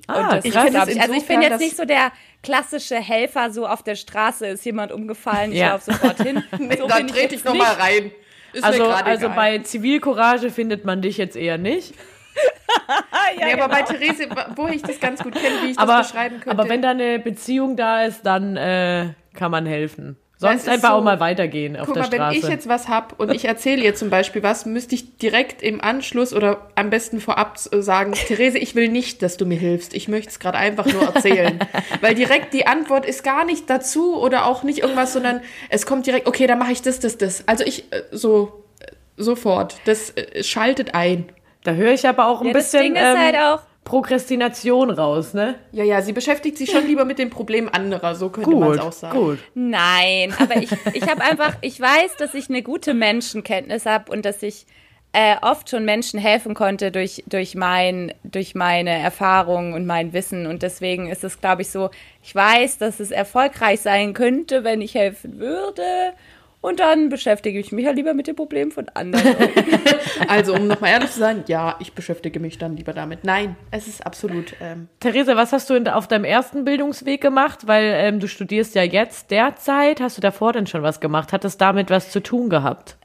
Ah, 0.08 0.22
Und 0.22 0.32
das 0.32 0.46
ich 0.46 0.52
glaub 0.52 0.72
das 0.72 0.88
ich, 0.88 1.00
also 1.02 1.14
ich 1.14 1.28
bin 1.28 1.42
jetzt 1.42 1.60
nicht 1.60 1.76
so 1.78 1.86
der 1.86 2.12
klassische 2.42 2.96
Helfer, 2.96 3.52
so 3.52 3.68
auf 3.68 3.84
der 3.84 3.96
Straße 3.96 4.48
ist 4.48 4.66
jemand 4.66 4.92
umgefallen, 4.92 5.52
ich 5.52 5.60
Ja. 5.60 5.72
laufe 5.74 5.92
sofort 5.92 6.22
hin. 6.22 6.42
So 6.52 6.88
Dann 6.88 7.06
bin 7.06 7.08
trete 7.08 7.26
ich 7.26 7.32
jetzt 7.34 7.46
noch 7.46 7.54
nicht. 7.54 7.62
mal 7.62 7.74
rein. 7.74 8.12
Ist 8.54 8.64
Also, 8.64 8.86
also 8.88 9.30
bei 9.30 9.60
Zivilcourage 9.60 10.50
findet 10.50 10.84
man 10.86 11.02
dich 11.04 11.18
jetzt 11.18 11.36
eher 11.36 11.58
nicht. 11.60 11.94
Ja, 13.40 13.46
Nee, 13.46 13.54
aber 13.54 13.68
bei 13.70 13.82
genau. 13.84 14.00
Therese, 14.00 14.28
wo 14.56 14.68
ich 14.68 14.82
das 14.82 15.00
ganz 15.00 15.22
gut 15.22 15.34
kenne, 15.36 15.56
wie 15.64 15.72
ich 15.72 15.80
Aber, 15.80 15.98
das 15.98 16.08
beschreiben 16.12 16.36
könnte. 16.40 16.50
aber 16.52 16.68
wenn 16.70 16.82
da 16.82 16.90
eine 16.92 17.20
Beziehung 17.20 17.76
da 17.76 18.04
ist, 18.04 18.26
dann 18.26 18.58
äh, 18.58 19.10
kann 19.36 19.52
man 19.52 19.66
helfen. 19.66 20.18
Sonst 20.38 20.68
einfach 20.70 20.90
so- 20.92 20.96
auch 20.96 21.04
mal 21.04 21.20
weitergehen 21.20 21.76
auf 21.76 21.86
Guck 21.88 21.96
der 21.96 22.04
mal, 22.04 22.12
wenn 22.12 22.20
Straße. 22.20 22.38
ich 22.38 22.48
jetzt 22.48 22.68
was 22.70 22.88
hab 22.88 23.20
und 23.20 23.32
ich 23.34 23.44
erzähle 23.46 23.84
ihr 23.84 23.94
zum 23.94 24.10
Beispiel 24.10 24.42
was, 24.42 24.66
müsste 24.66 24.96
ich 24.96 25.18
direkt 25.18 25.62
im 25.62 25.82
Anschluss 25.82 26.34
oder 26.34 26.70
am 26.76 26.90
besten 26.90 27.20
vorab 27.20 27.60
äh, 27.72 27.82
sagen, 27.82 28.14
Therese, 28.28 28.58
ich 28.58 28.74
will 28.74 28.88
nicht, 28.88 29.22
dass 29.22 29.38
du 29.38 29.46
mir 29.46 29.58
hilfst. 29.60 29.94
Ich 29.94 30.08
möchte 30.08 30.30
es 30.30 30.40
gerade 30.40 30.58
einfach 30.58 30.86
nur 30.86 31.04
erzählen. 31.04 31.60
Weil 32.02 32.16
direkt 32.16 32.54
die 32.54 32.66
Antwort 32.68 33.06
ist 33.06 33.24
gar 33.24 33.44
nicht 33.46 33.70
dazu 33.70 34.16
oder 34.20 34.46
auch 34.46 34.64
nicht 34.64 34.80
irgendwas, 34.80 35.14
sondern 35.14 35.42
es 35.70 35.86
kommt 35.86 36.08
direkt, 36.08 36.26
okay, 36.28 36.48
dann 36.48 36.58
mache 36.60 36.72
ich 36.72 36.82
das, 36.82 37.00
das, 37.00 37.18
das. 37.18 37.44
Also 37.48 37.64
ich 37.66 37.92
äh, 37.92 38.04
so 38.12 38.64
äh, 38.80 38.86
sofort. 39.18 39.76
Das 39.86 40.14
schaltet 40.42 40.96
ein. 40.96 41.30
Da 41.64 41.74
höre 41.74 41.94
ich 41.94 42.08
aber 42.08 42.28
auch 42.28 42.42
ein 42.42 42.48
Ja, 42.48 42.54
bisschen 42.54 42.84
Ding 42.84 42.96
ist 42.96 43.02
ähm, 43.04 43.18
halt 43.20 43.36
auch, 43.36 43.62
Prokrastination 43.84 44.92
raus, 44.92 45.34
ne? 45.34 45.56
Ja, 45.72 45.84
ja, 45.84 46.02
sie 46.02 46.14
beschäftigt 46.14 46.58
sich 46.58 46.70
schon 46.70 46.86
lieber 46.86 47.06
mit 47.06 47.18
dem 47.18 47.30
Problem 47.30 47.70
anderer, 47.72 48.14
so 48.16 48.30
könnte 48.30 48.56
man 48.56 48.74
es 48.74 48.80
auch 48.80 48.92
sagen. 48.92 49.18
gut. 49.18 49.40
Nein, 49.56 50.34
aber 50.40 50.58
ich, 50.58 50.70
ich 50.94 51.10
habe 51.10 51.22
einfach, 51.24 51.58
ich 51.62 51.80
weiß, 51.82 52.16
dass 52.18 52.34
ich 52.36 52.50
eine 52.50 52.62
gute 52.62 52.94
Menschenkenntnis 52.94 53.86
habe 53.86 54.12
und 54.12 54.26
dass 54.26 54.44
ich 54.44 54.68
äh, 55.12 55.38
oft 55.42 55.70
schon 55.72 55.86
Menschen 55.86 56.20
helfen 56.20 56.54
konnte 56.54 56.92
durch, 56.92 57.24
durch, 57.26 57.56
mein, 57.56 58.14
durch 58.24 58.54
meine 58.54 58.92
Erfahrungen 58.92 59.74
und 59.74 59.88
mein 59.88 60.14
Wissen. 60.14 60.46
Und 60.46 60.62
deswegen 60.62 61.08
ist 61.10 61.24
es, 61.24 61.42
glaube 61.42 61.64
ich, 61.64 61.72
so, 61.72 61.90
ich 62.22 62.36
weiß, 62.36 62.78
dass 62.78 63.00
es 63.00 63.10
erfolgreich 63.10 63.82
sein 63.82 64.14
könnte, 64.14 64.64
wenn 64.64 64.82
ich 64.82 64.94
helfen 64.94 65.40
würde. 65.40 66.14
Und 66.62 66.82
dann 66.82 67.08
beschäftige 67.08 67.58
ich 67.58 67.72
mich 67.72 67.86
ja 67.86 67.92
lieber 67.92 68.14
mit 68.14 68.28
dem 68.28 68.36
Problem 68.36 68.72
von 68.72 68.90
anderen. 68.94 69.36
Also, 70.28 70.54
um 70.54 70.68
nochmal 70.68 70.92
ehrlich 70.92 71.12
zu 71.12 71.20
sein, 71.20 71.46
ja, 71.48 71.78
ich 71.80 71.94
beschäftige 71.94 72.42
mich 72.42 72.58
dann 72.58 72.76
lieber 72.76 72.92
damit. 72.92 73.24
Nein, 73.24 73.56
es 73.72 73.88
ist 73.88 74.06
absolut. 74.06 74.54
Ähm, 74.60 74.90
Therese, 75.00 75.38
was 75.38 75.54
hast 75.54 75.70
du 75.70 75.76
in, 75.76 75.88
auf 75.88 76.08
deinem 76.10 76.26
ersten 76.26 76.66
Bildungsweg 76.66 77.22
gemacht? 77.22 77.68
Weil 77.68 77.86
ähm, 77.96 78.20
du 78.20 78.28
studierst 78.28 78.76
ja 78.76 78.84
jetzt 78.84 79.32
derzeit. 79.32 80.02
Hast 80.02 80.18
du 80.18 80.22
davor 80.22 80.52
denn 80.52 80.68
schon 80.68 80.84
was 80.84 81.00
gemacht? 81.00 81.32
Hat 81.32 81.46
es 81.46 81.58
damit 81.58 81.90
was 81.90 82.12
zu 82.12 82.22
tun 82.22 82.50
gehabt? 82.50 82.98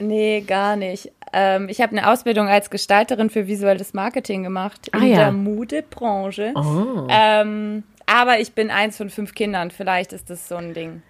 nee, 0.00 0.40
gar 0.40 0.74
nicht. 0.74 1.12
Ähm, 1.32 1.68
ich 1.68 1.80
habe 1.80 1.96
eine 1.96 2.10
Ausbildung 2.10 2.48
als 2.48 2.68
Gestalterin 2.68 3.30
für 3.30 3.46
visuelles 3.46 3.94
Marketing 3.94 4.42
gemacht 4.42 4.88
in 4.88 5.00
Ah, 5.00 5.04
ja. 5.04 5.16
der 5.16 5.32
Modebranche. 5.32 6.52
Oh. 6.56 7.06
Ähm, 7.08 7.84
aber 8.06 8.40
ich 8.40 8.52
bin 8.54 8.70
eins 8.72 8.96
von 8.96 9.08
fünf 9.08 9.34
Kindern. 9.34 9.70
Vielleicht 9.70 10.12
ist 10.12 10.30
das 10.30 10.48
so 10.48 10.56
ein 10.56 10.74
Ding. 10.74 11.02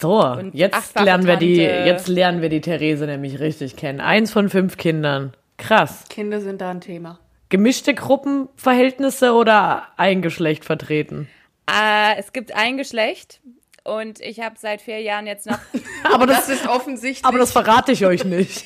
So, 0.00 0.24
Und 0.24 0.54
jetzt 0.54 0.98
lernen 0.98 1.26
wir 1.26 1.36
die, 1.36 1.56
jetzt 1.56 2.08
lernen 2.08 2.40
wir 2.42 2.48
die 2.48 2.60
Therese 2.60 3.06
nämlich 3.06 3.40
richtig 3.40 3.76
kennen. 3.76 4.00
Eins 4.00 4.32
von 4.32 4.48
fünf 4.48 4.76
Kindern. 4.76 5.32
Krass. 5.58 6.04
Kinder 6.08 6.40
sind 6.40 6.60
da 6.60 6.70
ein 6.70 6.80
Thema. 6.80 7.18
Gemischte 7.48 7.94
Gruppenverhältnisse 7.94 9.32
oder 9.32 9.88
ein 9.96 10.22
Geschlecht 10.22 10.64
vertreten? 10.64 11.28
Äh, 11.70 12.16
es 12.18 12.32
gibt 12.32 12.54
ein 12.54 12.76
Geschlecht 12.76 13.40
und 13.84 14.20
ich 14.20 14.40
habe 14.40 14.56
seit 14.58 14.80
vier 14.82 15.00
Jahren 15.00 15.26
jetzt 15.26 15.46
noch. 15.46 15.58
Aber 16.12 16.26
Das 16.26 16.48
ist 16.48 16.66
offensichtlich. 16.66 17.24
aber 17.24 17.38
das 17.38 17.52
verrate 17.52 17.92
ich 17.92 18.04
euch 18.06 18.24
nicht. 18.24 18.64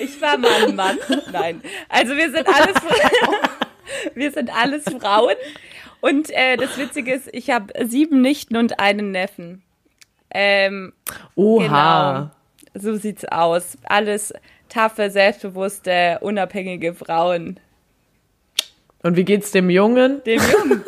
Ich 0.00 0.20
war 0.20 0.38
mal 0.38 0.50
ein 0.66 0.74
Mann. 0.76 0.98
Nein. 1.32 1.62
Also 1.88 2.16
wir 2.16 2.30
sind 2.30 2.46
alles, 2.48 2.76
wir 4.14 4.30
sind 4.32 4.50
alles 4.54 4.84
Frauen. 4.84 5.34
Und 6.00 6.30
äh, 6.30 6.56
das 6.56 6.78
Witzige 6.78 7.12
ist, 7.12 7.28
ich 7.32 7.50
habe 7.50 7.72
sieben 7.86 8.20
Nichten 8.20 8.56
und 8.56 8.78
einen 8.80 9.10
Neffen. 9.10 9.62
Ähm, 10.30 10.92
Oha. 11.34 12.30
Genau. 12.74 12.84
So 12.84 12.96
sieht's 12.96 13.24
aus. 13.24 13.76
Alles 13.84 14.32
taffe, 14.68 15.10
selbstbewusste, 15.10 16.18
unabhängige 16.20 16.94
Frauen. 16.94 17.58
Und 19.02 19.16
wie 19.16 19.24
geht's 19.24 19.50
dem 19.50 19.70
Jungen? 19.70 20.22
Dem 20.24 20.40
Jungen. 20.52 20.84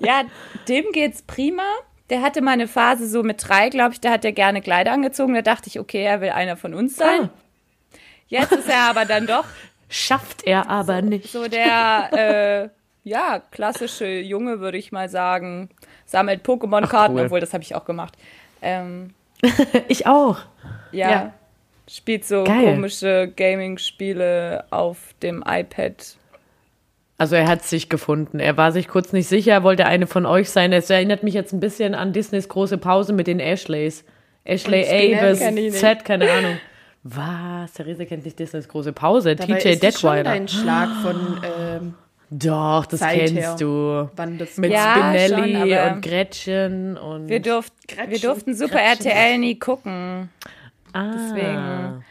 ja, 0.00 0.22
dem 0.68 0.86
geht's 0.92 1.22
prima. 1.22 1.62
Der 2.10 2.22
hatte 2.22 2.42
mal 2.42 2.52
eine 2.52 2.66
Phase 2.66 3.06
so 3.08 3.22
mit 3.22 3.46
drei, 3.46 3.68
glaube 3.68 3.92
ich, 3.92 4.00
da 4.00 4.10
hat 4.10 4.24
er 4.24 4.32
gerne 4.32 4.60
Kleider 4.60 4.92
angezogen. 4.92 5.34
Da 5.34 5.42
dachte 5.42 5.68
ich, 5.68 5.78
okay, 5.78 6.02
er 6.02 6.20
will 6.20 6.30
einer 6.30 6.56
von 6.56 6.74
uns 6.74 6.96
sein. 6.96 7.30
Ah. 7.32 7.98
Jetzt 8.26 8.52
ist 8.52 8.68
er 8.68 8.82
aber 8.90 9.04
dann 9.04 9.26
doch 9.26 9.44
Schafft 9.88 10.44
er 10.44 10.68
aber 10.68 11.02
nicht. 11.02 11.30
so 11.32 11.48
der, 11.48 12.70
äh, 12.72 12.79
ja, 13.10 13.42
klassische 13.50 14.06
Junge, 14.06 14.60
würde 14.60 14.78
ich 14.78 14.92
mal 14.92 15.08
sagen. 15.08 15.68
Sammelt 16.06 16.44
Pokémon-Karten, 16.46 17.14
cool. 17.16 17.24
obwohl 17.26 17.40
das 17.40 17.52
habe 17.52 17.62
ich 17.64 17.74
auch 17.74 17.84
gemacht. 17.84 18.14
Ähm, 18.62 19.10
Ich 19.88 20.06
auch. 20.06 20.38
ja, 20.92 21.10
Ja. 21.10 21.32
spielt 21.88 22.24
so 22.24 22.44
Geil. 22.44 22.64
komische 22.64 23.32
Gaming-Spiele 23.36 24.64
auf 24.70 25.14
dem 25.22 25.42
iPad. 25.46 26.16
Also 27.18 27.36
er 27.36 27.48
hat 27.48 27.62
sich 27.64 27.88
gefunden. 27.88 28.38
Er 28.40 28.56
war 28.56 28.72
sich 28.72 28.88
kurz 28.88 29.12
nicht 29.12 29.28
sicher, 29.28 29.52
er 29.52 29.62
wollte 29.62 29.84
eine 29.86 30.06
von 30.06 30.24
euch 30.24 30.48
sein. 30.50 30.72
Es 30.72 30.88
erinnert 30.88 31.22
mich 31.22 31.34
jetzt 31.34 31.52
ein 31.52 31.60
bisschen 31.60 31.94
an 31.94 32.12
Disneys 32.12 32.48
große 32.48 32.78
Pause 32.78 33.12
mit 33.12 33.26
den 33.26 33.40
Ashleys. 33.40 34.04
Ashley 34.44 34.84
A 34.88 35.30
bis. 35.30 35.78
Z, 35.80 36.04
keine 36.06 36.30
Ahnung. 36.30 36.56
Was? 37.02 37.72
Therese 37.74 38.06
kennt 38.06 38.24
nicht 38.24 38.38
Disneys 38.38 38.68
große 38.68 38.92
Pause. 38.94 39.36
Dabei 39.36 39.58
TJ 39.58 39.68
ist 39.68 39.84
es 39.84 40.00
schon 40.00 40.12
Detweiler. 40.12 40.30
ein 40.30 40.48
Schlag 40.48 40.88
von 41.02 41.40
ähm, 41.58 41.94
Doch, 42.30 42.86
das 42.86 43.00
Zeit 43.00 43.18
kennst 43.18 43.34
her. 43.34 43.56
du. 43.58 44.08
wann 44.14 44.38
das 44.38 44.56
Mit 44.56 44.70
Ja, 44.70 44.94
Spinelli 44.94 45.74
schon, 45.74 45.92
und 45.94 46.02
Gretchen 46.02 46.96
und. 46.96 47.28
Wir, 47.28 47.40
durft, 47.40 47.72
Gretchen, 47.88 48.10
wir 48.10 48.20
durften 48.20 48.54
Super 48.54 48.78
Gretchen. 48.78 49.06
RTL 49.06 49.38
nie 49.38 49.58
gucken. 49.58 50.30
ah. 50.92 51.10
deswegen. 51.14 52.04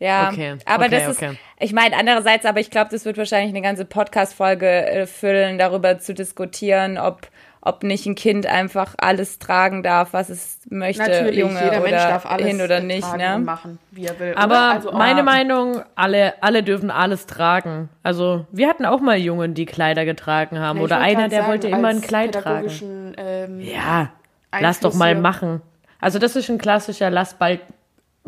Ja, 0.00 0.30
Okay, 0.30 0.56
aber 0.64 0.86
okay, 0.86 0.94
das 1.06 1.16
okay. 1.16 1.30
ist, 1.32 1.38
ich 1.58 1.72
meine, 1.72 1.96
andererseits, 1.96 2.46
aber 2.46 2.60
ich 2.60 2.70
glaube, 2.70 2.90
das 2.92 3.04
wird 3.04 3.18
wahrscheinlich 3.18 3.50
eine 3.50 3.62
ganze 3.62 3.84
Podcast-Folge 3.84 4.86
äh, 4.86 5.06
füllen, 5.06 5.58
darüber 5.58 5.98
zu 5.98 6.14
diskutieren, 6.14 6.98
ob, 6.98 7.26
ob 7.60 7.82
nicht 7.82 8.06
ein 8.06 8.14
Kind 8.14 8.46
einfach 8.46 8.94
alles 8.98 9.38
tragen 9.38 9.82
darf, 9.82 10.12
was 10.12 10.28
es 10.28 10.60
möchte, 10.70 11.02
natürlich, 11.02 11.38
Junge 11.38 11.62
jeder 11.62 11.68
oder 11.68 11.80
Mensch 11.80 12.02
darf 12.02 12.26
alles 12.26 12.46
hin 12.46 12.60
oder 12.60 12.80
nicht, 12.80 13.02
tragen 13.02 13.18
ne? 13.18 13.38
machen, 13.38 13.78
wie 13.90 14.06
er 14.06 14.18
will. 14.18 14.34
Aber? 14.36 14.58
Also, 14.58 14.92
meine 14.92 15.20
ah, 15.20 15.24
Meinung, 15.24 15.82
alle, 15.94 16.34
alle 16.42 16.62
dürfen 16.62 16.90
alles 16.90 17.26
tragen. 17.26 17.88
Also 18.02 18.46
wir 18.52 18.68
hatten 18.68 18.84
auch 18.86 19.00
mal 19.00 19.18
Jungen, 19.18 19.54
die 19.54 19.66
Kleider 19.66 20.04
getragen 20.04 20.58
haben. 20.58 20.78
ja, 20.78 20.84
oder 20.84 20.98
einer, 20.98 21.28
der 21.28 21.40
sagen, 21.40 21.50
wollte 21.52 21.68
immer 21.68 21.88
ein 21.88 22.00
Kleid 22.00 22.34
tragen. 22.34 23.14
Ähm, 23.16 23.60
Ja, 23.60 24.10
lass 24.58 24.80
doch 24.80 24.94
mal 24.94 25.14
machen. 25.14 25.60
Also 26.00 26.18
das 26.18 26.36
ist 26.36 26.48
ein 26.48 26.58
klassischer 26.58 27.10
Lass 27.10 27.34
bald 27.34 27.60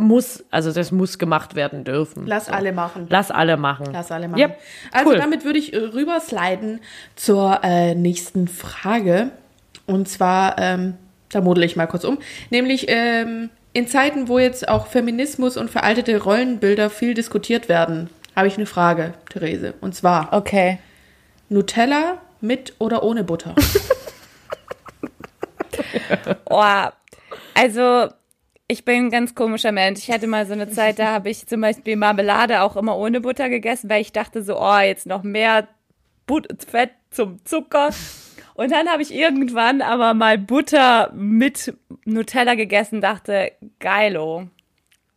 muss, 0.00 0.44
also 0.50 0.72
das 0.72 0.90
muss 0.92 1.18
gemacht 1.18 1.54
werden 1.54 1.84
dürfen. 1.84 2.26
Lass 2.26 2.48
alle 2.48 2.72
machen. 2.72 3.06
Lass 3.08 3.30
alle 3.30 3.56
machen. 3.56 3.88
Lass 3.92 4.10
alle 4.10 4.28
machen. 4.28 4.40
Yep, 4.40 4.58
Also 4.92 5.10
cool. 5.10 5.18
damit 5.18 5.44
würde 5.44 5.58
ich 5.58 5.72
äh, 5.72 5.76
rübersliden 5.78 6.80
zur 7.16 7.60
äh, 7.62 7.94
nächsten 7.94 8.48
Frage. 8.48 9.30
Und 9.86 10.08
zwar, 10.08 10.58
ähm, 10.58 10.94
da 11.30 11.40
model 11.40 11.64
ich 11.64 11.76
mal 11.76 11.86
kurz 11.86 12.04
um, 12.04 12.18
nämlich 12.50 12.86
ähm, 12.88 13.50
in 13.72 13.86
Zeiten, 13.86 14.28
wo 14.28 14.38
jetzt 14.38 14.68
auch 14.68 14.86
Feminismus 14.88 15.56
und 15.56 15.70
veraltete 15.70 16.20
Rollenbilder 16.22 16.90
viel 16.90 17.14
diskutiert 17.14 17.68
werden, 17.68 18.10
habe 18.34 18.48
ich 18.48 18.56
eine 18.56 18.66
Frage, 18.66 19.14
Therese. 19.30 19.74
Und 19.80 19.94
zwar 19.94 20.32
Okay. 20.32 20.78
Nutella 21.48 22.18
mit 22.40 22.74
oder 22.78 23.02
ohne 23.02 23.24
Butter? 23.24 23.54
Oh, 26.46 26.62
also 27.54 28.08
ich 28.70 28.84
bin 28.84 29.06
ein 29.06 29.10
ganz 29.10 29.34
komischer 29.34 29.72
Mensch. 29.72 30.00
Ich 30.00 30.10
hatte 30.12 30.28
mal 30.28 30.46
so 30.46 30.52
eine 30.52 30.70
Zeit, 30.70 31.00
da 31.00 31.08
habe 31.08 31.28
ich 31.28 31.46
zum 31.46 31.60
Beispiel 31.60 31.96
Marmelade 31.96 32.62
auch 32.62 32.76
immer 32.76 32.96
ohne 32.96 33.20
Butter 33.20 33.48
gegessen, 33.48 33.90
weil 33.90 34.00
ich 34.00 34.12
dachte 34.12 34.44
so, 34.44 34.60
oh, 34.60 34.78
jetzt 34.78 35.06
noch 35.06 35.24
mehr 35.24 35.66
But 36.26 36.46
Fett 36.62 36.92
zum 37.10 37.44
Zucker. 37.44 37.90
Und 38.54 38.70
dann 38.70 38.88
habe 38.88 39.02
ich 39.02 39.12
irgendwann 39.12 39.82
aber 39.82 40.14
mal 40.14 40.38
Butter 40.38 41.12
mit 41.14 41.74
Nutella 42.04 42.54
gegessen, 42.54 43.00
dachte, 43.00 43.50
geilo. 43.80 44.46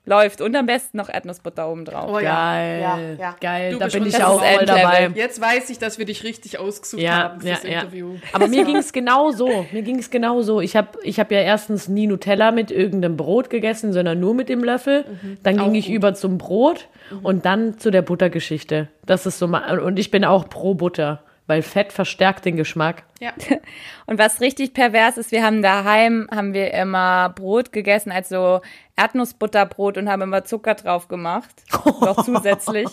Läuft. 0.06 0.42
Und 0.42 0.54
am 0.56 0.66
besten 0.66 0.98
noch 0.98 1.08
Erdnussbutter 1.08 1.70
oben 1.70 1.86
drauf. 1.86 2.10
Oh 2.10 2.20
Geil, 2.22 2.82
ja, 2.82 3.00
ja. 3.18 3.36
geil, 3.40 3.72
Du 3.72 3.80
da 3.80 3.88
bin 3.88 4.06
ich 4.06 4.22
auch 4.22 4.44
voll 4.44 4.66
dabei. 4.66 5.10
Jetzt 5.16 5.40
weiß 5.40 5.70
ich, 5.70 5.80
dass 5.80 5.98
wir 5.98 6.06
dich 6.06 6.26
richtig 6.26 6.60
ausgesucht 6.60 7.02
Ja, 7.02 7.24
haben 7.24 7.46
ja, 7.46 7.56
fürs 7.56 7.64
ja. 7.64 7.80
Interview. 7.80 8.16
Aber 8.34 8.48
mir 8.48 8.64
ging 8.66 8.76
es 8.76 8.92
genau 8.92 9.32
so. 9.32 9.66
Mir 9.72 9.82
ging 9.82 10.00
es 10.00 10.10
genau 10.10 10.42
so. 10.42 10.60
Ich 10.60 10.76
habe 10.76 10.90
ich 11.04 11.22
hab 11.22 11.32
ja 11.32 11.40
erstens 11.40 11.88
nie 11.88 12.08
Nutella 12.08 12.52
mit 12.52 12.70
irgendeinem 12.70 13.16
Brot 13.16 13.50
gegessen, 13.50 13.94
sondern 13.94 14.20
nur 14.20 14.34
mit 14.34 14.50
dem 14.50 14.62
Löffel. 14.62 15.06
Dann 15.42 15.58
ging 15.58 15.70
Auch 15.70 15.74
ich 15.74 15.86
gut. 15.88 15.96
über 15.96 16.14
zum 16.14 16.38
Brot 16.38 16.90
und 17.22 17.46
dann 17.46 17.80
zu 17.80 17.90
der 17.90 18.02
Buttergeschichte. 18.02 18.90
Das 19.06 19.26
ist 19.26 19.40
so 19.40 19.48
mal, 19.48 19.80
und 19.80 19.98
ich 20.00 20.12
bin 20.12 20.26
auch 20.26 20.50
pro 20.50 20.74
Butter, 20.74 21.24
weil 21.48 21.62
Fett 21.62 21.92
verstärkt 21.94 22.46
den 22.46 22.56
Geschmack. 22.58 23.04
Ja. 23.20 23.32
Und 24.06 24.18
was 24.18 24.42
richtig 24.42 24.74
pervers 24.74 25.18
ist, 25.18 25.32
wir 25.32 25.44
haben 25.44 25.62
daheim, 25.62 26.28
haben 26.32 26.54
wir 26.54 26.74
immer 26.74 27.30
Brot 27.30 27.72
gegessen, 27.72 28.12
also 28.12 28.62
Erdnussbutterbrot 28.96 29.98
und 29.98 30.10
haben 30.10 30.22
immer 30.22 30.46
Zucker 30.46 30.76
drauf 30.76 31.08
gemacht. 31.08 31.64
Noch 32.02 32.24
zusätzlich. 32.26 32.88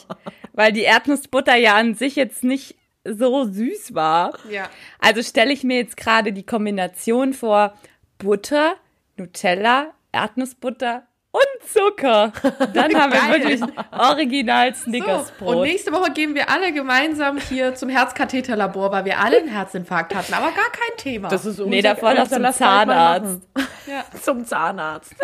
Weil 0.52 0.72
die 0.72 0.82
Erdnussbutter 0.82 1.56
ja 1.56 1.76
an 1.76 1.94
sich 1.94 2.16
jetzt 2.16 2.42
nicht 2.42 2.76
so 3.04 3.44
süß 3.44 3.94
war. 3.94 4.34
Ja. 4.50 4.68
Also 4.98 5.22
stelle 5.22 5.52
ich 5.52 5.64
mir 5.64 5.76
jetzt 5.76 5.96
gerade 5.96 6.32
die 6.32 6.44
Kombination 6.44 7.32
vor, 7.32 7.74
Butter, 8.18 8.74
Nutella, 9.16 9.92
Erdnussbutter, 10.12 11.04
und 11.32 11.68
Zucker. 11.68 12.32
Dann 12.74 12.94
haben 13.00 13.12
wir 13.12 13.28
wirklich 13.38 13.60
original 13.92 14.74
So, 14.74 14.82
Snickersbrot. 14.84 15.56
und 15.56 15.62
nächste 15.62 15.92
Woche 15.92 16.10
gehen 16.12 16.34
wir 16.34 16.50
alle 16.50 16.72
gemeinsam 16.72 17.38
hier 17.38 17.74
zum 17.74 17.88
Herzkatheterlabor, 17.88 18.90
weil 18.90 19.04
wir 19.04 19.20
alle 19.20 19.38
einen 19.38 19.48
Herzinfarkt 19.48 20.14
hatten, 20.14 20.34
aber 20.34 20.46
gar 20.46 20.70
kein 20.72 20.96
Thema. 20.96 21.28
Das 21.28 21.44
ist 21.46 21.58
Nee, 21.60 21.82
davor 21.82 22.14
noch 22.14 22.26
Dann 22.28 22.44
zum 22.44 22.52
Zahnarzt. 22.52 23.40
ja. 23.86 24.04
Zum 24.22 24.44
Zahnarzt. 24.44 25.14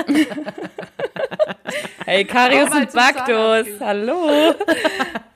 hey, 2.05 2.25
Karius 2.25 2.71
und 2.71 2.93
Baktus. 2.93 3.67
Hallo. 3.81 4.55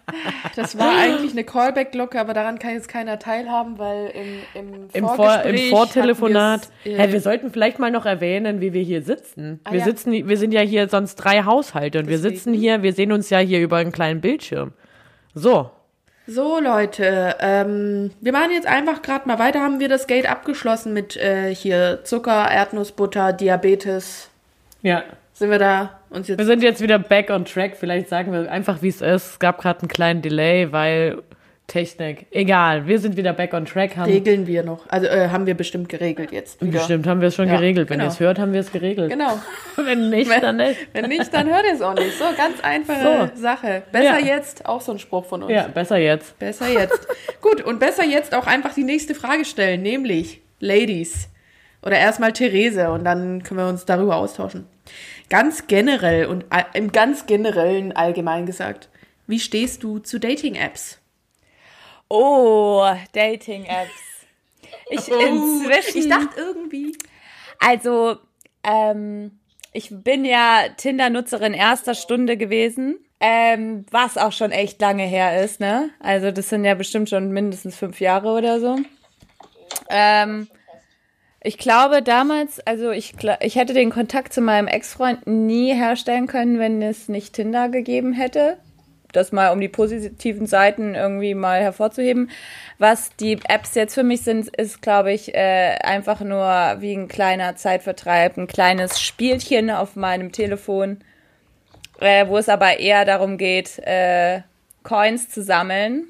Das 0.57 0.79
war 0.79 0.97
eigentlich 0.99 1.33
eine 1.33 1.45
Callback-Glocke, 1.45 2.21
aber 2.21 2.35
daran 2.35 2.59
kann 2.59 2.73
jetzt 2.73 2.89
keiner 2.89 3.19
teilhaben, 3.19 3.79
weil 3.79 4.11
im, 4.11 4.43
im, 4.55 4.89
Im, 4.93 5.09
Vor, 5.09 5.43
Im 5.43 5.71
Vortelefonat. 5.71 6.69
äh, 6.85 7.13
wir 7.13 7.21
sollten 7.21 7.51
vielleicht 7.51 7.79
mal 7.79 7.91
noch 7.91 8.07
erwähnen, 8.07 8.61
wie 8.61 8.73
wir 8.73 8.83
hier 8.83 9.03
sitzen. 9.03 9.61
Ah, 9.65 9.73
wir 9.73 9.81
ja. 9.81 9.85
sitzen, 9.85 10.13
wir 10.13 10.37
sind 10.37 10.53
ja 10.53 10.61
hier 10.61 10.89
sonst 10.89 11.17
drei 11.17 11.45
Haushalte 11.45 11.99
und 11.99 12.09
wir 12.09 12.17
Deswegen. 12.17 12.35
sitzen 12.37 12.55
hier, 12.55 12.83
wir 12.83 12.93
sehen 12.93 13.13
uns 13.13 13.31
ja 13.31 13.39
hier 13.39 13.61
über 13.61 13.77
einen 13.77 13.93
kleinen 13.93 14.21
Bildschirm. 14.21 14.73
So. 15.35 15.71
So, 16.27 16.61
Leute, 16.61 17.37
ähm, 17.41 18.13
wir 18.21 18.33
machen 18.33 18.53
jetzt 18.53 18.67
einfach 18.67 19.03
gerade 19.03 19.27
mal 19.27 19.39
weiter. 19.39 19.61
Haben 19.61 19.81
wir 19.81 19.89
das 19.89 20.07
Gate 20.07 20.31
abgeschlossen 20.31 20.93
mit 20.93 21.17
äh, 21.17 21.55
hier 21.55 22.01
Zucker, 22.05 22.51
Erdnussbutter, 22.51 23.33
Diabetes? 23.33 24.29
Ja. 24.83 25.03
Sind 25.33 25.51
wir 25.51 25.59
da 25.59 26.00
uns 26.11 26.29
Wir 26.29 26.37
jetzt. 26.37 26.47
sind 26.47 26.63
jetzt 26.63 26.81
wieder 26.83 26.99
back 26.99 27.31
on 27.31 27.45
track. 27.45 27.77
Vielleicht 27.77 28.09
sagen 28.09 28.33
wir 28.33 28.51
einfach, 28.51 28.83
wie 28.83 28.89
es 28.89 29.01
ist. 29.01 29.33
Es 29.33 29.39
gab 29.39 29.61
gerade 29.61 29.81
einen 29.81 29.89
kleinen 29.89 30.23
Delay, 30.23 30.71
weil 30.73 31.23
Technik. 31.71 32.27
Egal, 32.33 32.89
wir 32.89 32.99
sind 32.99 33.17
wieder 33.17 33.33
back 33.33 33.55
on 33.55 33.65
track. 33.65 33.97
Haben 33.97 34.11
Regeln 34.11 34.49
wir 34.49 34.65
noch. 34.65 34.89
Also 34.89 35.07
äh, 35.07 35.29
haben 35.29 35.47
wir 35.47 35.55
bestimmt 35.55 35.89
geregelt 35.89 36.33
jetzt. 36.33 36.61
Wieder. 36.61 36.79
Bestimmt 36.79 37.07
haben 37.07 37.21
wir 37.21 37.29
es 37.29 37.37
schon 37.37 37.47
Ja, 37.47 37.55
geregelt. 37.57 37.89
Wenn 37.89 37.99
genau. 37.99 38.11
ihr 38.11 38.13
es 38.13 38.19
hört, 38.19 38.41
haben 38.41 38.53
wir 38.53 38.59
es 38.59 38.73
geregelt. 38.73 39.09
Genau. 39.09 39.39
Wenn 39.77 40.11
nicht, 40.11 40.29
dann 40.43 40.57
nicht. 40.57 40.89
Wenn 40.93 41.09
nicht, 41.09 41.33
dann 41.33 41.49
hört 41.49 41.65
ihr 41.65 41.75
es 41.75 41.81
auch 41.81 41.95
nicht. 41.95 42.19
So, 42.19 42.25
ganz 42.37 42.61
einfache 42.61 43.31
Sache. 43.37 43.83
Besser 43.93 44.19
Ja. 44.19 44.37
jetzt, 44.37 44.67
auch 44.67 44.81
so 44.81 44.91
ein 44.91 44.99
Spruch 44.99 45.27
von 45.27 45.45
uns. 45.45 45.53
Ja, 45.53 45.69
besser 45.69 45.99
jetzt. 45.99 46.37
Besser 46.41 46.69
jetzt. 46.69 47.07
Gut, 47.41 47.63
und 47.63 47.79
besser 47.79 48.05
jetzt 48.05 48.35
auch 48.35 48.49
einfach 48.49 48.75
die 48.75 48.85
nächste 48.85 49.15
Frage 49.15 49.45
stellen, 49.45 49.83
nämlich 49.83 50.41
Ladies. 50.59 51.29
Oder 51.83 51.99
erstmal 51.99 52.33
Therese 52.33 52.91
und 52.91 53.05
dann 53.05 53.45
können 53.45 53.61
wir 53.61 53.69
uns 53.69 53.85
darüber 53.87 54.17
austauschen. 54.17 54.67
Ganz 55.31 55.69
generell 55.69 56.27
und 56.27 56.45
im 56.75 56.93
ganz 56.93 57.25
generellen 57.25 57.93
allgemein 57.93 58.45
gesagt, 58.47 58.91
wie 59.27 59.41
stehst 59.41 59.83
du 59.85 60.01
zu 60.01 60.19
Dating-Apps? 60.19 60.99
Oh, 62.09 62.85
Dating-Apps. 63.13 63.91
Ich 64.93 65.07
inzwischen. 65.07 65.99
Ich 65.99 66.09
dachte 66.09 66.37
irgendwie. 66.37 66.97
Also, 67.61 68.17
ähm, 68.65 69.39
ich 69.73 69.89
bin 69.91 70.25
ja 70.25 70.65
Tinder-Nutzerin 70.77 71.55
erster 71.55 71.95
Stunde 71.95 72.37
gewesen. 72.37 72.99
Ähm, 73.21 73.87
was 73.93 74.17
auch 74.19 74.33
schon 74.33 74.51
echt 74.51 74.81
lange 74.81 75.05
her 75.05 75.45
ist, 75.45 75.61
ne? 75.61 75.91
Also, 76.01 76.33
das 76.33 76.49
sind 76.49 76.65
ja 76.65 76.75
bestimmt 76.75 77.09
schon 77.09 77.31
mindestens 77.31 77.77
fünf 77.77 78.01
Jahre 78.01 78.33
oder 78.33 78.59
so. 78.59 78.79
Ähm, 79.89 80.49
ich 81.43 81.57
glaube 81.57 82.03
damals, 82.03 82.61
also 82.67 82.91
ich, 82.91 83.15
ich 83.41 83.57
hätte 83.57 83.73
den 83.73 83.91
Kontakt 83.91 84.33
zu 84.33 84.43
meinem 84.43 84.69
Ex-Freund 84.69 85.27
nie 85.27 85.75
herstellen 85.75 86.27
können, 86.27 86.59
wenn 86.59 86.83
es 86.83 87.09
nicht 87.09 87.35
Tinder 87.35 87.71
gegeben 87.71 88.13
hätte. 88.13 88.59
Das 89.13 89.33
mal 89.33 89.51
um 89.51 89.61
die 89.61 89.69
positiven 89.69 90.47
Seiten 90.47 90.95
irgendwie 90.95 91.35
mal 91.35 91.61
hervorzuheben. 91.61 92.31
Was 92.79 93.17
die 93.17 93.41
Apps 93.49 93.75
jetzt 93.75 93.95
für 93.95 94.05
mich 94.05 94.21
sind, 94.23 94.49
ist, 94.49 94.83
glaube 94.83 95.13
ich, 95.13 95.35
äh, 95.35 95.79
einfach 95.83 96.21
nur 96.21 96.77
wie 96.81 96.95
ein 96.95 97.09
kleiner 97.09 97.57
Zeitvertreib, 97.57 98.37
ein 98.37 98.47
kleines 98.47 99.01
Spielchen 99.01 99.71
auf 99.71 99.97
meinem 99.97 100.33
Telefon, 100.33 100.99
äh, 102.01 102.29
wo 102.29 102.39
es 102.39 102.49
aber 102.49 102.79
eher 102.79 103.05
darum 103.05 103.37
geht, 103.37 103.79
äh, 103.81 104.43
Coins 104.83 105.29
zu 105.29 105.43
sammeln, 105.43 106.05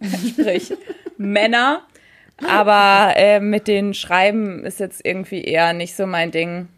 sprich 0.28 0.74
Männer. 1.16 1.86
Aber 2.42 3.14
äh, 3.16 3.40
mit 3.40 3.68
den 3.68 3.94
Schreiben 3.94 4.64
ist 4.64 4.80
jetzt 4.80 5.04
irgendwie 5.04 5.42
eher 5.42 5.72
nicht 5.72 5.94
so 5.94 6.06
mein 6.06 6.30
Ding. 6.30 6.68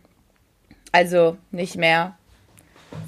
Also 0.92 1.36
nicht 1.50 1.76
mehr. 1.76 2.16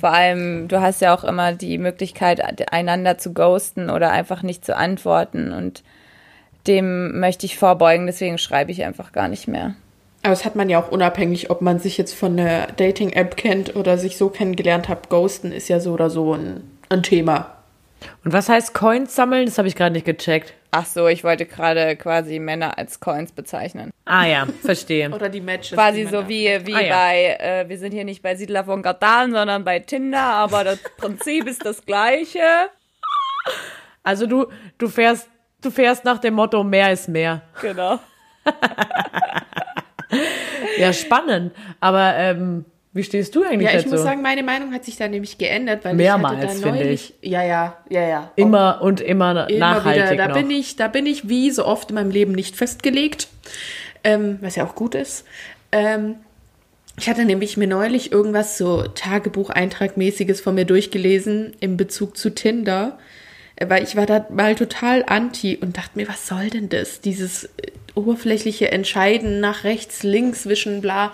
Vor 0.00 0.10
allem, 0.10 0.68
du 0.68 0.80
hast 0.80 1.00
ja 1.00 1.14
auch 1.14 1.24
immer 1.24 1.52
die 1.52 1.78
Möglichkeit, 1.78 2.72
einander 2.72 3.18
zu 3.18 3.32
ghosten 3.32 3.90
oder 3.90 4.10
einfach 4.10 4.42
nicht 4.42 4.64
zu 4.64 4.76
antworten. 4.76 5.52
Und 5.52 5.82
dem 6.66 7.18
möchte 7.18 7.46
ich 7.46 7.58
vorbeugen, 7.58 8.06
deswegen 8.06 8.38
schreibe 8.38 8.70
ich 8.70 8.84
einfach 8.84 9.12
gar 9.12 9.28
nicht 9.28 9.48
mehr. 9.48 9.74
Aber 10.22 10.30
das 10.30 10.44
hat 10.44 10.56
man 10.56 10.68
ja 10.68 10.80
auch 10.80 10.90
unabhängig, 10.90 11.50
ob 11.50 11.62
man 11.62 11.78
sich 11.78 11.96
jetzt 11.96 12.14
von 12.14 12.36
der 12.36 12.66
Dating-App 12.76 13.36
kennt 13.36 13.76
oder 13.76 13.98
sich 13.98 14.16
so 14.16 14.28
kennengelernt 14.28 14.88
hat. 14.88 15.08
Ghosten 15.08 15.52
ist 15.52 15.68
ja 15.68 15.80
so 15.80 15.92
oder 15.92 16.10
so 16.10 16.34
ein, 16.34 16.62
ein 16.88 17.02
Thema. 17.02 17.57
Und 18.24 18.32
was 18.32 18.48
heißt 18.48 18.74
Coins 18.74 19.14
sammeln? 19.14 19.46
Das 19.46 19.58
habe 19.58 19.68
ich 19.68 19.74
gerade 19.74 19.92
nicht 19.92 20.06
gecheckt. 20.06 20.54
Ach 20.70 20.84
so, 20.84 21.06
ich 21.08 21.24
wollte 21.24 21.46
gerade 21.46 21.96
quasi 21.96 22.38
Männer 22.38 22.76
als 22.78 23.00
Coins 23.00 23.32
bezeichnen. 23.32 23.90
Ah 24.04 24.26
ja, 24.26 24.46
verstehe. 24.62 25.10
Oder 25.10 25.28
die 25.28 25.40
Matches. 25.40 25.72
Quasi 25.72 26.04
die 26.04 26.06
so 26.10 26.28
wie, 26.28 26.44
wie 26.66 26.74
Ah, 26.74 26.80
ja. 26.80 26.94
bei, 26.96 27.36
äh, 27.40 27.68
wir 27.68 27.78
sind 27.78 27.92
hier 27.92 28.04
nicht 28.04 28.22
bei 28.22 28.34
Siedler 28.36 28.64
von 28.64 28.82
Katan, 28.82 29.32
sondern 29.32 29.64
bei 29.64 29.78
Tinder, 29.80 30.20
aber 30.22 30.64
das 30.64 30.78
Prinzip 30.98 31.46
ist 31.46 31.64
das 31.64 31.84
gleiche. 31.84 32.40
Also 34.02 34.26
du, 34.26 34.46
du 34.78 34.88
fährst, 34.88 35.28
du 35.62 35.70
fährst 35.70 36.04
nach 36.04 36.18
dem 36.18 36.34
Motto, 36.34 36.62
mehr 36.64 36.92
ist 36.92 37.08
mehr. 37.08 37.42
Genau. 37.60 37.98
Ja, 40.78 40.92
spannend. 40.92 41.52
Aber 41.80 42.14
ähm, 42.16 42.64
wie 42.98 43.04
stehst 43.04 43.34
du 43.34 43.44
eigentlich 43.44 43.70
Ja, 43.70 43.78
ich 43.78 43.84
dazu? 43.84 43.94
muss 43.94 44.02
sagen, 44.02 44.20
meine 44.20 44.42
Meinung 44.42 44.74
hat 44.74 44.84
sich 44.84 44.96
da 44.96 45.08
nämlich 45.08 45.38
geändert, 45.38 45.84
weil 45.84 45.94
Mehrmals, 45.94 46.34
ich 46.34 46.48
hatte 46.48 46.60
da 46.60 46.62
finde 46.66 46.78
neulich, 46.84 47.14
ja, 47.22 47.42
ja, 47.42 47.76
ja, 47.88 48.02
ja. 48.06 48.32
immer 48.36 48.80
und 48.82 49.00
immer, 49.00 49.48
Immer 49.48 49.58
nachhaltig 49.58 50.10
wieder. 50.10 50.16
Da 50.16 50.28
noch. 50.28 50.36
bin 50.36 50.50
ich, 50.50 50.76
da 50.76 50.88
bin 50.88 51.06
ich 51.06 51.28
wie 51.28 51.50
so 51.50 51.64
oft 51.64 51.90
in 51.90 51.94
meinem 51.94 52.10
Leben 52.10 52.32
nicht 52.32 52.56
festgelegt, 52.56 53.28
ähm, 54.04 54.38
was 54.42 54.56
ja 54.56 54.66
auch 54.66 54.74
gut 54.74 54.94
ist. 54.94 55.24
Ähm, 55.72 56.16
ich 56.98 57.08
hatte 57.08 57.24
nämlich 57.24 57.56
mir 57.56 57.68
neulich 57.68 58.10
irgendwas 58.10 58.58
so 58.58 58.82
Tagebucheintragmäßiges 58.82 60.40
von 60.40 60.56
mir 60.56 60.64
durchgelesen 60.64 61.54
in 61.60 61.76
Bezug 61.76 62.16
zu 62.16 62.34
Tinder, 62.34 62.98
äh, 63.56 63.68
weil 63.70 63.84
ich 63.84 63.94
war 63.94 64.06
da 64.06 64.26
mal 64.30 64.56
total 64.56 65.04
anti 65.06 65.56
und 65.56 65.78
dachte 65.78 65.92
mir, 65.94 66.08
was 66.08 66.26
soll 66.26 66.50
denn 66.50 66.68
das? 66.68 67.00
Dieses 67.00 67.44
äh, 67.44 67.48
oberflächliche 67.94 68.72
Entscheiden 68.72 69.38
nach 69.40 69.62
rechts, 69.62 70.02
links, 70.02 70.42
zwischen 70.42 70.80
bla. 70.80 71.12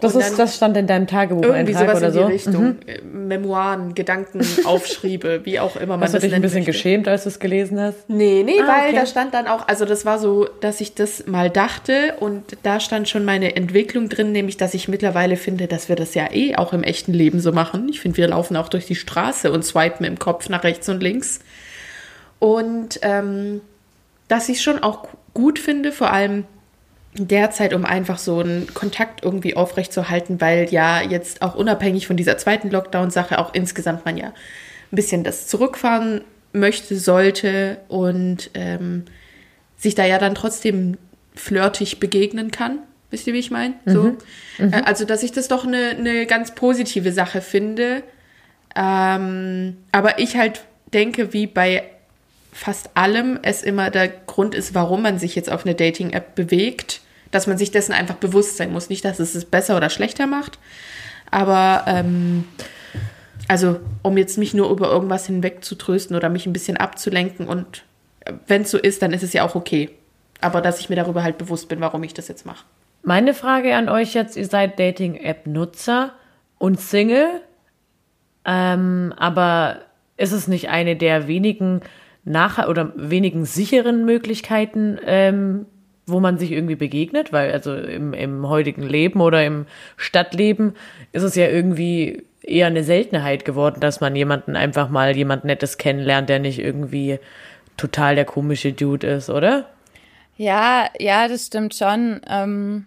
Das, 0.00 0.14
ist, 0.14 0.38
das 0.38 0.56
stand 0.56 0.76
in 0.76 0.86
deinem 0.86 1.02
irgendwie 1.02 1.72
Tagebucheintrag 1.74 1.96
sowas 1.96 1.96
oder 1.98 2.06
in 2.06 2.12
die 2.12 2.18
so. 2.18 2.26
Richtung. 2.26 2.76
Äh, 2.86 3.02
Memoiren, 3.02 3.94
Gedankenaufschriebe, 3.94 5.40
wie 5.44 5.60
auch 5.60 5.76
immer 5.76 5.96
man 5.96 6.02
Hast 6.02 6.14
du 6.14 6.16
das 6.18 6.24
dich 6.24 6.34
ein 6.34 6.42
bisschen 6.42 6.60
möchte. 6.60 6.72
geschämt, 6.72 7.08
als 7.08 7.24
du 7.24 7.28
es 7.28 7.38
gelesen 7.38 7.80
hast? 7.80 8.08
Nee, 8.08 8.42
nee, 8.44 8.60
Ah, 8.62 8.66
weil 8.68 8.88
okay. 8.88 8.96
da 8.96 9.06
stand 9.06 9.34
dann 9.34 9.46
auch, 9.46 9.68
also 9.68 9.84
das 9.84 10.04
war 10.04 10.18
so, 10.18 10.48
dass 10.60 10.80
ich 10.80 10.94
das 10.94 11.26
mal 11.26 11.50
dachte 11.50 12.14
und 12.20 12.56
da 12.62 12.80
stand 12.80 13.08
schon 13.08 13.24
meine 13.24 13.56
Entwicklung 13.56 14.08
drin, 14.08 14.32
nämlich 14.32 14.56
dass 14.56 14.74
ich 14.74 14.88
mittlerweile 14.88 15.36
finde, 15.36 15.66
dass 15.66 15.88
wir 15.88 15.96
das 15.96 16.14
ja 16.14 16.32
eh 16.32 16.56
auch 16.56 16.72
im 16.72 16.82
echten 16.82 17.12
Leben 17.12 17.40
so 17.40 17.52
machen. 17.52 17.88
Ich 17.88 18.00
finde, 18.00 18.16
wir 18.16 18.28
laufen 18.28 18.56
auch 18.56 18.68
durch 18.68 18.86
die 18.86 18.96
Straße 18.96 19.50
und 19.52 19.64
swipen 19.64 20.04
im 20.06 20.18
Kopf 20.18 20.48
nach 20.48 20.64
rechts 20.64 20.88
und 20.88 21.02
links. 21.02 21.40
Und 22.38 22.98
ähm, 23.02 23.60
dass 24.28 24.48
ich 24.48 24.62
schon 24.62 24.82
auch 24.82 25.08
gut 25.34 25.58
finde, 25.58 25.92
vor 25.92 26.10
allem 26.12 26.44
derzeit, 27.14 27.74
um 27.74 27.84
einfach 27.84 28.18
so 28.18 28.38
einen 28.38 28.72
Kontakt 28.72 29.24
irgendwie 29.24 29.56
aufrechtzuerhalten, 29.56 30.40
weil 30.40 30.68
ja 30.70 31.02
jetzt 31.02 31.42
auch 31.42 31.54
unabhängig 31.54 32.06
von 32.06 32.16
dieser 32.16 32.38
zweiten 32.38 32.70
Lockdown-Sache 32.70 33.38
auch 33.38 33.52
insgesamt 33.52 34.04
man 34.04 34.16
ja 34.16 34.28
ein 34.28 34.96
bisschen 34.96 35.24
das 35.24 35.46
zurückfahren 35.46 36.22
möchte, 36.52 36.96
sollte 36.96 37.78
und 37.88 38.50
ähm, 38.54 39.04
sich 39.76 39.94
da 39.94 40.04
ja 40.04 40.18
dann 40.18 40.34
trotzdem 40.34 40.98
flirtig 41.34 42.00
begegnen 42.00 42.50
kann. 42.50 42.78
Wisst 43.10 43.26
ihr, 43.26 43.34
wie 43.34 43.38
ich 43.38 43.50
meine? 43.50 43.74
So. 43.86 44.16
Äh, 44.58 44.82
Also, 44.84 45.04
dass 45.04 45.22
ich 45.22 45.32
das 45.32 45.48
doch 45.48 45.66
eine, 45.66 45.90
eine 45.90 46.26
ganz 46.26 46.54
positive 46.54 47.12
Sache 47.12 47.40
finde. 47.40 48.02
Ähm, 48.76 49.78
aber 49.90 50.20
ich 50.20 50.36
halt 50.36 50.64
denke, 50.92 51.32
wie 51.32 51.48
bei 51.48 51.82
fast 52.52 52.90
allem 52.94 53.38
es 53.42 53.62
immer 53.62 53.90
der 53.90 54.08
Grund 54.08 54.54
ist, 54.54 54.74
warum 54.74 55.02
man 55.02 55.18
sich 55.18 55.34
jetzt 55.34 55.50
auf 55.50 55.64
eine 55.64 55.74
Dating-App 55.74 56.34
bewegt, 56.34 57.00
dass 57.30 57.46
man 57.46 57.58
sich 57.58 57.70
dessen 57.70 57.92
einfach 57.92 58.16
bewusst 58.16 58.56
sein 58.56 58.72
muss. 58.72 58.88
Nicht, 58.88 59.04
dass 59.04 59.20
es 59.20 59.34
es 59.34 59.44
besser 59.44 59.76
oder 59.76 59.90
schlechter 59.90 60.26
macht, 60.26 60.58
aber 61.30 61.84
ähm, 61.86 62.44
also 63.48 63.80
um 64.02 64.16
jetzt 64.16 64.38
mich 64.38 64.54
nur 64.54 64.70
über 64.70 64.90
irgendwas 64.90 65.26
hinweg 65.26 65.64
zu 65.64 65.74
trösten 65.74 66.16
oder 66.16 66.28
mich 66.28 66.46
ein 66.46 66.52
bisschen 66.52 66.76
abzulenken 66.76 67.46
und 67.46 67.84
wenn 68.46 68.62
es 68.62 68.70
so 68.70 68.78
ist, 68.78 69.02
dann 69.02 69.12
ist 69.12 69.22
es 69.22 69.32
ja 69.32 69.44
auch 69.44 69.54
okay. 69.54 69.90
Aber 70.40 70.60
dass 70.60 70.80
ich 70.80 70.88
mir 70.88 70.96
darüber 70.96 71.22
halt 71.22 71.38
bewusst 71.38 71.68
bin, 71.68 71.80
warum 71.80 72.02
ich 72.02 72.14
das 72.14 72.28
jetzt 72.28 72.46
mache. 72.46 72.64
Meine 73.02 73.34
Frage 73.34 73.74
an 73.74 73.88
euch 73.88 74.14
jetzt, 74.14 74.36
ihr 74.36 74.46
seid 74.46 74.78
Dating-App-Nutzer 74.78 76.12
und 76.58 76.80
Single, 76.80 77.40
ähm, 78.44 79.14
aber 79.16 79.80
ist 80.16 80.32
es 80.32 80.48
nicht 80.48 80.68
eine 80.68 80.96
der 80.96 81.26
wenigen 81.26 81.80
nach 82.24 82.66
oder 82.68 82.92
wenigen 82.96 83.44
sicheren 83.44 84.04
Möglichkeiten, 84.04 84.98
ähm, 85.06 85.66
wo 86.06 86.20
man 86.20 86.38
sich 86.38 86.52
irgendwie 86.52 86.76
begegnet? 86.76 87.32
Weil 87.32 87.52
also 87.52 87.74
im, 87.74 88.12
im 88.12 88.48
heutigen 88.48 88.82
Leben 88.82 89.20
oder 89.20 89.44
im 89.44 89.66
Stadtleben 89.96 90.74
ist 91.12 91.22
es 91.22 91.34
ja 91.34 91.48
irgendwie 91.48 92.24
eher 92.42 92.66
eine 92.66 92.84
Seltenheit 92.84 93.44
geworden, 93.44 93.80
dass 93.80 94.00
man 94.00 94.16
jemanden 94.16 94.56
einfach 94.56 94.88
mal 94.88 95.16
jemand 95.16 95.44
Nettes 95.44 95.78
kennenlernt, 95.78 96.28
der 96.28 96.38
nicht 96.38 96.58
irgendwie 96.58 97.18
total 97.76 98.14
der 98.14 98.24
komische 98.24 98.72
Dude 98.72 99.06
ist, 99.06 99.30
oder? 99.30 99.66
Ja, 100.36 100.88
ja, 100.98 101.28
das 101.28 101.46
stimmt 101.46 101.74
schon. 101.74 102.20
Ähm, 102.28 102.86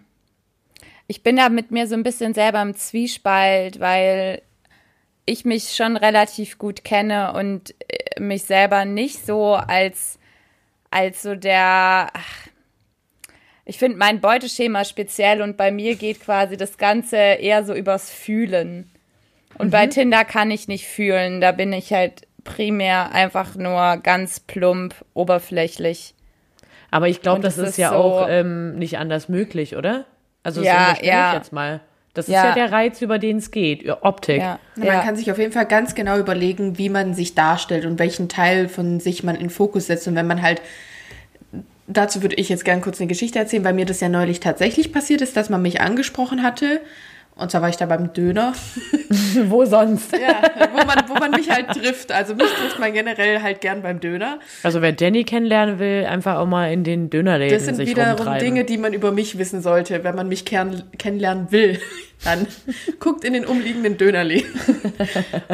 ich 1.06 1.22
bin 1.22 1.36
da 1.36 1.48
mit 1.48 1.70
mir 1.70 1.86
so 1.86 1.94
ein 1.94 2.02
bisschen 2.02 2.34
selber 2.34 2.62
im 2.62 2.74
Zwiespalt, 2.74 3.80
weil 3.80 4.42
ich 5.26 5.44
mich 5.44 5.74
schon 5.74 5.96
relativ 5.96 6.58
gut 6.58 6.84
kenne 6.84 7.32
und 7.32 7.74
äh, 7.88 8.20
mich 8.20 8.44
selber 8.44 8.84
nicht 8.84 9.24
so 9.24 9.54
als, 9.54 10.18
als 10.90 11.22
so 11.22 11.34
der, 11.34 12.08
ach, 12.12 12.48
ich 13.64 13.78
finde 13.78 13.96
mein 13.96 14.20
Beuteschema 14.20 14.84
speziell 14.84 15.40
und 15.40 15.56
bei 15.56 15.70
mir 15.70 15.96
geht 15.96 16.20
quasi 16.20 16.56
das 16.56 16.76
Ganze 16.76 17.16
eher 17.16 17.64
so 17.64 17.74
übers 17.74 18.10
Fühlen. 18.10 18.90
Und 19.56 19.68
mhm. 19.68 19.70
bei 19.70 19.86
Tinder 19.86 20.24
kann 20.24 20.50
ich 20.50 20.68
nicht 20.68 20.86
fühlen, 20.86 21.40
da 21.40 21.52
bin 21.52 21.72
ich 21.72 21.92
halt 21.92 22.26
primär 22.42 23.12
einfach 23.12 23.54
nur 23.54 23.96
ganz 24.02 24.40
plump, 24.40 24.94
oberflächlich. 25.14 26.14
Aber 26.90 27.08
ich 27.08 27.22
glaube, 27.22 27.40
das, 27.40 27.56
das, 27.56 27.70
ist 27.70 27.78
ja 27.78 27.90
so 27.90 27.96
auch 27.96 28.26
ähm, 28.28 28.76
nicht 28.76 28.98
anders 28.98 29.28
möglich, 29.28 29.76
oder? 29.76 30.04
Also 30.42 30.62
ja, 30.62 30.94
so 30.98 31.04
ja. 31.04 31.34
jetzt 31.34 31.52
mal. 31.52 31.80
Das 32.14 32.28
ja. 32.28 32.38
ist 32.38 32.48
ja 32.48 32.54
der 32.54 32.72
Reiz, 32.72 33.02
über 33.02 33.18
den 33.18 33.38
es 33.38 33.50
geht, 33.50 33.88
Optik. 34.02 34.38
Ja. 34.38 34.60
Man 34.76 34.86
ja. 34.86 35.02
kann 35.02 35.16
sich 35.16 35.30
auf 35.32 35.38
jeden 35.38 35.52
Fall 35.52 35.66
ganz 35.66 35.96
genau 35.96 36.16
überlegen, 36.16 36.78
wie 36.78 36.88
man 36.88 37.12
sich 37.12 37.34
darstellt 37.34 37.84
und 37.84 37.98
welchen 37.98 38.28
Teil 38.28 38.68
von 38.68 39.00
sich 39.00 39.24
man 39.24 39.34
in 39.34 39.50
Fokus 39.50 39.88
setzt. 39.88 40.06
Und 40.06 40.14
wenn 40.14 40.26
man 40.26 40.40
halt, 40.40 40.62
dazu 41.88 42.22
würde 42.22 42.36
ich 42.36 42.48
jetzt 42.48 42.64
gerne 42.64 42.80
kurz 42.80 43.00
eine 43.00 43.08
Geschichte 43.08 43.40
erzählen, 43.40 43.64
weil 43.64 43.74
mir 43.74 43.84
das 43.84 44.00
ja 44.00 44.08
neulich 44.08 44.38
tatsächlich 44.38 44.92
passiert 44.92 45.22
ist, 45.22 45.36
dass 45.36 45.50
man 45.50 45.60
mich 45.60 45.80
angesprochen 45.80 46.44
hatte 46.44 46.80
und 47.36 47.50
zwar 47.50 47.62
war 47.62 47.68
ich 47.68 47.76
da 47.76 47.86
beim 47.86 48.12
Döner. 48.12 48.52
wo 49.48 49.64
sonst? 49.64 50.12
Ja, 50.12 50.40
wo 50.72 50.84
man, 50.84 51.04
wo 51.08 51.14
man 51.14 51.32
mich 51.32 51.50
halt 51.50 51.68
trifft. 51.68 52.12
Also 52.12 52.34
mich 52.34 52.46
trifft 52.46 52.78
man 52.78 52.92
generell 52.92 53.42
halt 53.42 53.60
gern 53.60 53.82
beim 53.82 53.98
Döner. 53.98 54.38
Also 54.62 54.80
wer 54.82 54.94
Jenny 54.96 55.24
kennenlernen 55.24 55.80
will, 55.80 56.06
einfach 56.06 56.36
auch 56.36 56.46
mal 56.46 56.72
in 56.72 56.84
den 56.84 57.10
Dönerläden 57.10 57.58
Das 57.58 57.64
sind 57.64 57.78
wiederum 57.84 58.16
rumtreiben. 58.16 58.38
Dinge, 58.38 58.64
die 58.64 58.78
man 58.78 58.92
über 58.92 59.10
mich 59.10 59.36
wissen 59.36 59.62
sollte, 59.62 60.04
wenn 60.04 60.14
man 60.14 60.28
mich 60.28 60.44
kennenlernen 60.44 61.50
will. 61.50 61.80
Dann 62.24 62.46
guckt 63.00 63.24
in 63.24 63.32
den 63.32 63.44
umliegenden 63.44 63.98
Dönerläden. 63.98 64.48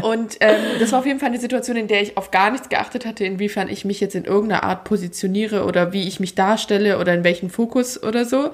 Und 0.03 0.37
ähm, 0.41 0.57
das 0.78 0.93
war 0.93 1.01
auf 1.01 1.07
jeden 1.07 1.18
Fall 1.18 1.31
eine 1.31 1.41
Situation, 1.41 1.76
in 1.76 1.89
der 1.89 2.03
ich 2.03 2.16
auf 2.16 2.31
gar 2.31 2.51
nichts 2.51 2.68
geachtet 2.68 3.07
hatte, 3.07 3.24
inwiefern 3.24 3.68
ich 3.68 3.87
mich 3.87 4.01
jetzt 4.01 4.14
in 4.14 4.24
irgendeiner 4.24 4.62
Art 4.64 4.85
positioniere 4.85 5.64
oder 5.64 5.93
wie 5.95 6.07
ich 6.07 6.20
mich 6.20 6.35
darstelle 6.35 6.99
oder 6.99 7.14
in 7.14 7.24
welchen 7.24 7.49
Fokus 7.49 8.01
oder 8.01 8.26
so 8.26 8.53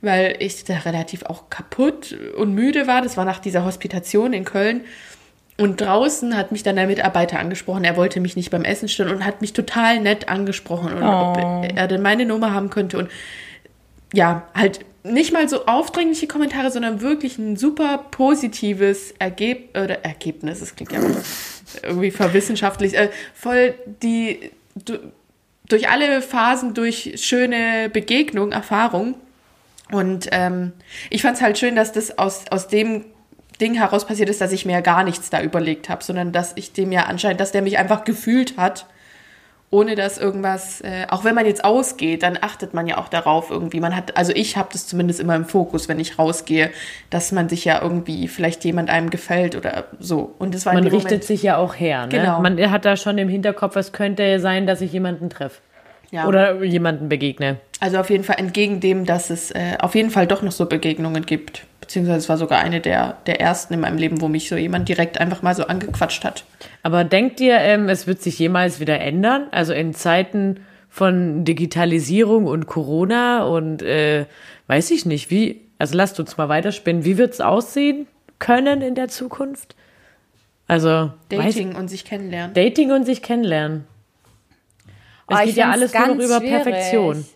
weil 0.00 0.36
ich 0.38 0.64
da 0.64 0.78
relativ 0.78 1.24
auch 1.24 1.50
kaputt 1.50 2.16
und 2.36 2.54
müde 2.54 2.86
war. 2.86 3.02
Das 3.02 3.16
war 3.16 3.24
nach 3.24 3.38
dieser 3.38 3.64
Hospitation 3.64 4.32
in 4.32 4.44
Köln. 4.44 4.82
Und 5.60 5.80
draußen 5.80 6.36
hat 6.36 6.52
mich 6.52 6.62
dann 6.62 6.76
der 6.76 6.86
Mitarbeiter 6.86 7.40
angesprochen. 7.40 7.82
Er 7.82 7.96
wollte 7.96 8.20
mich 8.20 8.36
nicht 8.36 8.50
beim 8.50 8.62
Essen 8.62 8.88
stellen 8.88 9.10
und 9.10 9.24
hat 9.24 9.40
mich 9.40 9.52
total 9.52 9.98
nett 10.00 10.28
angesprochen 10.28 10.92
und 10.92 11.02
oh. 11.02 11.32
ob 11.32 11.76
er 11.76 11.88
denn 11.88 12.00
meine 12.00 12.26
Nummer 12.26 12.54
haben 12.54 12.70
könnte. 12.70 12.96
Und 12.96 13.10
ja, 14.14 14.46
halt 14.54 14.84
nicht 15.02 15.32
mal 15.32 15.48
so 15.48 15.66
aufdringliche 15.66 16.28
Kommentare, 16.28 16.70
sondern 16.70 17.00
wirklich 17.00 17.38
ein 17.38 17.56
super 17.56 18.04
positives 18.10 19.12
Ergeb 19.18 19.76
oder 19.76 20.04
Ergebnis. 20.04 20.60
Das 20.60 20.76
klingt 20.76 20.92
ja 20.92 21.00
irgendwie 21.82 22.12
verwissenschaftlich. 22.12 22.96
Äh, 22.96 23.10
voll 23.34 23.74
die 24.02 24.52
durch 25.68 25.88
alle 25.88 26.22
Phasen 26.22 26.74
durch 26.74 27.14
schöne 27.16 27.90
Begegnung, 27.92 28.52
Erfahrung. 28.52 29.16
Und 29.92 30.28
ähm, 30.32 30.72
ich 31.10 31.22
fand 31.22 31.36
es 31.36 31.42
halt 31.42 31.58
schön, 31.58 31.76
dass 31.76 31.92
das 31.92 32.18
aus, 32.18 32.44
aus 32.50 32.68
dem 32.68 33.04
Ding 33.60 33.74
heraus 33.74 34.06
passiert 34.06 34.28
ist, 34.28 34.40
dass 34.40 34.52
ich 34.52 34.66
mir 34.66 34.72
ja 34.72 34.80
gar 34.80 35.02
nichts 35.04 35.30
da 35.30 35.42
überlegt 35.42 35.88
habe, 35.88 36.04
sondern 36.04 36.32
dass 36.32 36.52
ich 36.56 36.72
dem 36.72 36.92
ja 36.92 37.04
anscheinend, 37.04 37.40
dass 37.40 37.52
der 37.52 37.62
mich 37.62 37.78
einfach 37.78 38.04
gefühlt 38.04 38.56
hat, 38.56 38.86
ohne 39.70 39.96
dass 39.96 40.16
irgendwas, 40.16 40.80
äh, 40.80 41.06
auch 41.10 41.24
wenn 41.24 41.34
man 41.34 41.44
jetzt 41.44 41.62
ausgeht, 41.62 42.22
dann 42.22 42.38
achtet 42.40 42.72
man 42.72 42.86
ja 42.86 42.96
auch 42.96 43.08
darauf 43.08 43.50
irgendwie. 43.50 43.80
Man 43.80 43.94
hat, 43.94 44.16
also 44.16 44.32
ich 44.34 44.56
habe 44.56 44.70
das 44.72 44.86
zumindest 44.86 45.20
immer 45.20 45.36
im 45.36 45.44
Fokus, 45.44 45.88
wenn 45.88 46.00
ich 46.00 46.18
rausgehe, 46.18 46.70
dass 47.10 47.32
man 47.32 47.50
sich 47.50 47.66
ja 47.66 47.82
irgendwie 47.82 48.28
vielleicht 48.28 48.64
jemand 48.64 48.88
einem 48.88 49.10
gefällt 49.10 49.56
oder 49.56 49.88
so. 49.98 50.34
Und 50.38 50.54
das 50.54 50.64
war 50.64 50.72
man 50.72 50.84
richtet 50.84 51.04
Moment, 51.04 51.24
sich 51.24 51.42
ja 51.42 51.58
auch 51.58 51.74
her. 51.74 52.06
Ne? 52.06 52.08
Genau. 52.08 52.40
Man 52.40 52.70
hat 52.70 52.86
da 52.86 52.96
schon 52.96 53.18
im 53.18 53.28
Hinterkopf, 53.28 53.76
es 53.76 53.92
könnte 53.92 54.40
sein, 54.40 54.66
dass 54.66 54.80
ich 54.80 54.92
jemanden 54.92 55.28
treffe. 55.28 55.60
Ja. 56.10 56.26
Oder 56.26 56.62
jemanden 56.64 57.08
begegne. 57.08 57.58
Also 57.80 57.98
auf 57.98 58.10
jeden 58.10 58.24
Fall 58.24 58.38
entgegen 58.38 58.80
dem, 58.80 59.04
dass 59.04 59.30
es 59.30 59.50
äh, 59.50 59.76
auf 59.78 59.94
jeden 59.94 60.10
Fall 60.10 60.26
doch 60.26 60.42
noch 60.42 60.52
so 60.52 60.66
Begegnungen 60.66 61.26
gibt. 61.26 61.64
Beziehungsweise 61.80 62.18
es 62.18 62.28
war 62.28 62.38
sogar 62.38 62.60
eine 62.60 62.80
der, 62.80 63.18
der 63.26 63.40
ersten 63.40 63.74
in 63.74 63.80
meinem 63.80 63.98
Leben, 63.98 64.20
wo 64.20 64.28
mich 64.28 64.48
so 64.48 64.56
jemand 64.56 64.88
direkt 64.88 65.20
einfach 65.20 65.42
mal 65.42 65.54
so 65.54 65.66
angequatscht 65.66 66.24
hat. 66.24 66.44
Aber 66.82 67.04
denkt 67.04 67.40
ihr, 67.40 67.58
ähm, 67.58 67.88
es 67.88 68.06
wird 68.06 68.22
sich 68.22 68.38
jemals 68.38 68.80
wieder 68.80 69.00
ändern? 69.00 69.46
Also 69.50 69.72
in 69.72 69.94
Zeiten 69.94 70.60
von 70.88 71.44
Digitalisierung 71.44 72.46
und 72.46 72.66
Corona 72.66 73.44
und 73.44 73.82
äh, 73.82 74.26
weiß 74.66 74.90
ich 74.90 75.06
nicht, 75.06 75.30
wie, 75.30 75.60
also 75.78 75.96
lasst 75.96 76.18
uns 76.18 76.36
mal 76.36 76.48
weiterspinnen, 76.48 77.04
wie 77.04 77.18
wird 77.18 77.34
es 77.34 77.40
aussehen 77.40 78.06
können 78.38 78.82
in 78.82 78.94
der 78.94 79.08
Zukunft? 79.08 79.76
Also 80.66 81.12
Dating 81.28 81.70
weiß, 81.70 81.78
und 81.78 81.88
sich 81.88 82.04
kennenlernen. 82.04 82.54
Dating 82.54 82.92
und 82.92 83.04
sich 83.04 83.22
kennenlernen. 83.22 83.84
Es 85.28 85.36
oh, 85.36 85.44
geht 85.44 85.56
ja 85.56 85.70
alles 85.70 85.92
nur 85.92 86.14
über 86.14 86.38
schwierig. 86.38 86.64
Perfektion. 86.64 87.26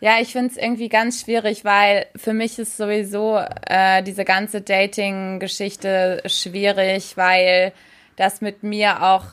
Ja, 0.00 0.20
ich 0.20 0.32
finde 0.32 0.48
es 0.50 0.56
irgendwie 0.56 0.88
ganz 0.88 1.22
schwierig, 1.22 1.64
weil 1.64 2.06
für 2.14 2.32
mich 2.32 2.58
ist 2.58 2.76
sowieso 2.76 3.40
äh, 3.66 4.02
diese 4.04 4.24
ganze 4.24 4.60
Dating-Geschichte 4.60 6.22
schwierig, 6.26 7.16
weil 7.16 7.72
das 8.14 8.40
mit 8.40 8.62
mir 8.62 9.02
auch, 9.02 9.24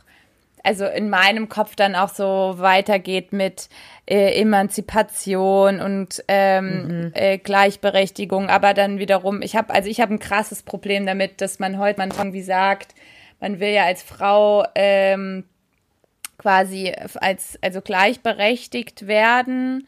also 0.64 0.86
in 0.86 1.12
meinem 1.12 1.50
Kopf 1.50 1.76
dann 1.76 1.94
auch 1.94 2.10
so 2.10 2.56
weitergeht 2.58 3.32
mit 3.32 3.70
äh, 4.08 4.42
Emanzipation 4.42 5.82
und 5.82 6.24
ähm, 6.28 6.88
mhm. 6.88 7.12
äh, 7.14 7.38
Gleichberechtigung, 7.38 8.50
aber 8.50 8.74
dann 8.74 8.98
wiederum, 8.98 9.44
ich 9.44 9.56
habe, 9.56 9.72
also 9.72 9.88
ich 9.88 10.02
habe 10.02 10.16
ein 10.16 10.20
krasses 10.20 10.64
Problem 10.64 11.06
damit, 11.06 11.42
dass 11.42 11.60
man 11.60 11.78
heute 11.78 12.00
man 12.00 12.10
irgendwie 12.10 12.42
sagt, 12.42 12.96
man 13.40 13.60
will 13.60 13.70
ja 13.70 13.84
als 13.86 14.02
Frau 14.02 14.66
ähm, 14.74 15.44
quasi 16.38 16.94
als 17.22 17.58
also 17.62 17.82
gleichberechtigt 17.82 19.08
werden 19.08 19.88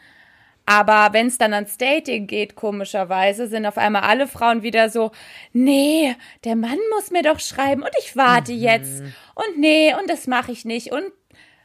aber 0.70 1.14
wenn 1.14 1.28
es 1.28 1.38
dann 1.38 1.54
ans 1.54 1.78
Dating 1.78 2.28
geht, 2.28 2.56
komischerweise, 2.56 3.48
sind 3.48 3.66
auf 3.66 3.78
einmal 3.78 4.02
alle 4.02 4.28
Frauen 4.28 4.64
wieder 4.64 4.90
so, 4.90 5.12
nee, 5.54 6.14
der 6.44 6.58
Mann 6.58 6.78
muss 6.94 7.10
mir 7.10 7.24
doch 7.24 7.40
schreiben 7.40 7.84
und 7.84 7.92
ich 8.00 8.18
warte 8.18 8.52
mhm. 8.52 8.60
jetzt. 8.60 9.02
Und 9.34 9.58
nee, 9.58 9.96
und 9.98 10.10
das 10.10 10.28
mache 10.28 10.52
ich 10.52 10.66
nicht. 10.66 10.92
Und 10.92 11.06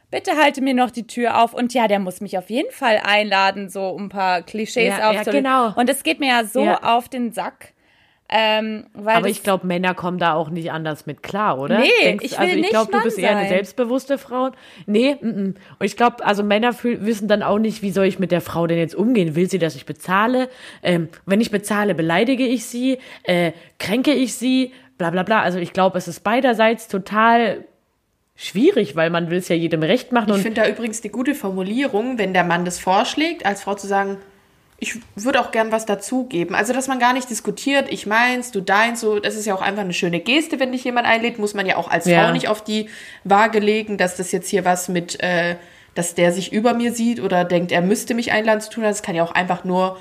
bitte 0.09 0.37
halte 0.41 0.61
mir 0.61 0.73
noch 0.73 0.89
die 0.89 1.05
Tür 1.05 1.41
auf. 1.43 1.53
Und 1.53 1.73
ja, 1.73 1.89
der 1.89 1.99
muss 1.99 2.21
mich 2.21 2.37
auf 2.37 2.49
jeden 2.49 2.71
Fall 2.71 3.01
einladen, 3.03 3.69
so 3.69 3.89
um 3.89 4.05
ein 4.05 4.09
paar 4.09 4.41
Klischees 4.41 4.97
ja, 4.97 5.09
aufzunehmen. 5.09 5.45
Ja, 5.45 5.67
genau. 5.67 5.79
Und 5.81 5.89
es 5.89 6.03
geht 6.03 6.21
mir 6.21 6.29
ja 6.29 6.45
so 6.45 6.63
ja. 6.63 6.81
auf 6.81 7.09
den 7.09 7.33
Sack. 7.33 7.72
Ähm, 8.29 8.85
aber 8.95 9.27
ich 9.27 9.43
glaube, 9.43 9.67
Männer 9.67 9.93
kommen 9.93 10.17
da 10.17 10.33
auch 10.33 10.49
nicht 10.49 10.71
anders 10.71 11.05
mit 11.05 11.21
klar, 11.21 11.59
oder? 11.59 11.79
Nee, 11.79 11.89
Denkst, 12.03 12.25
ich 12.25 12.31
will 12.31 12.47
also 12.47 12.55
ich 12.55 12.69
glaube, 12.69 12.91
du 12.91 13.03
bist 13.03 13.19
eher 13.19 13.35
eine 13.37 13.47
selbstbewusste 13.47 14.17
Frau. 14.17 14.51
Nee, 14.87 15.17
m 15.21 15.29
-m. 15.29 15.45
und 15.79 15.85
ich 15.85 15.97
glaube, 15.97 16.25
also 16.25 16.41
Männer 16.41 16.73
wissen 16.83 17.27
dann 17.27 17.43
auch 17.43 17.59
nicht, 17.59 17.81
wie 17.81 17.91
soll 17.91 18.05
ich 18.05 18.19
mit 18.19 18.31
der 18.31 18.41
Frau 18.41 18.65
denn 18.65 18.79
jetzt 18.79 18.95
umgehen? 18.95 19.35
Will 19.35 19.49
sie, 19.49 19.59
dass 19.59 19.75
ich 19.75 19.85
bezahle? 19.85 20.49
Ähm, 20.81 21.09
wenn 21.25 21.41
ich 21.41 21.51
bezahle, 21.51 21.93
beleidige 21.93 22.45
ich 22.47 22.65
sie? 22.65 22.97
Äh, 23.23 23.51
kränke 23.77 24.13
ich 24.13 24.33
sie? 24.33 24.73
Bla 24.97 25.11
bla 25.11 25.23
bla. 25.23 25.41
Also 25.41 25.59
ich 25.59 25.73
glaube, 25.73 25.97
es 25.97 26.07
ist 26.07 26.21
beiderseits 26.21 26.87
total 26.87 27.65
schwierig, 28.35 28.95
weil 28.95 29.09
man 29.09 29.29
will 29.29 29.37
es 29.37 29.47
ja 29.47 29.55
jedem 29.55 29.83
recht 29.83 30.11
machen. 30.11 30.33
Ich 30.35 30.41
finde 30.41 30.61
da 30.61 30.67
übrigens 30.67 31.01
die 31.01 31.09
gute 31.09 31.35
Formulierung, 31.35 32.17
wenn 32.17 32.33
der 32.33 32.43
Mann 32.43 32.65
das 32.65 32.79
vorschlägt, 32.79 33.45
als 33.45 33.63
Frau 33.63 33.75
zu 33.75 33.87
sagen, 33.87 34.17
ich 34.79 34.95
würde 35.15 35.39
auch 35.39 35.51
gern 35.51 35.71
was 35.71 35.85
dazugeben. 35.85 36.55
Also, 36.55 36.73
dass 36.73 36.87
man 36.87 36.99
gar 36.99 37.13
nicht 37.13 37.29
diskutiert, 37.29 37.87
ich 37.89 38.05
meins, 38.05 38.51
du 38.51 38.61
deins, 38.61 39.01
so, 39.01 39.19
das 39.19 39.35
ist 39.35 39.45
ja 39.45 39.55
auch 39.55 39.61
einfach 39.61 39.83
eine 39.83 39.93
schöne 39.93 40.19
Geste, 40.19 40.59
wenn 40.59 40.71
dich 40.71 40.83
jemand 40.83 41.07
einlädt, 41.07 41.39
muss 41.39 41.53
man 41.53 41.65
ja 41.65 41.77
auch 41.77 41.89
als 41.89 42.05
ja. 42.05 42.23
Frau 42.23 42.33
nicht 42.33 42.47
auf 42.47 42.63
die 42.63 42.89
Waage 43.23 43.59
legen, 43.59 43.97
dass 43.97 44.17
das 44.17 44.31
jetzt 44.31 44.49
hier 44.49 44.65
was 44.65 44.89
mit, 44.89 45.21
äh, 45.21 45.55
dass 45.95 46.15
der 46.15 46.31
sich 46.31 46.51
über 46.51 46.73
mir 46.73 46.93
sieht 46.93 47.21
oder 47.21 47.45
denkt, 47.45 47.71
er 47.71 47.81
müsste 47.81 48.13
mich 48.13 48.31
einladen 48.31 48.61
zu 48.61 48.69
tun. 48.69 48.83
Das 48.83 49.03
kann 49.03 49.15
ja 49.15 49.23
auch 49.23 49.31
einfach 49.31 49.63
nur 49.63 49.97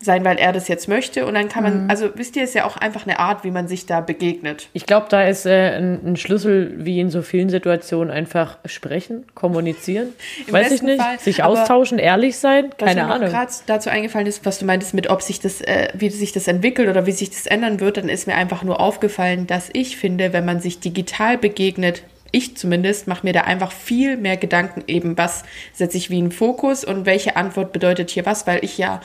sein, 0.00 0.24
weil 0.24 0.38
er 0.38 0.52
das 0.52 0.68
jetzt 0.68 0.88
möchte. 0.88 1.26
Und 1.26 1.34
dann 1.34 1.48
kann 1.48 1.64
man, 1.64 1.84
mhm. 1.84 1.90
also 1.90 2.10
wisst 2.14 2.36
ihr, 2.36 2.44
ist 2.44 2.54
ja 2.54 2.64
auch 2.64 2.76
einfach 2.76 3.04
eine 3.04 3.18
Art, 3.18 3.42
wie 3.42 3.50
man 3.50 3.66
sich 3.66 3.86
da 3.86 4.00
begegnet. 4.00 4.68
Ich 4.72 4.86
glaube, 4.86 5.06
da 5.08 5.22
ist 5.22 5.44
äh, 5.44 5.76
ein, 5.76 6.00
ein, 6.04 6.16
Schlüssel, 6.16 6.74
wie 6.78 7.00
in 7.00 7.10
so 7.10 7.22
vielen 7.22 7.48
Situationen, 7.48 8.12
einfach 8.12 8.58
sprechen, 8.64 9.24
kommunizieren. 9.34 10.08
Weiß 10.50 10.70
ich 10.70 10.82
nicht, 10.82 11.02
Fall, 11.02 11.18
sich 11.18 11.42
austauschen, 11.42 11.98
ehrlich 11.98 12.38
sein, 12.38 12.70
keine 12.78 13.02
was 13.02 13.10
Ahnung. 13.10 13.28
gerade 13.30 13.52
dazu 13.66 13.90
eingefallen 13.90 14.26
ist, 14.26 14.46
was 14.46 14.58
du 14.58 14.66
meintest 14.66 14.94
mit, 14.94 15.10
ob 15.10 15.22
sich 15.22 15.40
das, 15.40 15.60
äh, 15.60 15.88
wie 15.94 16.10
sich 16.10 16.32
das 16.32 16.46
entwickelt 16.46 16.88
oder 16.88 17.06
wie 17.06 17.12
sich 17.12 17.30
das 17.30 17.46
ändern 17.46 17.80
wird, 17.80 17.96
dann 17.96 18.08
ist 18.08 18.26
mir 18.26 18.34
einfach 18.34 18.62
nur 18.62 18.80
aufgefallen, 18.80 19.46
dass 19.46 19.68
ich 19.72 19.96
finde, 19.96 20.32
wenn 20.32 20.44
man 20.44 20.60
sich 20.60 20.78
digital 20.78 21.38
begegnet, 21.38 22.02
ich 22.30 22.56
zumindest 22.56 23.08
mache 23.08 23.26
mir 23.26 23.32
da 23.32 23.42
einfach 23.42 23.72
viel 23.72 24.16
mehr 24.16 24.36
Gedanken 24.36 24.84
eben, 24.86 25.16
was 25.16 25.44
setze 25.72 25.96
ich 25.96 26.10
wie 26.10 26.18
einen 26.18 26.30
Fokus 26.30 26.84
und 26.84 27.06
welche 27.06 27.36
Antwort 27.36 27.72
bedeutet 27.72 28.10
hier 28.10 28.26
was, 28.26 28.46
weil 28.46 28.62
ich 28.62 28.76
ja 28.78 29.00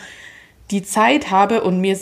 die 0.71 0.83
Zeit 0.83 1.31
habe 1.31 1.63
und 1.63 1.79
mir 1.79 1.97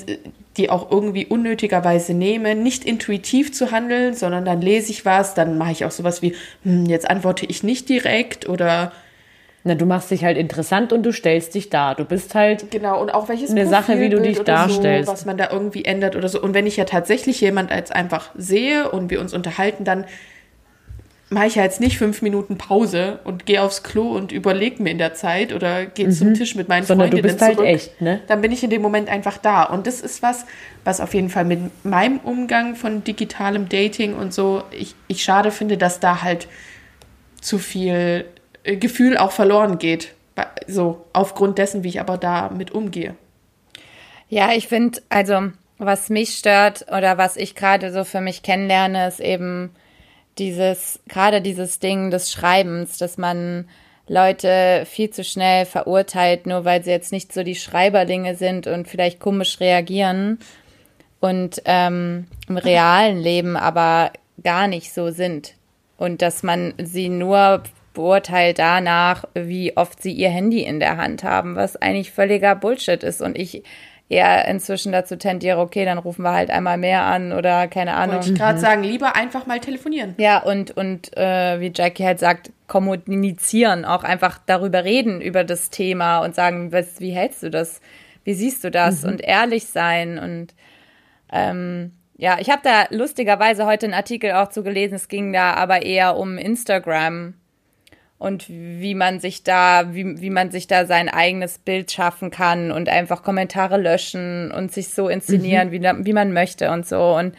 die 0.57 0.69
auch 0.69 0.91
irgendwie 0.91 1.25
unnötigerweise 1.25 2.13
nehme, 2.13 2.55
nicht 2.55 2.83
intuitiv 2.83 3.53
zu 3.53 3.71
handeln, 3.71 4.13
sondern 4.13 4.43
dann 4.43 4.61
lese 4.61 4.91
ich 4.91 5.05
was, 5.05 5.33
dann 5.33 5.57
mache 5.57 5.71
ich 5.71 5.85
auch 5.85 5.91
sowas 5.91 6.21
wie, 6.21 6.35
hm, 6.63 6.85
jetzt 6.85 7.09
antworte 7.09 7.45
ich 7.45 7.63
nicht 7.63 7.87
direkt 7.87 8.49
oder 8.49 8.91
na, 9.63 9.75
du 9.75 9.85
machst 9.85 10.09
dich 10.09 10.23
halt 10.23 10.37
interessant 10.37 10.91
und 10.91 11.03
du 11.03 11.11
stellst 11.11 11.53
dich 11.53 11.69
da. 11.69 11.93
Du 11.93 12.03
bist 12.03 12.33
halt 12.33 12.71
genau 12.71 12.99
und 12.99 13.13
auch 13.13 13.29
welches 13.29 13.51
eine 13.51 13.67
Sache, 13.67 13.99
wie 13.99 14.09
du 14.09 14.19
dich 14.19 14.39
darstellst, 14.39 15.07
so, 15.07 15.13
was 15.13 15.25
man 15.25 15.37
da 15.37 15.49
irgendwie 15.51 15.85
ändert 15.85 16.15
oder 16.15 16.27
so. 16.29 16.41
Und 16.41 16.55
wenn 16.55 16.65
ich 16.65 16.77
ja 16.77 16.85
tatsächlich 16.85 17.39
jemand 17.41 17.71
als 17.71 17.91
einfach 17.91 18.31
sehe 18.35 18.89
und 18.89 19.11
wir 19.11 19.21
uns 19.21 19.35
unterhalten, 19.35 19.83
dann 19.83 20.05
mache 21.31 21.47
ich 21.47 21.55
ja 21.55 21.63
jetzt 21.63 21.79
nicht 21.79 21.97
fünf 21.97 22.21
Minuten 22.21 22.57
Pause 22.57 23.19
und 23.23 23.45
gehe 23.45 23.61
aufs 23.61 23.83
Klo 23.83 24.11
und 24.11 24.33
überlege 24.33 24.83
mir 24.83 24.89
in 24.89 24.97
der 24.97 25.13
Zeit 25.13 25.53
oder 25.53 25.85
gehe 25.85 26.07
mhm. 26.07 26.11
zum 26.11 26.33
Tisch 26.33 26.55
mit 26.55 26.67
meinen 26.67 26.85
Sondern 26.85 27.07
Freundinnen 27.07 27.23
du 27.23 27.33
bist 27.33 27.41
halt 27.41 27.55
zurück. 27.55 27.67
echt, 27.67 28.01
ne? 28.01 28.19
Dann 28.27 28.41
bin 28.41 28.51
ich 28.51 28.63
in 28.65 28.69
dem 28.69 28.81
Moment 28.81 29.07
einfach 29.07 29.37
da. 29.37 29.63
Und 29.63 29.87
das 29.87 30.01
ist 30.01 30.21
was, 30.21 30.45
was 30.83 30.99
auf 30.99 31.13
jeden 31.13 31.29
Fall 31.29 31.45
mit 31.45 31.85
meinem 31.85 32.19
Umgang 32.19 32.75
von 32.75 33.05
digitalem 33.05 33.69
Dating 33.69 34.13
und 34.13 34.33
so, 34.33 34.63
ich, 34.71 34.93
ich 35.07 35.23
schade 35.23 35.51
finde, 35.51 35.77
dass 35.77 36.01
da 36.01 36.21
halt 36.21 36.49
zu 37.39 37.59
viel 37.59 38.25
äh, 38.63 38.75
Gefühl 38.75 39.17
auch 39.17 39.31
verloren 39.31 39.79
geht. 39.79 40.13
So 40.67 41.05
aufgrund 41.13 41.57
dessen, 41.57 41.83
wie 41.83 41.89
ich 41.89 42.01
aber 42.01 42.17
damit 42.17 42.71
umgehe. 42.71 43.15
Ja, 44.27 44.51
ich 44.51 44.67
finde, 44.67 45.01
also 45.07 45.51
was 45.77 46.09
mich 46.09 46.35
stört 46.35 46.85
oder 46.95 47.17
was 47.17 47.37
ich 47.37 47.55
gerade 47.55 47.93
so 47.93 48.03
für 48.03 48.21
mich 48.21 48.43
kennenlerne, 48.43 49.07
ist 49.07 49.21
eben 49.21 49.71
dieses, 50.41 50.99
gerade 51.07 51.41
dieses 51.41 51.79
Ding 51.79 52.09
des 52.11 52.31
Schreibens, 52.31 52.97
dass 52.97 53.17
man 53.17 53.69
Leute 54.07 54.83
viel 54.85 55.11
zu 55.11 55.23
schnell 55.23 55.65
verurteilt, 55.65 56.47
nur 56.47 56.65
weil 56.65 56.83
sie 56.83 56.89
jetzt 56.89 57.13
nicht 57.13 57.31
so 57.31 57.43
die 57.43 57.55
Schreiberlinge 57.55 58.35
sind 58.35 58.67
und 58.67 58.87
vielleicht 58.87 59.19
komisch 59.19 59.61
reagieren 59.61 60.39
und 61.21 61.61
ähm, 61.65 62.25
im 62.49 62.57
realen 62.57 63.19
Leben 63.19 63.55
aber 63.55 64.11
gar 64.43 64.67
nicht 64.67 64.91
so 64.91 65.11
sind. 65.11 65.53
Und 65.97 66.23
dass 66.23 66.41
man 66.41 66.73
sie 66.81 67.09
nur 67.09 67.63
beurteilt 67.93 68.57
danach, 68.57 69.25
wie 69.35 69.77
oft 69.77 70.01
sie 70.01 70.13
ihr 70.13 70.29
Handy 70.29 70.63
in 70.63 70.79
der 70.79 70.97
Hand 70.97 71.23
haben, 71.23 71.55
was 71.55 71.75
eigentlich 71.75 72.11
völliger 72.11 72.55
Bullshit 72.55 73.03
ist. 73.03 73.21
Und 73.21 73.37
ich 73.37 73.63
eher 74.11 74.45
inzwischen 74.47 74.91
dazu 74.91 75.15
tendiere, 75.15 75.59
okay, 75.59 75.85
dann 75.85 75.97
rufen 75.97 76.23
wir 76.23 76.33
halt 76.33 76.51
einmal 76.51 76.77
mehr 76.77 77.03
an 77.03 77.31
oder 77.31 77.67
keine 77.67 77.93
Ahnung. 77.93 78.17
Wollte 78.17 78.31
ich 78.33 78.37
gerade 78.37 78.57
mhm. 78.57 78.61
sagen, 78.61 78.83
lieber 78.83 79.15
einfach 79.15 79.45
mal 79.45 79.59
telefonieren. 79.59 80.15
Ja, 80.17 80.39
und, 80.43 80.71
und 80.71 81.15
äh, 81.17 81.59
wie 81.61 81.71
Jackie 81.73 82.03
halt 82.03 82.19
sagt, 82.19 82.51
kommunizieren, 82.67 83.85
auch 83.85 84.03
einfach 84.03 84.39
darüber 84.45 84.83
reden, 84.83 85.21
über 85.21 85.43
das 85.43 85.69
Thema 85.69 86.19
und 86.19 86.35
sagen, 86.35 86.71
was, 86.71 86.99
wie 86.99 87.11
hältst 87.11 87.41
du 87.43 87.49
das? 87.49 87.79
Wie 88.23 88.33
siehst 88.33 88.63
du 88.63 88.69
das? 88.69 89.03
Mhm. 89.03 89.11
Und 89.11 89.21
ehrlich 89.21 89.67
sein 89.67 90.19
und 90.19 90.53
ähm, 91.31 91.93
ja, 92.17 92.37
ich 92.39 92.49
habe 92.49 92.61
da 92.63 92.85
lustigerweise 92.91 93.65
heute 93.65 93.87
einen 93.87 93.95
Artikel 93.95 94.33
auch 94.33 94.49
zu 94.49 94.61
gelesen. 94.61 94.95
Es 94.95 95.07
ging 95.07 95.33
da 95.33 95.53
aber 95.53 95.81
eher 95.81 96.17
um 96.17 96.37
Instagram 96.37 97.33
und 98.21 98.45
wie 98.47 98.93
man 98.93 99.19
sich 99.19 99.41
da, 99.41 99.95
wie, 99.95 100.21
wie 100.21 100.29
man 100.29 100.51
sich 100.51 100.67
da 100.67 100.85
sein 100.85 101.09
eigenes 101.09 101.57
Bild 101.57 101.91
schaffen 101.91 102.29
kann 102.29 102.71
und 102.71 102.87
einfach 102.87 103.23
Kommentare 103.23 103.77
löschen 103.77 104.51
und 104.51 104.71
sich 104.71 104.89
so 104.89 105.09
inszenieren, 105.09 105.69
mhm. 105.69 105.71
wie, 105.71 106.05
wie 106.05 106.13
man 106.13 106.31
möchte 106.31 106.69
und 106.69 106.87
so. 106.87 107.15
Und 107.15 107.35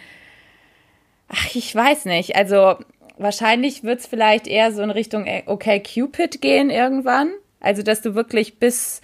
ach, 1.29 1.55
ich 1.55 1.73
weiß 1.73 2.07
nicht. 2.07 2.35
Also 2.35 2.79
wahrscheinlich 3.17 3.85
wird 3.85 4.01
es 4.01 4.09
vielleicht 4.09 4.49
eher 4.49 4.73
so 4.73 4.83
in 4.83 4.91
Richtung 4.91 5.25
okay 5.47 5.81
Cupid 5.81 6.41
gehen 6.41 6.69
irgendwann. 6.69 7.31
Also, 7.61 7.85
dass 7.85 8.03
du 8.03 8.17
wirklich 8.17 8.59
bis, 8.59 9.03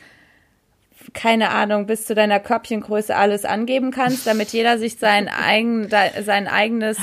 keine 1.15 1.51
Ahnung, 1.51 1.87
bis 1.87 2.07
zu 2.07 2.17
deiner 2.17 2.41
Körbchengröße 2.41 3.15
alles 3.15 3.45
angeben 3.45 3.93
kannst, 3.93 4.27
damit 4.27 4.49
jeder 4.49 4.79
sich 4.79 4.97
sein, 4.97 5.29
eigen, 5.29 5.89
sein 6.25 6.49
eigenes 6.49 6.99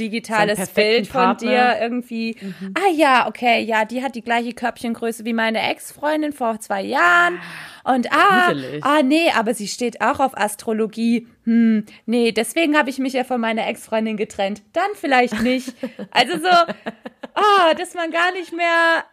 digitales 0.00 0.68
Bild 0.70 1.06
von 1.06 1.20
Partner. 1.20 1.74
dir 1.74 1.82
irgendwie. 1.82 2.36
Mhm. 2.40 2.74
Ah 2.74 2.90
ja, 2.92 3.28
okay, 3.28 3.62
ja, 3.62 3.84
die 3.84 4.02
hat 4.02 4.14
die 4.14 4.22
gleiche 4.22 4.52
Körbchengröße 4.52 5.24
wie 5.24 5.32
meine 5.32 5.60
Ex-Freundin 5.70 6.32
vor 6.32 6.58
zwei 6.60 6.82
Jahren. 6.82 7.38
Und 7.84 8.12
ah, 8.12 8.52
ah, 8.82 9.02
nee, 9.02 9.30
aber 9.36 9.54
sie 9.54 9.68
steht 9.68 10.00
auch 10.00 10.20
auf 10.20 10.36
Astrologie. 10.36 11.26
Hm, 11.44 11.84
nee, 12.06 12.32
deswegen 12.32 12.76
habe 12.76 12.90
ich 12.90 12.98
mich 12.98 13.12
ja 13.12 13.24
von 13.24 13.40
meiner 13.40 13.66
Ex-Freundin 13.66 14.16
getrennt. 14.16 14.62
Dann 14.72 14.90
vielleicht 14.94 15.42
nicht. 15.42 15.74
Also 16.10 16.38
so, 16.38 16.48
ah, 17.34 17.74
dass 17.78 17.94
man 17.94 18.10
gar 18.10 18.32
nicht 18.32 18.52
mehr 18.52 19.04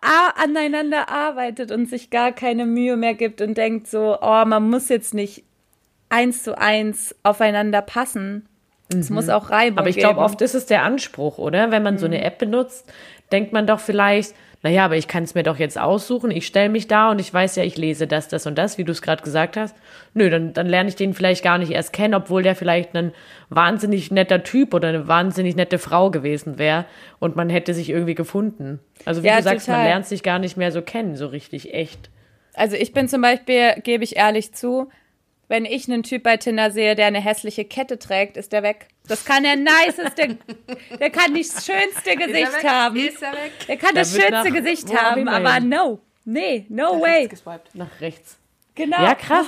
aneinander 0.41 1.09
arbeitet 1.09 1.71
und 1.71 1.87
sich 1.87 2.09
gar 2.09 2.31
keine 2.31 2.65
Mühe 2.65 2.97
mehr 2.97 3.13
gibt 3.13 3.41
und 3.41 3.57
denkt 3.57 3.87
so, 3.87 4.17
oh, 4.21 4.45
man 4.45 4.69
muss 4.69 4.89
jetzt 4.89 5.13
nicht 5.13 5.43
eins 6.09 6.43
zu 6.43 6.57
eins 6.57 7.15
aufeinander 7.23 7.81
passen. 7.81 8.47
Es 8.89 9.09
mhm. 9.09 9.15
muss 9.15 9.29
auch 9.29 9.49
Reibung 9.49 9.79
Aber 9.79 9.89
ich 9.89 9.97
glaube, 9.97 10.19
oft 10.19 10.41
ist 10.41 10.55
es 10.55 10.65
der 10.65 10.83
Anspruch, 10.83 11.37
oder? 11.37 11.71
Wenn 11.71 11.83
man 11.83 11.95
mhm. 11.95 11.99
so 11.99 12.05
eine 12.05 12.17
mhm. 12.17 12.23
App 12.23 12.37
benutzt, 12.37 12.91
denkt 13.31 13.53
man 13.53 13.67
doch 13.67 13.79
vielleicht, 13.79 14.33
naja, 14.63 14.85
aber 14.85 14.97
ich 14.97 15.07
kann 15.07 15.23
es 15.23 15.35
mir 15.35 15.43
doch 15.43 15.59
jetzt 15.59 15.77
aussuchen, 15.77 16.31
ich 16.31 16.47
stelle 16.47 16.69
mich 16.69 16.87
da 16.87 17.11
und 17.11 17.19
ich 17.19 17.31
weiß 17.31 17.57
ja, 17.57 17.63
ich 17.63 17.77
lese 17.77 18.07
das, 18.07 18.27
das 18.27 18.47
und 18.47 18.57
das, 18.57 18.77
wie 18.77 18.83
du 18.83 18.91
es 18.91 19.01
gerade 19.01 19.21
gesagt 19.23 19.55
hast. 19.55 19.75
Nö, 20.13 20.29
dann, 20.29 20.53
dann 20.53 20.67
lerne 20.67 20.89
ich 20.89 20.95
den 20.95 21.13
vielleicht 21.13 21.43
gar 21.43 21.57
nicht 21.57 21.71
erst 21.71 21.93
kennen, 21.93 22.15
obwohl 22.15 22.41
der 22.41 22.55
vielleicht 22.55 22.95
ein 22.95 23.11
wahnsinnig 23.49 24.09
netter 24.09 24.43
Typ 24.43 24.73
oder 24.73 24.89
eine 24.89 25.07
wahnsinnig 25.07 25.55
nette 25.55 25.77
Frau 25.77 26.09
gewesen 26.09 26.57
wäre 26.57 26.85
und 27.19 27.35
man 27.35 27.49
hätte 27.49 27.73
sich 27.73 27.89
irgendwie 27.89 28.15
gefunden. 28.15 28.79
Also 29.05 29.21
wie 29.21 29.27
ja, 29.27 29.37
du 29.37 29.43
sagst, 29.43 29.67
total. 29.67 29.81
man 29.81 29.87
lernt 29.89 30.05
sich 30.07 30.23
gar 30.23 30.39
nicht 30.39 30.57
mehr 30.57 30.71
so 30.71 30.81
kennen, 30.81 31.15
so 31.15 31.27
richtig 31.27 31.73
echt. 31.73 32.09
Also 32.55 32.75
ich 32.75 32.93
bin 32.93 33.07
zum 33.07 33.21
Beispiel, 33.21 33.75
gebe 33.83 34.03
ich 34.03 34.17
ehrlich 34.17 34.53
zu, 34.55 34.89
wenn 35.47 35.65
ich 35.65 35.87
einen 35.87 36.03
Typ 36.03 36.23
bei 36.23 36.37
Tinder 36.37 36.71
sehe, 36.71 36.95
der 36.95 37.07
eine 37.07 37.21
hässliche 37.21 37.63
Kette 37.65 37.99
trägt, 37.99 38.35
ist 38.37 38.51
der 38.51 38.63
weg. 38.63 38.87
Das 39.07 39.23
kann 39.23 39.43
der 39.43 39.55
niceste, 39.55 40.37
der 40.99 41.09
kann 41.09 41.33
das 41.33 41.65
schönste 41.65 42.15
Gesicht 42.17 42.63
haben. 42.63 42.97
Ist 42.97 43.21
er 43.21 43.31
weg? 43.31 43.51
Der 43.67 43.77
kann 43.77 43.95
da 43.95 44.01
das 44.01 44.15
schönste 44.15 44.51
Gesicht 44.51 44.93
haben, 44.95 45.27
aber 45.27 45.59
no. 45.59 45.99
Nee, 46.25 46.65
no 46.67 46.95
nach 46.95 47.01
way. 47.01 47.29
Nach 47.73 48.01
rechts. 48.01 48.37
Genau. 48.75 49.01
Ja, 49.01 49.15
krass. 49.15 49.45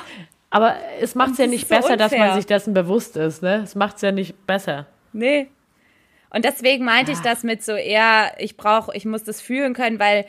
Aber 0.50 0.78
es 1.02 1.14
macht 1.14 1.34
es 1.34 1.38
ja 1.38 1.48
nicht 1.48 1.68
so 1.68 1.76
besser, 1.76 1.92
unfair. 1.92 1.98
dass 1.98 2.18
man 2.18 2.36
sich 2.36 2.46
dessen 2.46 2.74
bewusst 2.74 3.18
ist, 3.18 3.44
ne? 3.44 3.62
Es 3.64 3.76
macht 3.76 3.98
es 3.98 4.02
ja 4.02 4.12
nicht 4.12 4.48
besser. 4.48 4.88
Nee. 5.12 5.48
Und 6.32 6.46
deswegen 6.46 6.86
meinte 6.86 7.12
ah. 7.12 7.16
ich 7.16 7.20
das 7.22 7.44
mit 7.44 7.64
so 7.64 7.74
eher, 7.74 8.34
ich 8.40 8.56
brauche, 8.56 8.96
ich 8.96 9.06
muss 9.06 9.24
das 9.24 9.42
fühlen 9.42 9.74
können, 9.74 10.00
weil 10.00 10.26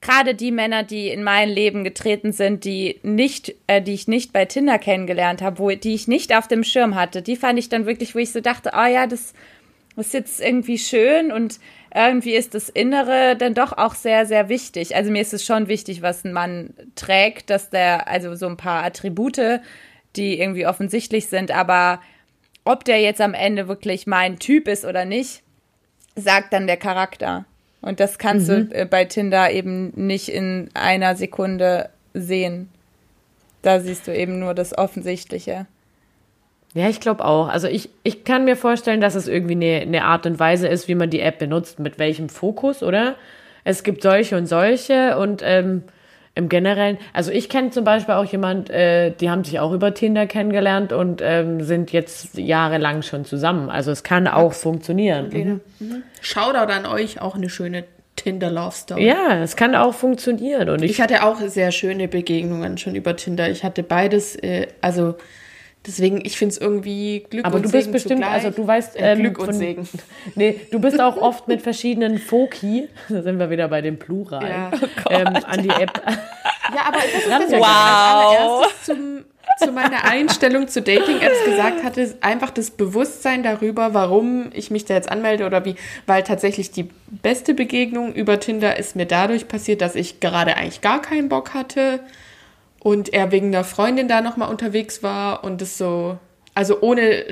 gerade 0.00 0.34
die 0.34 0.52
Männer, 0.52 0.82
die 0.82 1.08
in 1.08 1.24
mein 1.24 1.48
Leben 1.48 1.84
getreten 1.84 2.32
sind, 2.32 2.64
die 2.64 3.00
nicht, 3.02 3.54
äh, 3.66 3.82
die 3.82 3.94
ich 3.94 4.08
nicht 4.08 4.32
bei 4.32 4.44
Tinder 4.44 4.78
kennengelernt 4.78 5.42
habe, 5.42 5.58
wo 5.58 5.70
die 5.70 5.94
ich 5.94 6.08
nicht 6.08 6.34
auf 6.34 6.48
dem 6.48 6.64
Schirm 6.64 6.94
hatte, 6.94 7.22
die 7.22 7.36
fand 7.36 7.58
ich 7.58 7.68
dann 7.68 7.86
wirklich, 7.86 8.14
wo 8.14 8.18
ich 8.18 8.32
so 8.32 8.40
dachte, 8.40 8.72
oh 8.74 8.86
ja, 8.86 9.06
das 9.06 9.32
ist 9.96 10.14
jetzt 10.14 10.40
irgendwie 10.40 10.78
schön 10.78 11.32
und 11.32 11.58
irgendwie 11.92 12.34
ist 12.34 12.54
das 12.54 12.68
Innere 12.68 13.36
dann 13.36 13.54
doch 13.54 13.72
auch 13.72 13.94
sehr, 13.94 14.26
sehr 14.26 14.48
wichtig. 14.48 14.94
Also 14.94 15.10
mir 15.10 15.22
ist 15.22 15.34
es 15.34 15.44
schon 15.44 15.68
wichtig, 15.68 16.02
was 16.02 16.24
ein 16.24 16.32
Mann 16.32 16.74
trägt, 16.94 17.50
dass 17.50 17.70
der, 17.70 18.06
also 18.08 18.34
so 18.34 18.46
ein 18.46 18.56
paar 18.56 18.84
Attribute, 18.84 19.60
die 20.14 20.38
irgendwie 20.38 20.66
offensichtlich 20.66 21.26
sind, 21.26 21.50
aber 21.50 22.00
ob 22.64 22.84
der 22.84 23.00
jetzt 23.00 23.20
am 23.20 23.34
Ende 23.34 23.66
wirklich 23.66 24.06
mein 24.06 24.38
Typ 24.38 24.68
ist 24.68 24.84
oder 24.84 25.04
nicht, 25.04 25.42
sagt 26.14 26.52
dann 26.52 26.66
der 26.66 26.76
Charakter. 26.76 27.46
Und 27.80 28.00
das 28.00 28.18
kannst 28.18 28.48
mhm. 28.48 28.70
du 28.70 28.74
äh, 28.74 28.84
bei 28.86 29.04
Tinder 29.04 29.50
eben 29.50 29.92
nicht 29.94 30.28
in 30.28 30.68
einer 30.74 31.16
Sekunde 31.16 31.90
sehen. 32.14 32.68
Da 33.62 33.80
siehst 33.80 34.06
du 34.06 34.16
eben 34.16 34.38
nur 34.38 34.54
das 34.54 34.76
Offensichtliche. 34.76 35.66
Ja, 36.74 36.88
ich 36.88 37.00
glaube 37.00 37.24
auch. 37.24 37.48
Also 37.48 37.66
ich, 37.66 37.88
ich 38.02 38.24
kann 38.24 38.44
mir 38.44 38.56
vorstellen, 38.56 39.00
dass 39.00 39.14
es 39.14 39.26
irgendwie 39.26 39.54
eine, 39.54 39.80
eine 39.82 40.04
Art 40.04 40.26
und 40.26 40.38
Weise 40.38 40.68
ist, 40.68 40.88
wie 40.88 40.94
man 40.94 41.10
die 41.10 41.20
App 41.20 41.38
benutzt, 41.38 41.78
mit 41.78 41.98
welchem 41.98 42.28
Fokus, 42.28 42.82
oder? 42.82 43.16
Es 43.64 43.82
gibt 43.82 44.02
solche 44.02 44.36
und 44.36 44.46
solche 44.46 45.18
und 45.18 45.42
ähm, 45.44 45.84
im 46.38 46.48
Generellen, 46.48 46.98
also 47.12 47.32
ich 47.32 47.48
kenne 47.48 47.70
zum 47.70 47.84
Beispiel 47.84 48.14
auch 48.14 48.24
jemand, 48.24 48.70
äh, 48.70 49.10
die 49.10 49.28
haben 49.28 49.42
sich 49.42 49.58
auch 49.58 49.72
über 49.72 49.92
Tinder 49.92 50.26
kennengelernt 50.26 50.92
und 50.92 51.20
ähm, 51.22 51.62
sind 51.62 51.92
jetzt 51.92 52.38
jahrelang 52.38 53.02
schon 53.02 53.24
zusammen. 53.24 53.68
Also 53.70 53.90
es 53.90 54.04
kann 54.04 54.28
auch 54.28 54.52
funktionieren. 54.52 55.28
Mhm. 55.32 55.60
Mhm. 55.80 56.02
Shoutout 56.20 56.72
an 56.72 56.86
euch, 56.86 57.20
auch 57.20 57.34
eine 57.34 57.50
schöne 57.50 57.84
Tinder 58.14 58.50
Love 58.50 58.74
Story. 58.74 59.06
Ja, 59.06 59.42
es 59.42 59.56
kann 59.56 59.74
auch 59.74 59.94
funktionieren. 59.94 60.70
Und 60.70 60.82
ich, 60.82 60.92
ich 60.92 61.00
hatte 61.00 61.24
auch 61.24 61.40
sehr 61.40 61.72
schöne 61.72 62.06
Begegnungen 62.06 62.78
schon 62.78 62.94
über 62.94 63.16
Tinder. 63.16 63.50
Ich 63.50 63.64
hatte 63.64 63.82
beides, 63.82 64.36
äh, 64.36 64.68
also 64.80 65.16
Deswegen, 65.86 66.24
ich 66.24 66.36
finde 66.36 66.52
es 66.54 66.60
irgendwie 66.60 67.24
Glück 67.30 67.46
Aber 67.46 67.56
und 67.56 67.64
du 67.64 67.70
bist 67.70 67.84
Segen 67.84 67.92
bestimmt, 67.92 68.22
zugleich. 68.22 68.44
also 68.44 68.50
du 68.50 68.66
weißt, 68.66 68.92
ähm, 68.96 69.20
Glück 69.20 69.38
und 69.38 69.46
von, 69.46 69.54
Segen. 69.54 69.88
Nee, 70.34 70.60
du 70.70 70.80
bist 70.80 71.00
auch 71.00 71.16
oft 71.16 71.48
mit 71.48 71.62
verschiedenen 71.62 72.18
Foki, 72.18 72.88
da 73.08 73.22
sind 73.22 73.38
wir 73.38 73.48
wieder 73.48 73.68
bei 73.68 73.80
dem 73.80 73.98
Plural, 73.98 74.48
ja. 74.48 74.70
oh 74.72 75.10
ähm, 75.10 75.36
an 75.46 75.62
die 75.62 75.70
App. 75.70 76.02
Ja, 76.70 76.82
aber 76.88 76.98
das 76.98 77.14
ist 77.14 77.50
das 77.50 77.60
wow. 77.60 78.62
als 78.62 78.84
zum, 78.84 79.24
zu 79.58 79.72
meiner 79.72 80.04
Einstellung 80.04 80.68
zu 80.68 80.82
Dating-Apps 80.82 81.46
gesagt 81.46 81.82
hatte, 81.82 82.14
einfach 82.20 82.50
das 82.50 82.70
Bewusstsein 82.70 83.42
darüber, 83.42 83.94
warum 83.94 84.50
ich 84.52 84.70
mich 84.70 84.84
da 84.84 84.92
jetzt 84.92 85.10
anmelde 85.10 85.46
oder 85.46 85.64
wie, 85.64 85.76
weil 86.04 86.24
tatsächlich 86.24 86.70
die 86.70 86.90
beste 87.22 87.54
Begegnung 87.54 88.12
über 88.12 88.38
Tinder 88.38 88.78
ist 88.78 88.96
mir 88.96 89.06
dadurch 89.06 89.48
passiert, 89.48 89.80
dass 89.80 89.94
ich 89.94 90.20
gerade 90.20 90.58
eigentlich 90.58 90.82
gar 90.82 91.00
keinen 91.00 91.30
Bock 91.30 91.54
hatte 91.54 92.00
und 92.80 93.12
er 93.12 93.32
wegen 93.32 93.48
einer 93.48 93.64
Freundin 93.64 94.08
da 94.08 94.20
nochmal 94.20 94.50
unterwegs 94.50 95.02
war 95.02 95.44
und 95.44 95.60
das 95.60 95.78
so, 95.78 96.18
also 96.54 96.80
ohne 96.80 97.26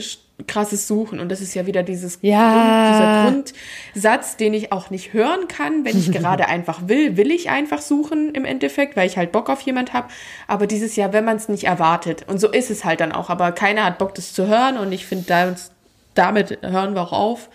krasses 0.46 0.86
Suchen. 0.86 1.18
Und 1.20 1.30
das 1.30 1.40
ist 1.40 1.54
ja 1.54 1.66
wieder 1.66 1.82
dieses 1.82 2.18
ja. 2.20 3.24
Grund, 3.24 3.54
dieser 3.54 4.02
Grundsatz, 4.02 4.36
den 4.36 4.54
ich 4.54 4.72
auch 4.72 4.90
nicht 4.90 5.12
hören 5.12 5.48
kann, 5.48 5.84
wenn 5.84 5.96
ich 5.96 6.12
gerade 6.12 6.48
einfach 6.48 6.88
will, 6.88 7.16
will 7.16 7.30
ich 7.30 7.48
einfach 7.48 7.80
suchen 7.80 8.34
im 8.34 8.44
Endeffekt, 8.44 8.96
weil 8.96 9.06
ich 9.06 9.16
halt 9.16 9.32
Bock 9.32 9.48
auf 9.48 9.60
jemand 9.62 9.92
habe, 9.92 10.08
aber 10.46 10.66
dieses 10.66 10.96
Jahr, 10.96 11.12
wenn 11.12 11.24
man 11.24 11.36
es 11.36 11.48
nicht 11.48 11.64
erwartet 11.64 12.24
und 12.28 12.38
so 12.38 12.50
ist 12.50 12.70
es 12.70 12.84
halt 12.84 13.00
dann 13.00 13.12
auch, 13.12 13.30
aber 13.30 13.52
keiner 13.52 13.84
hat 13.84 13.98
Bock 13.98 14.14
das 14.14 14.32
zu 14.32 14.46
hören. 14.46 14.76
Und 14.76 14.92
ich 14.92 15.06
finde 15.06 15.24
da, 15.26 15.56
damit 16.14 16.58
hören 16.62 16.94
wir 16.94 17.02
auch 17.02 17.12
auf 17.12 17.48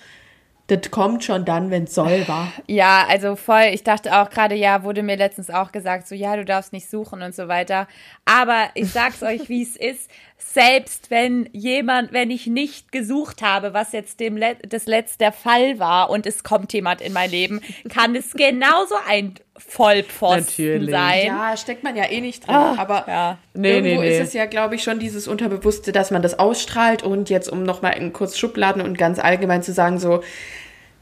das 0.71 0.89
kommt 0.89 1.23
schon 1.23 1.43
dann, 1.43 1.69
wenn 1.69 1.83
es 1.83 1.93
soll, 1.93 2.25
war. 2.27 2.51
Ja, 2.67 3.05
also 3.09 3.35
voll. 3.35 3.69
Ich 3.73 3.83
dachte 3.83 4.15
auch 4.15 4.29
gerade, 4.29 4.55
ja, 4.55 4.83
wurde 4.83 5.03
mir 5.03 5.17
letztens 5.17 5.49
auch 5.49 5.73
gesagt, 5.73 6.07
so, 6.07 6.15
ja, 6.15 6.37
du 6.37 6.45
darfst 6.45 6.71
nicht 6.71 6.89
suchen 6.89 7.21
und 7.21 7.35
so 7.35 7.49
weiter. 7.49 7.87
Aber 8.23 8.69
ich 8.73 8.89
sag's 8.89 9.21
euch, 9.23 9.49
wie 9.49 9.63
es 9.63 9.75
ist. 9.75 10.09
Selbst 10.37 11.11
wenn 11.11 11.49
jemand, 11.53 12.13
wenn 12.13 12.31
ich 12.31 12.47
nicht 12.47 12.91
gesucht 12.91 13.41
habe, 13.41 13.73
was 13.73 13.91
jetzt 13.91 14.19
dem 14.19 14.37
Let 14.37 14.73
das 14.73 14.85
letzte 14.87 15.31
Fall 15.31 15.77
war 15.77 16.09
und 16.09 16.25
es 16.25 16.43
kommt 16.43 16.73
jemand 16.73 16.99
in 16.99 17.13
mein 17.13 17.29
Leben, 17.29 17.61
kann 17.89 18.15
es 18.15 18.33
genauso 18.33 18.95
ein 19.07 19.35
Vollpfosten 19.57 20.65
Natürlich. 20.65 20.89
sein. 20.89 21.25
Ja, 21.27 21.55
steckt 21.55 21.83
man 21.83 21.95
ja 21.95 22.09
eh 22.09 22.21
nicht 22.21 22.47
drin. 22.47 22.55
Ach, 22.55 22.77
aber 22.79 23.05
ja. 23.07 23.37
nee, 23.53 23.75
irgendwo 23.75 24.01
nee, 24.01 24.09
nee. 24.09 24.17
ist 24.17 24.27
es 24.27 24.33
ja, 24.33 24.45
glaube 24.45 24.75
ich, 24.75 24.83
schon 24.83 24.99
dieses 24.99 25.27
Unterbewusste, 25.27 25.91
dass 25.91 26.09
man 26.09 26.21
das 26.21 26.39
ausstrahlt 26.39 27.03
und 27.03 27.29
jetzt, 27.29 27.47
um 27.47 27.63
nochmal 27.63 27.97
in 27.97 28.11
kurz 28.11 28.37
Schubladen 28.37 28.81
und 28.81 28.97
ganz 28.97 29.19
allgemein 29.19 29.61
zu 29.61 29.73
sagen, 29.73 29.99
so, 29.99 30.21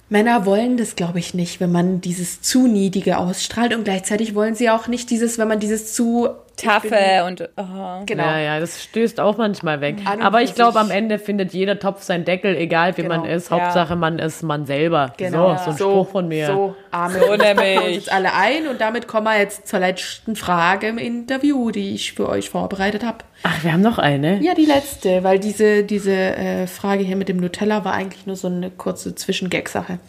Männer 0.10 0.46
wollen 0.46 0.78
das, 0.78 0.96
glaube 0.96 1.20
ich, 1.20 1.34
nicht, 1.34 1.60
wenn 1.60 1.72
man 1.72 2.02
dieses 2.02 2.42
zu 2.42 2.68
Niedige 2.68 3.20
ausstrahlt 3.20 3.76
und 3.76 3.84
gleichzeitig 3.84 4.34
wollen 4.34 4.56
sie 4.56 4.70
auch 4.70 4.88
nicht 4.88 5.10
dieses, 5.12 5.38
wenn 5.38 5.48
man 5.48 5.60
dieses 5.60 5.94
zu 5.94 6.30
Taffe 6.62 7.24
und 7.26 7.50
oh. 7.58 8.04
genau. 8.06 8.24
Ja, 8.24 8.40
ja, 8.40 8.60
das 8.60 8.84
stößt 8.84 9.20
auch 9.20 9.38
manchmal 9.38 9.82
weg. 9.82 9.98
Aber 10.22 10.42
ich 10.42 10.56
glaube, 10.56 10.80
am 10.80 10.92
Ende 10.92 11.20
findet 11.20 11.54
jeder 11.54 11.80
Topf 11.80 12.04
seinen 12.04 12.26
Deckel, 12.26 12.56
egal 12.56 12.98
wie 12.98 13.04
genau. 13.04 13.18
man 13.18 13.26
ist. 13.26 13.52
Hauptsache, 13.52 13.92
ja. 13.92 13.96
man 13.96 14.20
ist 14.20 14.44
man 14.44 14.66
selber. 14.66 15.14
Genau. 15.18 15.56
So, 15.58 15.64
so 15.64 15.70
ein 15.70 15.78
so, 15.78 15.90
Spruch 15.90 16.10
von 16.10 16.28
mir. 16.28 16.48
So, 16.48 16.76
Amen. 16.92 17.20
So 17.20 17.36
nämlich. 17.36 17.80
Wir 17.80 17.82
uns 17.82 17.96
jetzt 17.96 18.12
alle 18.12 18.34
ein 18.34 18.68
und 18.68 18.82
damit 18.82 19.08
kommen 19.08 19.26
wir 19.26 19.38
jetzt 19.38 19.68
zur 19.68 19.80
letzten 19.80 20.36
Frage 20.36 20.88
im 20.88 20.98
Interview, 20.98 21.72
die 21.72 21.94
ich 21.94 22.14
für 22.14 22.30
euch 22.30 22.50
vorbereitet 22.50 23.04
habe. 23.04 23.20
Ach, 23.44 23.64
wir 23.64 23.74
haben 23.74 23.82
noch 23.82 23.98
eine? 23.98 24.42
Ja, 24.42 24.54
die 24.54 24.66
letzte, 24.66 25.24
weil 25.24 25.40
diese, 25.40 25.84
diese 25.84 26.12
äh, 26.12 26.68
Frage 26.68 27.04
hier 27.04 27.16
mit 27.16 27.30
dem 27.30 27.38
Nutella 27.38 27.86
war 27.86 27.94
eigentlich 27.94 28.26
nur 28.26 28.36
so 28.36 28.48
eine 28.48 28.70
kurze 28.70 29.16
Zwischengag-Sache. 29.16 30.00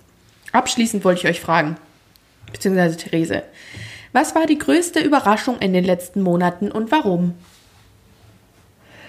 Abschließend 0.53 1.05
wollte 1.05 1.21
ich 1.21 1.29
euch 1.29 1.41
fragen, 1.41 1.77
beziehungsweise 2.53 2.97
Therese. 2.97 3.43
Was 4.13 4.35
war 4.35 4.47
die 4.47 4.59
größte 4.59 4.99
Überraschung 5.01 5.59
in 5.59 5.73
den 5.73 5.85
letzten 5.85 6.23
Monaten 6.23 6.73
und 6.73 6.91
warum? 6.91 7.35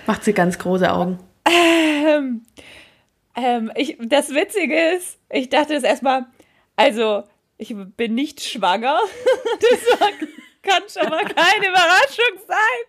Macht 0.06 0.24
sie 0.24 0.34
ganz 0.34 0.60
große 0.60 0.92
Augen. 0.92 1.20
Ähm, 1.46 2.44
ähm, 3.36 3.72
ich, 3.76 3.98
das 4.00 4.30
Witzige 4.30 4.80
ist, 4.96 5.20
ich 5.30 5.50
dachte 5.50 5.74
es 5.74 5.84
erstmal, 5.84 6.28
also 6.76 7.24
ich 7.58 7.76
bin 7.98 8.16
nicht 8.16 8.42
schwanger. 8.42 9.00
das 9.62 10.00
war, 10.00 10.10
kann 10.62 10.84
schon 10.88 11.10
mal 11.10 11.26
keine 11.26 11.68
Überraschung 11.68 12.40
sein. 12.48 12.86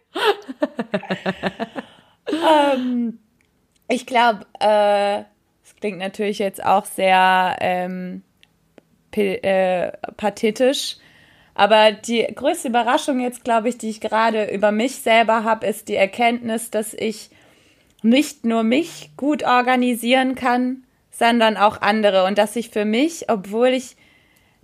ähm, 2.73 3.19
ich 3.89 4.07
glaube, 4.07 4.47
äh, 4.61 5.25
es 5.65 5.75
klingt 5.81 5.99
natürlich 5.99 6.39
jetzt 6.39 6.65
auch 6.65 6.85
sehr 6.85 7.57
ähm, 7.61 8.23
äh, 9.13 9.91
pathetisch, 10.17 10.99
aber 11.63 11.93
die 11.93 12.27
größte 12.35 12.67
Überraschung 12.67 13.21
jetzt, 13.21 13.45
glaube 13.45 13.69
ich, 13.69 13.79
die 13.79 13.89
ich 13.89 14.01
gerade 14.01 14.47
über 14.47 14.73
mich 14.73 14.97
selber 14.97 15.45
habe, 15.45 15.65
ist 15.65 15.87
die 15.87 15.95
Erkenntnis, 15.95 16.71
dass 16.71 16.93
ich 16.93 17.31
nicht 18.03 18.45
nur 18.45 18.65
mich 18.65 19.13
gut 19.17 19.45
organisieren 19.45 20.35
kann, 20.35 20.83
sondern 21.13 21.57
auch 21.57 21.81
andere. 21.81 22.25
Und 22.25 22.37
dass 22.37 22.57
ich 22.57 22.71
für 22.71 22.85
mich, 22.85 23.31
obwohl 23.31 23.69
ich 23.69 23.95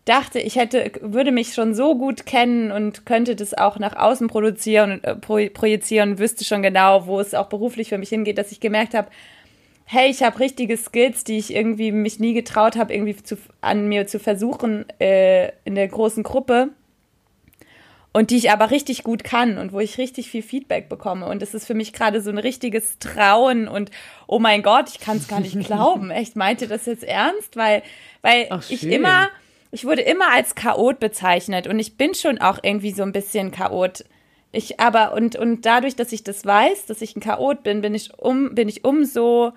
dachte, 0.06 0.40
ich 0.40 0.56
hätte, 0.56 0.90
würde 1.00 1.30
mich 1.30 1.54
schon 1.54 1.72
so 1.72 1.96
gut 1.96 2.26
kennen 2.26 2.72
und 2.72 3.06
könnte 3.06 3.36
das 3.36 3.54
auch 3.54 3.78
nach 3.78 3.94
außen 3.94 4.26
produzieren 4.26 5.00
äh, 5.04 5.14
projizieren 5.14 6.10
und 6.10 6.18
wüsste 6.18 6.44
schon 6.44 6.62
genau, 6.62 7.06
wo 7.06 7.20
es 7.20 7.32
auch 7.32 7.46
beruflich 7.46 7.90
für 7.90 7.98
mich 7.98 8.08
hingeht, 8.08 8.38
dass 8.38 8.50
ich 8.50 8.58
gemerkt 8.58 8.94
habe, 8.94 9.06
hey, 9.84 10.10
ich 10.10 10.24
habe 10.24 10.40
richtige 10.40 10.76
Skills, 10.76 11.22
die 11.22 11.38
ich 11.38 11.54
irgendwie 11.54 11.92
mich 11.92 12.18
nie 12.18 12.34
getraut 12.34 12.74
habe, 12.74 12.92
irgendwie 12.92 13.14
zu, 13.22 13.38
an 13.60 13.86
mir 13.86 14.08
zu 14.08 14.18
versuchen 14.18 14.84
äh, 14.98 15.52
in 15.64 15.76
der 15.76 15.86
großen 15.86 16.24
Gruppe 16.24 16.70
und 18.12 18.30
die 18.30 18.36
ich 18.36 18.50
aber 18.50 18.70
richtig 18.70 19.04
gut 19.04 19.22
kann 19.22 19.58
und 19.58 19.72
wo 19.72 19.80
ich 19.80 19.98
richtig 19.98 20.30
viel 20.30 20.42
Feedback 20.42 20.88
bekomme. 20.88 21.26
Und 21.26 21.42
das 21.42 21.54
ist 21.54 21.66
für 21.66 21.74
mich 21.74 21.92
gerade 21.92 22.20
so 22.20 22.30
ein 22.30 22.38
richtiges 22.38 22.98
Trauen 22.98 23.68
und 23.68 23.90
oh 24.26 24.38
mein 24.38 24.62
Gott, 24.62 24.88
ich 24.88 25.00
kann 25.00 25.18
es 25.18 25.28
gar 25.28 25.40
nicht 25.40 25.58
glauben. 25.66 26.10
Echt, 26.10 26.36
meinte 26.36 26.68
das 26.68 26.86
jetzt 26.86 27.04
ernst? 27.04 27.56
Weil, 27.56 27.82
weil 28.22 28.46
Ach, 28.50 28.64
ich 28.68 28.84
immer, 28.84 29.28
ich 29.70 29.84
wurde 29.84 30.02
immer 30.02 30.32
als 30.32 30.54
Chaot 30.54 30.98
bezeichnet 31.00 31.66
und 31.66 31.78
ich 31.78 31.96
bin 31.96 32.14
schon 32.14 32.38
auch 32.38 32.58
irgendwie 32.62 32.92
so 32.92 33.02
ein 33.02 33.12
bisschen 33.12 33.50
Chaot. 33.50 34.04
Ich 34.50 34.80
aber, 34.80 35.12
und, 35.12 35.36
und 35.36 35.66
dadurch, 35.66 35.94
dass 35.94 36.10
ich 36.10 36.24
das 36.24 36.46
weiß, 36.46 36.86
dass 36.86 37.02
ich 37.02 37.14
ein 37.14 37.20
Chaot 37.20 37.62
bin, 37.62 37.82
bin 37.82 37.94
ich 37.94 38.18
um, 38.18 38.54
bin 38.54 38.68
ich 38.68 38.84
umso 38.84 39.52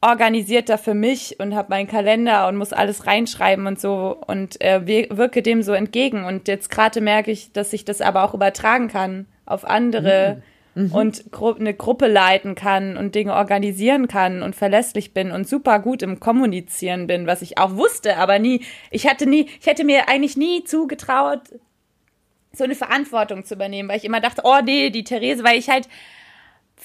organisierter 0.00 0.78
für 0.78 0.94
mich 0.94 1.40
und 1.40 1.54
habe 1.54 1.70
meinen 1.70 1.88
Kalender 1.88 2.46
und 2.46 2.56
muss 2.56 2.72
alles 2.72 3.06
reinschreiben 3.06 3.66
und 3.66 3.80
so 3.80 4.16
und 4.26 4.60
äh, 4.60 4.86
wirke 4.86 5.42
dem 5.42 5.62
so 5.62 5.72
entgegen. 5.72 6.24
Und 6.24 6.46
jetzt 6.46 6.70
gerade 6.70 7.00
merke 7.00 7.30
ich, 7.30 7.52
dass 7.52 7.72
ich 7.72 7.84
das 7.84 8.00
aber 8.00 8.22
auch 8.22 8.34
übertragen 8.34 8.88
kann 8.88 9.26
auf 9.44 9.64
andere 9.64 10.36
mhm. 10.36 10.42
Mhm. 10.78 10.92
und 10.92 11.32
gru 11.32 11.52
eine 11.52 11.74
Gruppe 11.74 12.06
leiten 12.06 12.54
kann 12.54 12.96
und 12.96 13.16
Dinge 13.16 13.34
organisieren 13.34 14.06
kann 14.06 14.42
und 14.42 14.54
verlässlich 14.54 15.12
bin 15.12 15.32
und 15.32 15.48
super 15.48 15.80
gut 15.80 16.02
im 16.02 16.20
Kommunizieren 16.20 17.08
bin, 17.08 17.26
was 17.26 17.42
ich 17.42 17.58
auch 17.58 17.74
wusste, 17.74 18.18
aber 18.18 18.38
nie, 18.38 18.64
ich 18.92 19.08
hatte 19.08 19.26
nie, 19.26 19.48
ich 19.60 19.66
hätte 19.66 19.82
mir 19.82 20.08
eigentlich 20.08 20.36
nie 20.36 20.62
zugetraut, 20.62 21.40
so 22.52 22.64
eine 22.64 22.76
Verantwortung 22.76 23.44
zu 23.44 23.54
übernehmen, 23.54 23.88
weil 23.88 23.96
ich 23.96 24.04
immer 24.04 24.20
dachte, 24.20 24.42
oh 24.44 24.58
nee, 24.64 24.90
die 24.90 25.04
Therese, 25.04 25.42
weil 25.42 25.58
ich 25.58 25.68
halt 25.68 25.88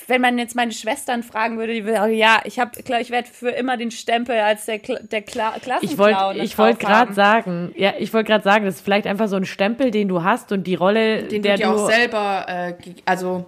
wenn 0.08 0.22
man 0.22 0.38
jetzt 0.38 0.56
meine 0.56 0.72
Schwestern 0.72 1.24
fragen 1.24 1.58
würde, 1.58 1.74
die 1.74 1.86
würde, 1.86 2.12
ja, 2.12 2.42
ich 2.46 2.60
habe, 2.60 2.72
ich 2.78 3.10
werde 3.10 3.28
für 3.30 3.50
immer 3.50 3.78
den 3.78 3.92
Stempel 3.92 4.38
als 4.38 4.66
der, 4.66 4.80
der 4.80 5.22
Kla 5.22 5.54
Ich 5.82 5.98
wollte 5.98 6.40
ich 6.42 6.58
wollte 6.58 6.80
gerade 6.80 7.14
sagen, 7.14 7.74
ja, 7.76 7.94
ich 7.98 8.14
wollte 8.14 8.28
gerade 8.28 8.44
sagen, 8.44 8.66
das 8.66 8.76
ist 8.76 8.82
vielleicht 8.82 9.08
einfach 9.08 9.28
so 9.28 9.36
ein 9.36 9.46
Stempel, 9.46 9.92
den 9.92 10.08
du 10.08 10.24
hast 10.24 10.52
und 10.52 10.66
die 10.66 10.76
Rolle, 10.76 11.24
den 11.24 11.42
der 11.42 11.58
du 11.58 11.64
dir 11.64 11.72
auch 11.72 11.90
selber, 11.90 12.46
äh, 12.48 12.74
also 13.06 13.46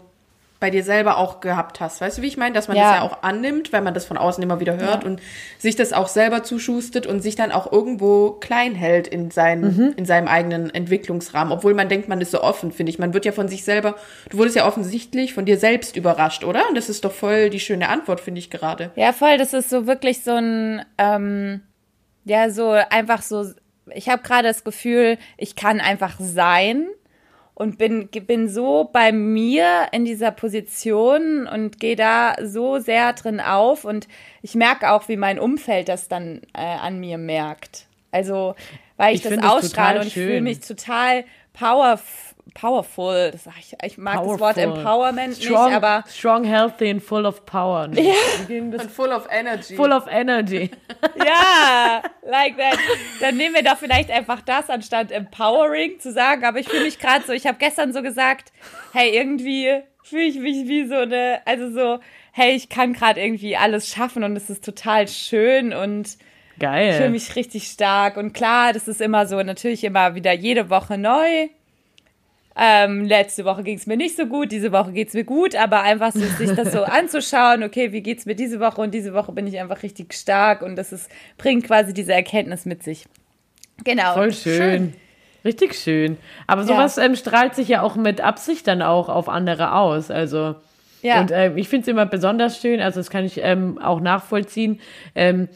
bei 0.66 0.72
dir 0.72 0.84
selber 0.84 1.18
auch 1.18 1.42
gehabt 1.42 1.80
hast. 1.80 2.02
Weißt 2.02 2.18
du, 2.18 2.24
wie 2.24 2.28
ich 2.28 2.38
meine? 2.38 2.56
Dass 2.56 2.68
man 2.68 2.76
ja. 2.76 2.90
das 2.90 2.96
ja 2.96 3.02
auch 3.04 3.22
annimmt, 3.22 3.72
weil 3.72 3.84
man 3.84 3.94
das 3.94 4.04
von 4.04 4.18
außen 4.18 4.42
immer 4.42 4.60
wieder 4.60 4.78
hört 4.78 5.04
ja. 5.04 5.08
und 5.08 5.22
sich 5.60 5.76
das 5.76 5.94
auch 5.94 6.08
selber 6.08 6.42
zuschustet 6.42 7.06
und 7.06 7.22
sich 7.22 7.36
dann 7.36 7.52
auch 7.52 7.72
irgendwo 7.72 8.32
klein 8.32 8.74
hält 8.74 9.08
in, 9.08 9.30
sein, 9.30 9.62
mhm. 9.62 9.94
in 9.96 10.08
seinem 10.08 10.28
eigenen 10.28 10.74
Entwicklungsrahmen. 10.74 11.54
Obwohl 11.54 11.76
man 11.76 11.88
denkt, 11.88 12.10
man 12.10 12.20
ist 12.20 12.32
so 12.32 12.42
offen, 12.42 12.72
finde 12.72 12.90
ich. 12.90 12.98
Man 12.98 13.14
wird 13.14 13.26
ja 13.26 13.32
von 13.32 13.48
sich 13.48 13.64
selber, 13.64 13.94
du 14.32 14.40
wurdest 14.40 14.56
ja 14.56 14.66
offensichtlich 14.66 15.36
von 15.36 15.46
dir 15.46 15.60
selbst 15.60 15.96
überrascht, 15.96 16.44
oder? 16.44 16.68
Und 16.68 16.76
das 16.76 16.90
ist 16.90 17.06
doch 17.06 17.12
voll 17.12 17.52
die 17.52 17.60
schöne 17.60 17.88
Antwort, 17.90 18.20
finde 18.20 18.40
ich 18.40 18.50
gerade. 18.50 18.90
Ja, 18.96 19.14
voll. 19.14 19.38
Das 19.38 19.54
ist 19.54 19.70
so 19.70 19.86
wirklich 19.86 20.24
so 20.24 20.32
ein, 20.32 20.84
ähm, 20.98 21.62
ja, 22.24 22.50
so 22.50 22.72
einfach 22.72 23.22
so, 23.22 23.46
ich 23.94 24.10
habe 24.10 24.24
gerade 24.24 24.48
das 24.48 24.64
Gefühl, 24.64 25.20
ich 25.38 25.56
kann 25.56 25.80
einfach 25.80 26.16
sein 26.20 26.88
und 27.56 27.78
bin, 27.78 28.10
bin 28.10 28.50
so 28.50 28.90
bei 28.92 29.12
mir 29.12 29.88
in 29.92 30.06
dieser 30.06 30.32
Position 30.32 31.48
und 31.48 31.80
gehe 31.80 31.96
da 31.96 32.36
so 32.44 32.80
sehr 32.80 33.14
drin 33.14 33.40
auf 33.40 33.86
und 33.86 34.08
ich 34.42 34.56
merke 34.56 34.92
auch, 34.92 35.08
wie 35.08 35.18
mein 35.18 35.40
Umfeld 35.40 35.90
das 35.90 36.08
dann 36.08 36.42
äh, 36.54 36.60
an 36.60 37.00
mir 37.00 37.18
merkt. 37.18 37.88
Also, 38.12 38.56
weil 38.98 39.16
ich, 39.16 39.26
ich 39.26 39.36
das 39.36 39.44
ausstrahle 39.44 40.02
und 40.02 40.08
ich 40.08 40.14
fühle 40.14 40.42
mich 40.42 40.60
total 40.60 41.24
powerful 41.54 42.25
powerful. 42.56 43.30
Das 43.32 43.44
sag 43.44 43.54
ich, 43.60 43.76
ich 43.84 43.98
mag 44.00 44.16
powerful. 44.16 44.32
das 44.34 44.40
Wort 44.40 44.58
Empowerment 44.58 45.36
strong, 45.36 45.66
nicht, 45.68 45.76
aber 45.76 46.04
strong, 46.10 46.44
healthy 46.44 46.90
and 46.90 47.04
full 47.04 47.28
of 47.28 47.46
power. 47.46 47.88
Ja. 47.94 48.14
Und 48.50 48.92
full 48.92 49.12
of 49.12 49.28
energy. 49.30 49.76
Full 49.76 49.92
of 49.92 50.08
energy. 50.10 50.72
ja, 51.24 52.02
like 52.24 52.58
that. 52.58 52.80
Dann 53.22 53.38
nehmen 53.38 53.54
wir 53.54 53.64
da 53.64 53.76
vielleicht 53.76 54.10
einfach 54.10 54.42
das 54.42 54.70
anstatt 54.72 55.12
empowering 55.12 56.00
zu 56.00 56.12
sagen. 56.12 56.44
Aber 56.44 56.58
ich 56.58 56.68
fühle 56.68 56.86
mich 56.86 56.98
gerade 56.98 57.24
so. 57.26 57.34
Ich 57.34 57.46
habe 57.46 57.60
gestern 57.60 57.94
so 57.94 58.02
gesagt, 58.02 58.52
hey, 58.94 59.16
irgendwie 59.16 59.84
fühle 60.02 60.24
ich 60.24 60.40
mich 60.40 60.68
wie 60.68 60.88
so 60.88 60.96
eine, 60.96 61.42
also 61.46 61.70
so, 61.72 62.00
hey, 62.32 62.56
ich 62.56 62.70
kann 62.70 62.94
gerade 62.94 63.22
irgendwie 63.22 63.58
alles 63.58 63.90
schaffen 63.90 64.24
und 64.24 64.36
es 64.36 64.50
ist 64.50 64.66
total 64.66 65.08
schön 65.08 65.74
und 65.74 66.18
Geil. 66.58 66.92
Ich 66.92 66.96
fühle 66.96 67.10
mich 67.10 67.36
richtig 67.36 67.68
stark. 67.68 68.16
Und 68.16 68.32
klar, 68.32 68.72
das 68.72 68.88
ist 68.88 69.02
immer 69.02 69.26
so, 69.26 69.44
natürlich 69.44 69.84
immer 69.84 70.16
wieder 70.16 70.32
jede 70.32 70.70
Woche 70.70 70.98
neu. 70.98 71.50
Ähm, 72.58 73.04
letzte 73.04 73.44
Woche 73.44 73.64
ging 73.64 73.78
es 73.78 73.86
mir 73.86 73.98
nicht 73.98 74.16
so 74.16 74.28
gut, 74.28 74.52
diese 74.52 74.72
Woche 74.72 74.94
geht 74.94 75.10
es 75.10 75.14
mir 75.14 75.26
gut, 75.26 75.56
aber 75.56 75.82
einfach 75.82 76.14
so, 76.14 76.22
sich 76.22 76.52
das 76.52 76.72
so 76.72 76.84
anzuschauen, 76.86 77.64
okay, 77.64 77.92
wie 77.92 78.02
geht 78.02 78.20
es 78.20 78.26
mir 78.26 78.36
diese 78.36 78.62
Woche 78.62 78.80
und 78.80 78.94
diese 78.94 79.14
Woche 79.14 79.34
bin 79.34 79.46
ich 79.46 79.60
einfach 79.60 79.84
richtig 79.84 80.14
stark 80.14 80.62
und 80.62 80.78
das 80.78 80.94
ist, 80.94 81.12
bringt 81.38 81.66
quasi 81.66 81.94
diese 81.94 82.14
Erkenntnis 82.14 82.66
mit 82.66 82.82
sich. 82.82 83.06
Genau. 83.84 84.14
Voll 84.14 84.32
schön. 84.32 84.54
schön. 84.54 84.94
Richtig 85.44 85.76
schön. 85.76 86.18
Aber 86.48 86.64
sowas 86.64 86.98
ähm, 86.98 87.16
strahlt 87.16 87.56
sich 87.56 87.68
ja 87.68 87.82
auch 87.82 87.96
mit 87.96 88.22
Absicht 88.22 88.66
dann 88.68 88.82
auch 88.82 89.10
auf 89.10 89.30
andere 89.30 89.74
aus. 89.74 90.10
Also. 90.10 90.56
Ja. 91.04 91.20
Und 91.20 91.32
ähm, 91.32 91.58
ich 91.58 91.70
finde 91.70 91.84
es 91.84 91.88
immer 91.90 92.08
besonders 92.08 92.60
schön, 92.60 92.80
also 92.82 93.00
das 93.00 93.12
kann 93.12 93.26
ich 93.26 93.40
ähm, 93.44 93.78
auch 93.78 94.00
nachvollziehen, 94.00 94.80
ähm, 95.14 95.50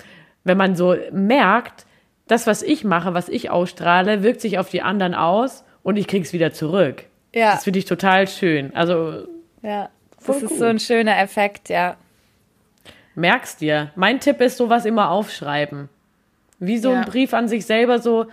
wenn 0.44 0.58
man 0.58 0.76
so 0.76 0.96
merkt, 1.12 1.88
das, 2.28 2.46
was 2.46 2.62
ich 2.62 2.84
mache, 2.84 3.16
was 3.16 3.30
ich 3.30 3.50
ausstrahle, 3.50 4.22
wirkt 4.22 4.42
sich 4.42 4.60
auf 4.60 4.70
die 4.70 4.84
anderen 4.84 5.16
aus 5.16 5.64
und 5.90 5.98
ich 5.98 6.08
krieg's 6.08 6.32
wieder 6.34 6.54
zurück. 6.54 7.04
Ja. 7.34 7.52
Das 7.52 7.64
finde 7.64 7.80
ich 7.80 7.86
total 7.86 8.28
schön. 8.28 8.74
Also 8.76 9.28
Ja, 9.62 9.90
das 10.26 10.38
ist 10.44 10.50
gut. 10.50 10.58
so 10.58 10.66
ein 10.66 10.80
schöner 10.80 11.20
Effekt, 11.20 11.70
ja. 11.70 11.98
merkst 13.16 13.62
dir. 13.62 13.92
Mein 13.96 14.20
Tipp 14.20 14.40
ist 14.42 14.58
sowas 14.58 14.86
immer 14.86 15.10
aufschreiben. 15.12 15.90
Wie 16.60 16.78
so 16.78 16.92
Ja. 16.92 17.00
ein 17.02 17.06
Brief 17.06 17.34
an 17.34 17.48
sich 17.48 17.66
selber, 17.66 18.00
so, 18.00 18.26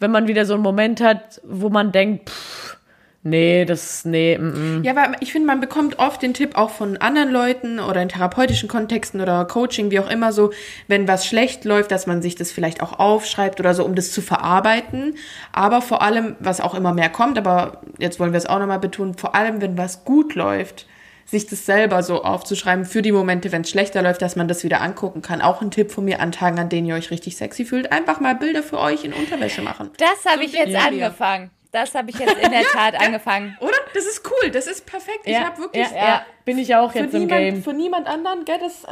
wenn 0.00 0.10
man 0.10 0.26
wieder 0.28 0.44
so 0.46 0.54
einen 0.54 0.62
Moment 0.62 1.00
hat, 1.00 1.40
wo 1.44 1.68
man 1.68 1.92
denkt, 1.92 2.28
pff, 2.30 2.76
nee, 3.22 3.64
das, 3.64 4.04
nee, 4.04 4.36
mm, 4.38 4.80
mm. 4.80 4.84
Ja, 4.84 4.92
aber 4.92 5.16
ich 5.20 5.32
finde, 5.32 5.46
man 5.46 5.60
bekommt 5.60 5.98
oft 5.98 6.22
den 6.22 6.34
Tipp 6.34 6.56
auch 6.56 6.70
von 6.70 6.96
anderen 6.96 7.30
Leuten 7.30 7.80
oder 7.80 8.02
in 8.02 8.08
therapeutischen 8.08 8.68
Kontexten 8.68 9.20
oder 9.20 9.44
Coaching, 9.44 9.90
wie 9.90 10.00
auch 10.00 10.10
immer 10.10 10.32
so, 10.32 10.52
wenn 10.88 11.08
was 11.08 11.26
schlecht 11.26 11.64
läuft, 11.64 11.90
dass 11.90 12.06
man 12.06 12.22
sich 12.22 12.34
das 12.34 12.52
vielleicht 12.52 12.82
auch 12.82 12.98
aufschreibt 12.98 13.60
oder 13.60 13.74
so, 13.74 13.84
um 13.84 13.94
das 13.94 14.12
zu 14.12 14.22
verarbeiten. 14.22 15.16
Aber 15.52 15.82
vor 15.82 16.02
allem, 16.02 16.36
was 16.40 16.60
auch 16.60 16.74
immer 16.74 16.92
mehr 16.92 17.08
kommt, 17.08 17.38
aber 17.38 17.82
jetzt 17.98 18.18
wollen 18.20 18.32
wir 18.32 18.38
es 18.38 18.46
auch 18.46 18.58
nochmal 18.58 18.80
betonen, 18.80 19.14
vor 19.14 19.34
allem, 19.34 19.60
wenn 19.60 19.78
was 19.78 20.04
gut 20.04 20.34
läuft, 20.34 20.86
sich 21.24 21.46
das 21.46 21.64
selber 21.64 22.02
so 22.02 22.24
aufzuschreiben 22.24 22.84
für 22.84 23.02
die 23.02 23.12
Momente, 23.12 23.52
wenn 23.52 23.62
es 23.62 23.70
schlechter 23.70 24.02
läuft, 24.02 24.22
dass 24.22 24.36
man 24.36 24.48
das 24.48 24.64
wieder 24.64 24.80
angucken 24.80 25.22
kann. 25.22 25.40
Auch 25.40 25.62
ein 25.62 25.70
Tipp 25.70 25.90
von 25.90 26.04
mir 26.04 26.20
an 26.20 26.32
Tagen, 26.32 26.58
an 26.58 26.68
denen 26.68 26.86
ihr 26.86 26.94
euch 26.94 27.10
richtig 27.10 27.36
sexy 27.36 27.64
fühlt. 27.64 27.90
Einfach 27.90 28.20
mal 28.20 28.34
Bilder 28.34 28.62
für 28.62 28.78
euch 28.78 29.04
in 29.04 29.12
Unterwäsche 29.12 29.62
machen. 29.62 29.90
Das 29.98 30.30
habe 30.30 30.44
ich 30.44 30.52
jetzt 30.52 30.74
angefangen. 30.74 31.50
Das 31.72 31.94
habe 31.94 32.10
ich 32.10 32.18
jetzt 32.18 32.36
in 32.36 32.50
der 32.50 32.62
Tat 32.72 32.94
angefangen. 33.00 33.56
Oder? 33.60 33.72
Das 33.94 34.04
ist 34.04 34.22
cool, 34.30 34.50
das 34.50 34.66
ist 34.66 34.84
perfekt. 34.86 35.20
ich 35.24 35.32
Ja, 35.32 35.44
habe 35.46 35.58
wirklich 35.62 35.90
ja, 35.90 35.96
ja, 35.96 36.26
bin 36.44 36.58
ich 36.58 36.74
auch 36.76 36.94
jetzt 36.94 37.14
im 37.14 37.20
niemand, 37.22 37.40
Game. 37.40 37.62
für 37.62 37.72
niemand 37.72 38.06
anderen, 38.06 38.44
gell, 38.44 38.58
das 38.60 38.84
äh, 38.84 38.88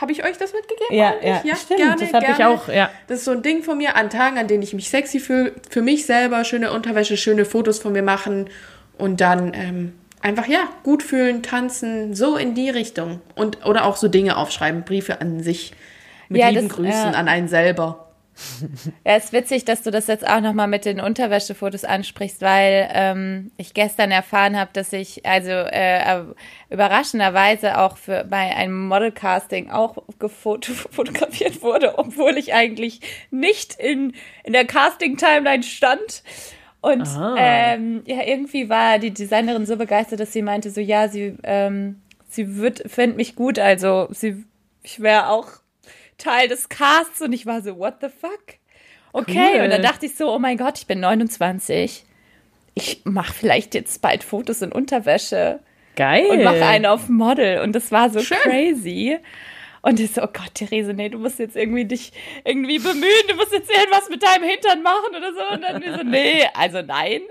habe 0.00 0.12
ich 0.12 0.24
euch 0.24 0.38
das 0.38 0.52
mitgegeben? 0.52 0.94
Ja, 0.96 1.08
eigentlich? 1.10 1.44
ja, 1.44 1.56
stimmt, 1.56 2.00
das 2.00 2.12
hab 2.12 2.28
ich 2.38 2.44
auch, 2.44 2.68
ja. 2.68 2.88
Das 3.08 3.18
ist 3.18 3.24
so 3.24 3.32
ein 3.32 3.42
Ding 3.42 3.62
von 3.64 3.76
mir 3.78 3.96
an 3.96 4.10
Tagen, 4.10 4.38
an 4.38 4.46
denen 4.46 4.62
ich 4.62 4.72
mich 4.74 4.88
sexy 4.90 5.18
fühle, 5.20 5.54
für 5.68 5.82
mich 5.82 6.06
selber 6.06 6.44
schöne 6.44 6.72
Unterwäsche, 6.72 7.16
schöne 7.16 7.44
Fotos 7.44 7.80
von 7.80 7.92
mir 7.92 8.02
machen 8.02 8.48
und 8.96 9.20
dann 9.20 9.52
ähm, 9.54 9.98
einfach, 10.22 10.46
ja, 10.46 10.68
gut 10.84 11.02
fühlen, 11.02 11.42
tanzen, 11.42 12.14
so 12.14 12.36
in 12.36 12.54
die 12.54 12.70
Richtung. 12.70 13.20
Und, 13.34 13.66
oder 13.66 13.84
auch 13.86 13.96
so 13.96 14.06
Dinge 14.06 14.36
aufschreiben, 14.36 14.84
Briefe 14.84 15.20
an 15.20 15.40
sich 15.42 15.72
mit 16.28 16.40
Ja, 16.42 16.48
lieben 16.50 16.68
das- 16.68 16.76
Grüßen 16.76 17.12
ja. 17.12 17.18
an 17.18 17.26
einen 17.26 17.48
selber. 17.48 18.06
Ja, 19.04 19.16
ist 19.16 19.32
witzig, 19.32 19.64
dass 19.64 19.82
du 19.82 19.90
das 19.90 20.06
jetzt 20.06 20.26
auch 20.26 20.40
nochmal 20.40 20.68
mit 20.68 20.84
den 20.84 21.00
Unterwäschefotos 21.00 21.84
ansprichst, 21.84 22.40
weil 22.40 22.88
ähm, 22.92 23.50
ich 23.56 23.74
gestern 23.74 24.10
erfahren 24.10 24.58
habe, 24.58 24.70
dass 24.72 24.92
ich 24.92 25.26
also 25.26 25.50
äh, 25.50 25.98
äh, 26.20 26.24
überraschenderweise 26.70 27.78
auch 27.78 27.96
für 27.96 28.24
bei 28.24 28.54
einem 28.56 28.88
Modelcasting 28.88 29.70
auch 29.70 29.96
fotografiert 30.28 31.62
wurde, 31.62 31.98
obwohl 31.98 32.36
ich 32.38 32.54
eigentlich 32.54 33.00
nicht 33.30 33.74
in, 33.74 34.14
in 34.44 34.52
der 34.52 34.64
Casting-Timeline 34.64 35.62
stand. 35.62 36.22
Und 36.80 37.06
Ah. 37.06 37.34
ähm, 37.38 38.02
ja, 38.06 38.22
irgendwie 38.24 38.70
war 38.70 38.98
die 38.98 39.10
Designerin 39.12 39.66
so 39.66 39.76
begeistert, 39.76 40.20
dass 40.20 40.32
sie 40.32 40.40
meinte, 40.42 40.70
so 40.70 40.80
ja, 40.80 41.08
sie, 41.08 41.36
ähm, 41.42 42.00
sie 42.28 42.56
wird, 42.56 42.90
fände 42.90 43.16
mich 43.16 43.36
gut, 43.36 43.58
also 43.58 44.08
sie, 44.12 44.44
ich 44.82 45.00
wäre 45.00 45.28
auch 45.28 45.59
Teil 46.20 46.48
des 46.48 46.68
Casts 46.68 47.20
und 47.20 47.32
ich 47.32 47.46
war 47.46 47.62
so, 47.62 47.76
what 47.78 47.96
the 48.00 48.08
fuck? 48.08 48.44
Okay, 49.12 49.54
Cool. 49.56 49.64
und 49.64 49.70
dann 49.70 49.82
dachte 49.82 50.06
ich 50.06 50.14
so, 50.16 50.32
oh 50.32 50.38
mein 50.38 50.56
Gott, 50.56 50.78
ich 50.78 50.86
bin 50.86 51.00
29. 51.00 52.04
Ich 52.74 53.00
mache 53.04 53.32
vielleicht 53.32 53.74
jetzt 53.74 54.00
bald 54.00 54.22
Fotos 54.22 54.62
in 54.62 54.70
Unterwäsche 54.70 55.58
Geil. 55.96 56.26
und 56.26 56.44
mache 56.44 56.64
einen 56.64 56.86
auf 56.86 57.08
Model. 57.08 57.60
Und 57.62 57.72
das 57.74 57.90
war 57.90 58.10
so 58.10 58.20
Schön. 58.20 58.38
crazy. 58.38 59.18
Und 59.82 59.98
ich 59.98 60.12
so, 60.12 60.22
oh 60.22 60.26
Gott, 60.32 60.54
Therese, 60.54 60.92
nee, 60.92 61.08
du 61.08 61.18
musst 61.18 61.38
jetzt 61.38 61.56
irgendwie 61.56 61.86
dich 61.86 62.12
irgendwie 62.44 62.78
bemühen, 62.78 63.26
du 63.28 63.34
musst 63.34 63.52
jetzt 63.52 63.70
irgendwas 63.70 64.08
mit 64.10 64.22
deinem 64.22 64.44
Hintern 64.48 64.82
machen 64.82 65.16
oder 65.16 65.32
so. 65.32 65.54
Und 65.54 65.62
dann 65.62 65.82
wir 65.82 65.96
so, 65.96 66.02
nee, 66.04 66.46
also 66.54 66.82
nein. 66.82 67.22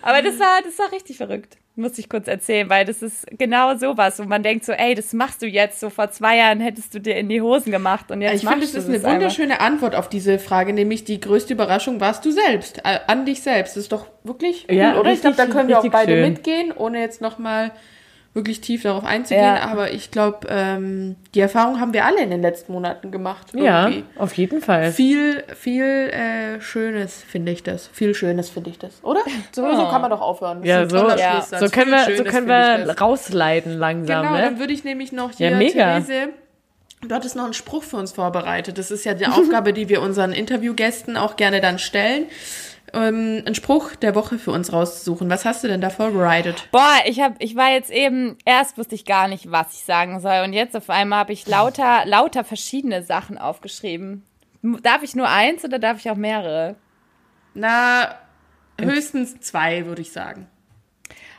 Aber 0.00 0.22
das 0.22 0.38
war, 0.38 0.62
das 0.62 0.78
war 0.78 0.90
richtig 0.92 1.16
verrückt. 1.18 1.58
Muss 1.78 1.96
ich 1.96 2.08
kurz 2.08 2.26
erzählen, 2.26 2.68
weil 2.68 2.84
das 2.84 3.02
ist 3.02 3.24
genau 3.38 3.76
sowas, 3.76 4.18
wo 4.18 4.24
man 4.24 4.42
denkt 4.42 4.64
so, 4.64 4.72
ey, 4.72 4.96
das 4.96 5.12
machst 5.12 5.42
du 5.42 5.46
jetzt. 5.46 5.78
So 5.78 5.90
vor 5.90 6.10
zwei 6.10 6.36
Jahren 6.38 6.58
hättest 6.58 6.92
du 6.92 6.98
dir 7.00 7.14
in 7.16 7.28
die 7.28 7.40
Hosen 7.40 7.70
gemacht 7.70 8.10
und 8.10 8.20
jetzt 8.20 8.34
Ich 8.34 8.40
finde, 8.40 8.56
machst 8.64 8.74
es 8.74 8.84
du 8.86 8.92
ist 8.92 9.04
eine 9.04 9.14
wunderschöne 9.14 9.60
Antwort 9.60 9.94
auf 9.94 10.08
diese 10.08 10.40
Frage, 10.40 10.72
nämlich 10.72 11.04
die 11.04 11.20
größte 11.20 11.52
Überraschung 11.52 12.00
warst 12.00 12.24
du 12.24 12.32
selbst, 12.32 12.78
äh, 12.84 12.98
an 13.06 13.24
dich 13.26 13.42
selbst. 13.42 13.76
Das 13.76 13.84
ist 13.84 13.92
doch 13.92 14.06
wirklich 14.24 14.66
cool, 14.68 14.76
Ja, 14.76 14.98
oder? 14.98 15.12
Ich 15.12 15.20
glaube, 15.20 15.36
da 15.36 15.44
richtig- 15.44 15.56
können 15.56 15.68
wir 15.68 15.78
auch 15.78 15.84
richtig 15.84 15.92
beide 16.00 16.12
schön. 16.14 16.28
mitgehen, 16.32 16.72
ohne 16.76 17.00
jetzt 17.00 17.20
nochmal 17.20 17.70
wirklich 18.38 18.60
tief 18.60 18.82
darauf 18.82 19.04
einzugehen. 19.04 19.44
Ja. 19.44 19.68
Aber 19.68 19.90
ich 19.90 20.10
glaube, 20.10 20.46
ähm, 20.48 21.16
die 21.34 21.40
Erfahrung 21.40 21.80
haben 21.80 21.92
wir 21.92 22.06
alle 22.06 22.22
in 22.22 22.30
den 22.30 22.40
letzten 22.40 22.72
Monaten 22.72 23.10
gemacht. 23.10 23.48
ja, 23.54 23.88
irgendwie. 23.88 24.04
auf 24.16 24.32
jeden 24.34 24.62
Fall. 24.62 24.92
Viel, 24.92 25.42
viel 25.54 25.84
äh, 25.84 26.60
Schönes 26.60 27.22
finde 27.22 27.52
ich 27.52 27.62
das. 27.62 27.90
Viel 27.92 28.14
Schönes 28.14 28.48
finde 28.48 28.70
ich 28.70 28.78
das, 28.78 29.02
oder? 29.02 29.20
So, 29.52 29.62
so 29.62 29.88
kann 29.88 30.00
man 30.00 30.10
doch 30.10 30.20
aufhören. 30.20 30.60
Das 30.60 30.68
Ja, 30.68 30.88
so, 30.88 31.08
Ja. 31.10 31.42
So 31.42 31.68
können 31.68 31.90
wir, 31.90 32.16
so 32.16 32.24
können 32.24 32.46
wir 32.46 32.96
rausleiten 32.98 33.76
langsam, 33.76 34.22
Genau, 34.22 34.38
dann 34.38 34.54
ne? 34.54 34.60
würde 34.60 34.72
ich 34.72 34.84
nämlich 34.84 35.12
noch 35.12 35.32
hier, 35.32 35.50
Ja, 35.50 35.56
mega. 35.56 36.00
Therese, 36.00 36.28
du 37.02 37.14
hattest 37.14 37.36
noch 37.36 37.44
einen 37.44 37.54
Spruch 37.54 37.82
für 37.82 37.96
uns 37.96 38.12
vorbereitet. 38.12 38.78
Das 38.78 38.90
ist 38.90 39.04
ja 39.04 39.14
die 39.14 39.26
Aufgabe, 39.26 39.72
die 39.72 39.88
wir 39.88 40.00
unseren 40.00 40.32
Interviewgästen 40.32 41.16
auch 41.16 41.36
gerne 41.36 41.60
dann 41.60 41.78
stellen. 41.78 42.26
Ähm, 42.94 43.42
einen 43.44 43.54
Spruch 43.54 43.96
der 43.96 44.14
Woche 44.14 44.38
für 44.38 44.50
uns 44.50 44.72
rauszusuchen. 44.72 45.28
Was 45.30 45.44
hast 45.44 45.64
du 45.64 45.68
denn 45.68 45.80
da 45.80 45.90
vorbereitet? 45.90 46.68
Boah, 46.72 46.96
ich 47.06 47.20
hab, 47.20 47.34
ich 47.40 47.56
war 47.56 47.70
jetzt 47.70 47.90
eben, 47.90 48.36
erst 48.44 48.78
wusste 48.78 48.94
ich 48.94 49.04
gar 49.04 49.28
nicht, 49.28 49.50
was 49.50 49.74
ich 49.74 49.84
sagen 49.84 50.20
soll. 50.20 50.42
Und 50.44 50.52
jetzt 50.52 50.76
auf 50.76 50.90
einmal 50.90 51.20
habe 51.20 51.32
ich 51.32 51.46
lauter, 51.46 52.04
lauter 52.06 52.44
verschiedene 52.44 53.02
Sachen 53.02 53.38
aufgeschrieben. 53.38 54.24
Darf 54.82 55.02
ich 55.02 55.14
nur 55.14 55.28
eins 55.28 55.64
oder 55.64 55.78
darf 55.78 55.98
ich 55.98 56.10
auch 56.10 56.16
mehrere? 56.16 56.76
Na, 57.54 58.14
höchstens 58.80 59.40
zwei, 59.40 59.86
würde 59.86 60.02
ich 60.02 60.12
sagen. 60.12 60.48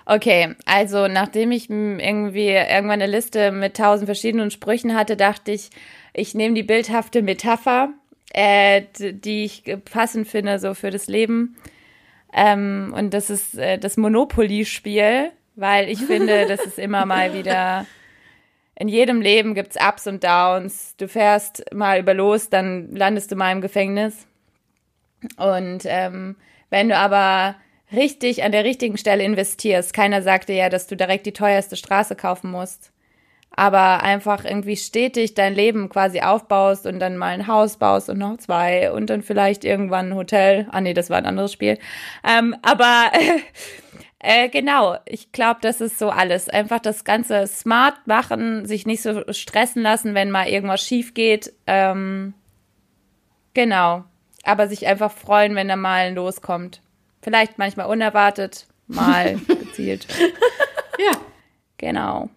Okay, 0.05 0.55
also 0.65 1.07
nachdem 1.07 1.51
ich 1.51 1.69
irgendwie 1.69 2.49
irgendwann 2.49 3.01
eine 3.01 3.05
Liste 3.05 3.51
mit 3.51 3.77
tausend 3.77 4.07
verschiedenen 4.07 4.49
Sprüchen 4.49 4.95
hatte, 4.95 5.15
dachte 5.15 5.51
ich, 5.51 5.69
ich 6.13 6.33
nehme 6.33 6.55
die 6.55 6.63
bildhafte 6.63 7.21
Metapher, 7.21 7.89
äh, 8.33 8.83
die 8.93 9.45
ich 9.45 9.63
passend 9.85 10.27
finde 10.27 10.59
so 10.59 10.73
für 10.73 10.91
das 10.91 11.07
Leben. 11.07 11.55
Ähm, 12.33 12.93
und 12.95 13.13
das 13.13 13.29
ist 13.29 13.57
äh, 13.57 13.77
das 13.77 13.97
Monopoly-Spiel, 13.97 15.31
weil 15.55 15.89
ich 15.89 15.99
finde, 15.99 16.45
das 16.47 16.61
ist 16.61 16.79
immer 16.79 17.05
mal 17.05 17.33
wieder. 17.33 17.85
In 18.75 18.87
jedem 18.87 19.21
Leben 19.21 19.55
gibt's 19.55 19.75
Ups 19.75 20.07
und 20.07 20.23
Downs. 20.23 20.95
Du 20.97 21.07
fährst 21.07 21.65
mal 21.73 21.99
über 21.99 22.13
los, 22.13 22.49
dann 22.49 22.95
landest 22.95 23.31
du 23.31 23.35
mal 23.35 23.51
im 23.51 23.61
Gefängnis. 23.61 24.25
Und 25.35 25.81
ähm, 25.85 26.37
wenn 26.69 26.87
du 26.89 26.95
aber 26.95 27.55
richtig 27.91 28.43
an 28.43 28.51
der 28.51 28.63
richtigen 28.63 28.97
Stelle 28.97 29.23
investierst, 29.23 29.93
keiner 29.93 30.21
sagte 30.21 30.53
ja, 30.53 30.69
dass 30.69 30.87
du 30.87 30.95
direkt 30.95 31.25
die 31.25 31.33
teuerste 31.33 31.75
Straße 31.75 32.15
kaufen 32.15 32.51
musst, 32.51 32.91
aber 33.59 34.03
einfach 34.03 34.45
irgendwie 34.45 34.77
stetig 34.77 35.33
dein 35.33 35.53
Leben 35.53 35.89
quasi 35.89 36.21
aufbaust 36.21 36.85
und 36.85 36.97
dann 36.99 37.17
mal 37.17 37.33
ein 37.33 37.45
Haus 37.45 37.75
baust 37.75 38.09
und 38.09 38.17
noch 38.17 38.37
zwei 38.37 38.89
und 38.89 39.09
dann 39.09 39.21
vielleicht 39.21 39.65
irgendwann 39.65 40.11
ein 40.11 40.15
Hotel. 40.15 40.69
Ah 40.71 40.79
nee, 40.79 40.93
das 40.93 41.09
war 41.09 41.17
ein 41.17 41.25
anderes 41.25 41.51
Spiel. 41.51 41.77
Ähm, 42.23 42.55
aber 42.61 43.11
äh, 44.19 44.47
genau, 44.47 44.95
ich 45.05 45.33
glaube, 45.33 45.59
das 45.61 45.81
ist 45.81 45.99
so 45.99 46.09
alles. 46.09 46.47
Einfach 46.47 46.79
das 46.79 47.03
Ganze 47.03 47.47
smart 47.47 47.95
machen, 48.07 48.65
sich 48.65 48.85
nicht 48.85 49.01
so 49.01 49.23
stressen 49.33 49.81
lassen, 49.81 50.13
wenn 50.13 50.31
mal 50.31 50.47
irgendwas 50.47 50.81
schief 50.81 51.13
geht. 51.13 51.51
Ähm, 51.67 52.35
genau. 53.53 54.05
Aber 54.45 54.69
sich 54.69 54.87
einfach 54.87 55.11
freuen, 55.11 55.55
wenn 55.55 55.67
da 55.67 55.75
mal 55.75 56.07
ein 56.07 56.15
loskommt. 56.15 56.81
Vielleicht 57.21 57.57
manchmal 57.57 57.87
unerwartet, 57.87 58.67
mal 58.87 59.35
gezielt. 59.47 60.07
Ja. 60.97 61.11
Genau. 61.77 62.29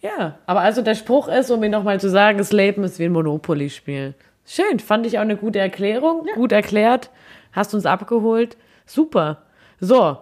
Ja, 0.00 0.38
aber 0.46 0.60
also 0.60 0.82
der 0.82 0.94
Spruch 0.94 1.28
ist, 1.28 1.50
um 1.50 1.62
ihn 1.62 1.70
nochmal 1.70 2.00
zu 2.00 2.08
sagen, 2.08 2.38
das 2.38 2.52
Leben 2.52 2.84
ist 2.84 2.98
wie 2.98 3.04
ein 3.04 3.12
Monopoly-Spiel. 3.12 4.14
Schön, 4.46 4.78
fand 4.80 5.06
ich 5.06 5.18
auch 5.18 5.22
eine 5.22 5.36
gute 5.36 5.58
Erklärung, 5.58 6.26
gut 6.34 6.52
erklärt, 6.52 7.10
hast 7.52 7.74
uns 7.74 7.86
abgeholt, 7.86 8.56
super. 8.86 9.42
So, 9.78 10.18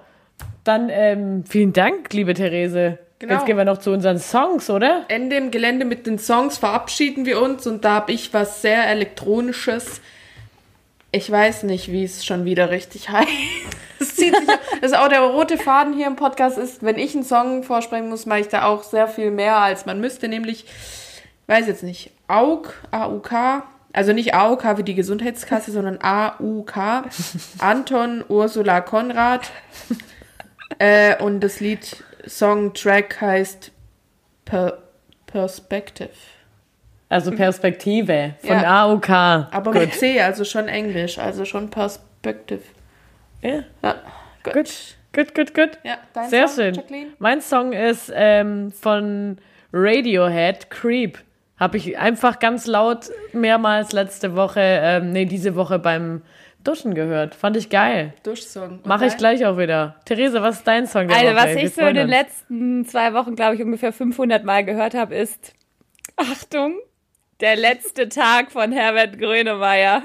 dann 0.65 0.89
ähm, 0.91 1.45
vielen 1.45 1.73
Dank, 1.73 2.13
liebe 2.13 2.35
Therese. 2.35 2.99
Genau. 3.21 3.35
Jetzt 3.35 3.47
gehen 3.47 3.57
wir 3.57 3.65
noch 3.65 3.79
zu 3.79 3.91
unseren 3.91 4.19
Songs, 4.19 4.71
oder? 4.71 5.05
Ende 5.09 5.37
im 5.37 5.51
Gelände 5.51 5.85
mit 5.85 6.07
den 6.07 6.19
Songs 6.19 6.59
verabschieden 6.59 7.25
wir 7.27 7.41
uns 7.41 7.67
und 7.67 7.85
da 7.85 7.95
habe 7.95 8.13
ich 8.13 8.33
was 8.33 8.63
sehr 8.63 8.87
elektronisches. 8.89 10.01
Ich 11.11 11.31
weiß 11.31 11.63
nicht, 11.63 11.91
wie 11.91 12.05
es 12.05 12.25
schon 12.27 12.45
wieder 12.45 12.71
richtig 12.71 13.09
heißt. 13.11 13.29
Es 14.01 14.15
zieht 14.15 14.37
sich, 14.37 14.47
das 14.47 14.93
ist 14.93 14.97
auch 14.97 15.09
der 15.09 15.23
rote 15.23 15.59
Faden 15.59 15.95
hier 15.95 16.07
im 16.07 16.17
Podcast 16.17 16.59
ist, 16.59 16.83
wenn 16.83 16.99
ich 16.99 17.15
einen 17.15 17.25
Song 17.25 17.63
vorsprechen 17.65 18.09
muss, 18.09 18.27
mache 18.27 18.41
ich 18.41 18.49
da 18.49 18.65
auch 18.67 18.83
sehr 18.85 19.09
viel 19.09 19.31
mehr, 19.31 19.57
als 19.57 19.87
man 19.87 20.01
müsste, 20.01 20.29
nämlich, 20.29 20.67
weiß 21.47 21.67
jetzt 21.67 21.83
nicht, 21.83 22.13
AUK, 22.29 22.75
AUK, 22.93 23.33
Also 23.93 24.13
nicht 24.13 24.35
AOK 24.35 24.77
wie 24.79 24.83
die 24.85 24.95
Gesundheitskasse, 24.95 25.73
sondern 25.73 25.99
AUK. 26.03 26.77
Anton 27.59 28.25
Ursula 28.29 28.81
Konrad. 28.83 29.51
Äh, 30.79 31.21
und 31.23 31.41
das 31.41 31.61
Lied 31.61 32.05
Songtrack 32.29 33.21
heißt 33.21 33.73
per 34.45 34.83
Perspective. 35.27 36.11
Also 37.09 37.31
Perspektive 37.31 38.35
von 38.43 38.51
Ja. 38.61 38.85
AOK. 38.85 39.09
Aber 39.11 39.73
mit 39.73 39.95
C, 39.95 40.21
also 40.21 40.45
schon 40.45 40.69
Englisch, 40.69 41.19
also 41.19 41.45
schon 41.45 41.71
Perspective. 41.71 42.61
Ja, 43.43 43.65
Ja, 43.83 43.95
gut, 44.45 44.71
gut, 45.15 45.35
gut, 45.35 45.55
gut. 45.55 45.71
Ja, 45.85 45.99
dein 46.13 46.29
Sehr 46.29 46.49
Song, 46.49 46.57
schön. 46.65 46.75
Jacqueline? 46.75 47.07
Mein 47.19 47.41
Song 47.41 47.73
ist 47.73 48.13
ähm, 48.15 48.73
von 48.73 49.39
Radiohead, 49.73 50.71
Creep. 50.71 51.19
Habe 51.59 51.77
ich 51.79 51.99
einfach 51.99 52.39
ganz 52.39 52.67
laut 52.67 53.11
mehrmals 53.33 53.93
letzte 53.93 54.37
Woche, 54.37 54.61
ähm, 54.61 55.11
nee, 55.11 55.25
diese 55.25 55.55
Woche 55.57 55.79
beim 55.79 56.23
Duschen 56.63 56.95
gehört. 56.95 57.35
Fand 57.35 57.57
ich 57.57 57.71
geil. 57.71 58.13
Duschsong. 58.23 58.81
Mache 58.85 59.07
ich 59.07 59.17
gleich 59.17 59.45
auch 59.47 59.57
wieder. 59.59 59.97
Therese, 60.05 60.43
was 60.43 60.57
ist 60.59 60.67
dein 60.67 60.87
Song 60.87 61.09
Also, 61.11 61.25
Woche? 61.27 61.37
was 61.37 61.47
Wir 61.47 61.65
ich 61.65 61.75
so 61.75 61.83
in 61.83 61.95
den 61.95 62.09
letzten 62.09 62.85
zwei 62.85 63.15
Wochen, 63.15 63.35
glaube 63.35 63.55
ich, 63.55 63.63
ungefähr 63.63 63.93
500 63.93 64.45
Mal 64.45 64.65
gehört 64.65 64.95
habe, 64.95 65.15
ist, 65.15 65.55
Achtung, 66.17 66.75
der 67.41 67.55
letzte 67.55 68.09
Tag 68.09 68.51
von 68.51 68.73
Herbert 68.73 69.19
Grönemeyer. 69.19 70.03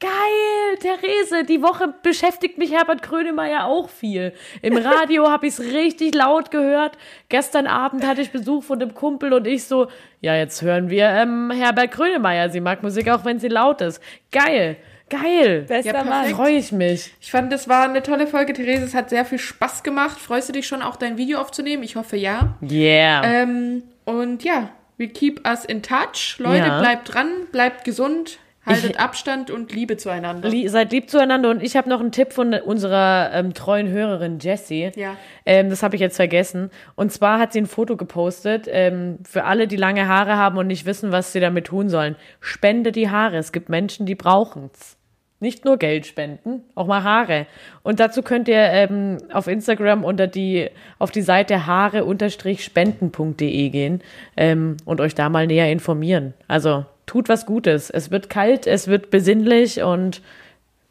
Geil, 0.00 0.78
Therese, 0.80 1.44
die 1.44 1.62
Woche 1.62 1.94
beschäftigt 2.02 2.58
mich 2.58 2.72
Herbert 2.72 3.02
Grönemeyer 3.02 3.64
auch 3.64 3.88
viel. 3.88 4.34
Im 4.60 4.76
Radio 4.76 5.30
habe 5.30 5.46
ich 5.46 5.54
es 5.54 5.60
richtig 5.60 6.14
laut 6.14 6.50
gehört. 6.50 6.98
Gestern 7.30 7.66
Abend 7.66 8.06
hatte 8.06 8.20
ich 8.20 8.30
Besuch 8.30 8.64
von 8.64 8.78
dem 8.78 8.92
Kumpel 8.92 9.32
und 9.32 9.46
ich 9.46 9.64
so, 9.64 9.88
ja, 10.20 10.36
jetzt 10.36 10.60
hören 10.60 10.90
wir 10.90 11.08
ähm, 11.08 11.50
Herbert 11.50 11.92
Grönemeyer. 11.92 12.50
Sie 12.50 12.60
mag 12.60 12.82
Musik 12.82 13.08
auch, 13.08 13.24
wenn 13.24 13.38
sie 13.38 13.48
laut 13.48 13.80
ist. 13.80 14.02
Geil, 14.30 14.76
geil. 15.08 15.64
Bester 15.66 15.94
Ja, 15.94 16.04
Mann. 16.04 16.34
Freue 16.34 16.56
ich 16.56 16.70
mich. 16.70 17.14
Ich 17.18 17.30
fand, 17.30 17.50
das 17.50 17.66
war 17.66 17.88
eine 17.88 18.02
tolle 18.02 18.26
Folge, 18.26 18.52
Therese. 18.52 18.84
Es 18.84 18.94
hat 18.94 19.08
sehr 19.08 19.24
viel 19.24 19.38
Spaß 19.38 19.84
gemacht. 19.84 20.18
Freust 20.20 20.50
du 20.50 20.52
dich 20.52 20.66
schon, 20.66 20.82
auch 20.82 20.96
dein 20.96 21.16
Video 21.16 21.38
aufzunehmen? 21.38 21.82
Ich 21.82 21.96
hoffe, 21.96 22.18
ja. 22.18 22.56
Yeah. 22.60 23.24
Ähm, 23.24 23.84
und 24.04 24.44
ja, 24.44 24.68
we 24.98 25.08
keep 25.08 25.46
us 25.46 25.64
in 25.64 25.82
touch. 25.82 26.36
Leute, 26.38 26.66
Ja. 26.66 26.80
bleibt 26.80 27.12
dran, 27.14 27.26
bleibt 27.52 27.84
gesund, 27.84 28.38
haltet 28.64 28.92
Ich- 28.92 29.00
Abstand 29.00 29.50
und 29.50 29.72
Liebe 29.72 29.96
zueinander. 29.96 30.48
Lie 30.48 30.68
seid 30.68 30.90
lieb 30.92 31.10
zueinander 31.10 31.50
und 31.50 31.62
ich 31.62 31.76
habe 31.76 31.88
noch 31.90 32.00
einen 32.00 32.12
Tipp 32.12 32.32
von 32.32 32.54
unserer 32.54 33.30
ähm, 33.34 33.52
treuen 33.52 33.88
Hörerin 33.88 34.38
Jessie. 34.38 34.90
Ja. 34.96 35.16
Ähm, 35.44 35.68
das 35.68 35.82
habe 35.82 35.96
ich 35.96 36.00
jetzt 36.00 36.16
vergessen. 36.16 36.70
Und 36.94 37.12
zwar 37.12 37.38
hat 37.38 37.52
sie 37.52 37.60
ein 37.60 37.66
Foto 37.66 37.96
gepostet 37.96 38.66
ähm, 38.70 39.18
für 39.28 39.44
alle, 39.44 39.66
die 39.68 39.76
lange 39.76 40.08
Haare 40.08 40.36
haben 40.36 40.56
und 40.58 40.66
nicht 40.66 40.86
wissen, 40.86 41.12
was 41.12 41.32
sie 41.32 41.40
damit 41.40 41.66
tun 41.66 41.88
sollen. 41.90 42.16
Spende 42.40 42.90
die 42.92 43.10
Haare. 43.10 43.36
Es 43.36 43.52
gibt 43.52 43.68
Menschen, 43.68 44.06
die 44.06 44.14
brauchen's. 44.14 44.93
Nicht 45.40 45.64
nur 45.64 45.76
Geld 45.76 46.06
spenden, 46.06 46.62
auch 46.74 46.86
mal 46.86 47.02
Haare. 47.02 47.46
Und 47.82 48.00
dazu 48.00 48.22
könnt 48.22 48.48
ihr 48.48 48.56
ähm, 48.62 49.18
auf 49.32 49.46
Instagram 49.46 50.04
unter 50.04 50.26
die, 50.26 50.68
auf 50.98 51.10
die 51.10 51.22
Seite 51.22 51.66
haare-spenden.de 51.66 53.68
gehen 53.68 54.00
ähm, 54.36 54.76
und 54.84 55.00
euch 55.00 55.14
da 55.14 55.28
mal 55.28 55.46
näher 55.46 55.70
informieren. 55.70 56.34
Also 56.48 56.86
tut 57.06 57.28
was 57.28 57.46
Gutes. 57.46 57.90
Es 57.90 58.10
wird 58.10 58.30
kalt, 58.30 58.66
es 58.66 58.88
wird 58.88 59.10
besinnlich 59.10 59.82
und 59.82 60.22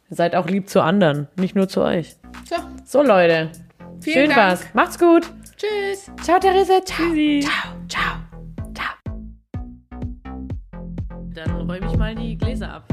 seid 0.09 0.35
auch 0.35 0.47
lieb 0.47 0.69
zu 0.69 0.81
anderen, 0.81 1.27
nicht 1.35 1.55
nur 1.55 1.67
zu 1.67 1.81
euch. 1.81 2.15
So, 2.47 2.55
So 2.85 3.01
Leute, 3.01 3.49
vielen 4.01 4.13
schön 4.13 4.29
Dank. 4.29 4.39
war's. 4.39 4.65
Macht's 4.73 4.99
gut. 4.99 5.23
Tschüss. 5.57 6.11
Ciao 6.21 6.39
Therese. 6.39 6.83
Ciao. 6.85 7.07
Ciao. 7.13 7.73
Ciao. 7.87 8.13
Ciao. 8.75 8.93
Dann 11.33 11.51
räume 11.55 11.79
ich 11.89 11.97
mal 11.97 12.13
die 12.13 12.37
Gläser 12.37 12.71
ab. 12.73 12.83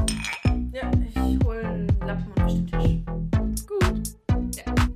Ja, 0.73 0.89
ich 1.09 1.45
hole 1.45 1.62
einen 1.64 1.89
Lappen 2.07 2.33
und 2.39 2.49
den 2.49 2.66
Tisch. 2.66 3.66
Gut. 3.66 4.16
Ja. 4.55 4.89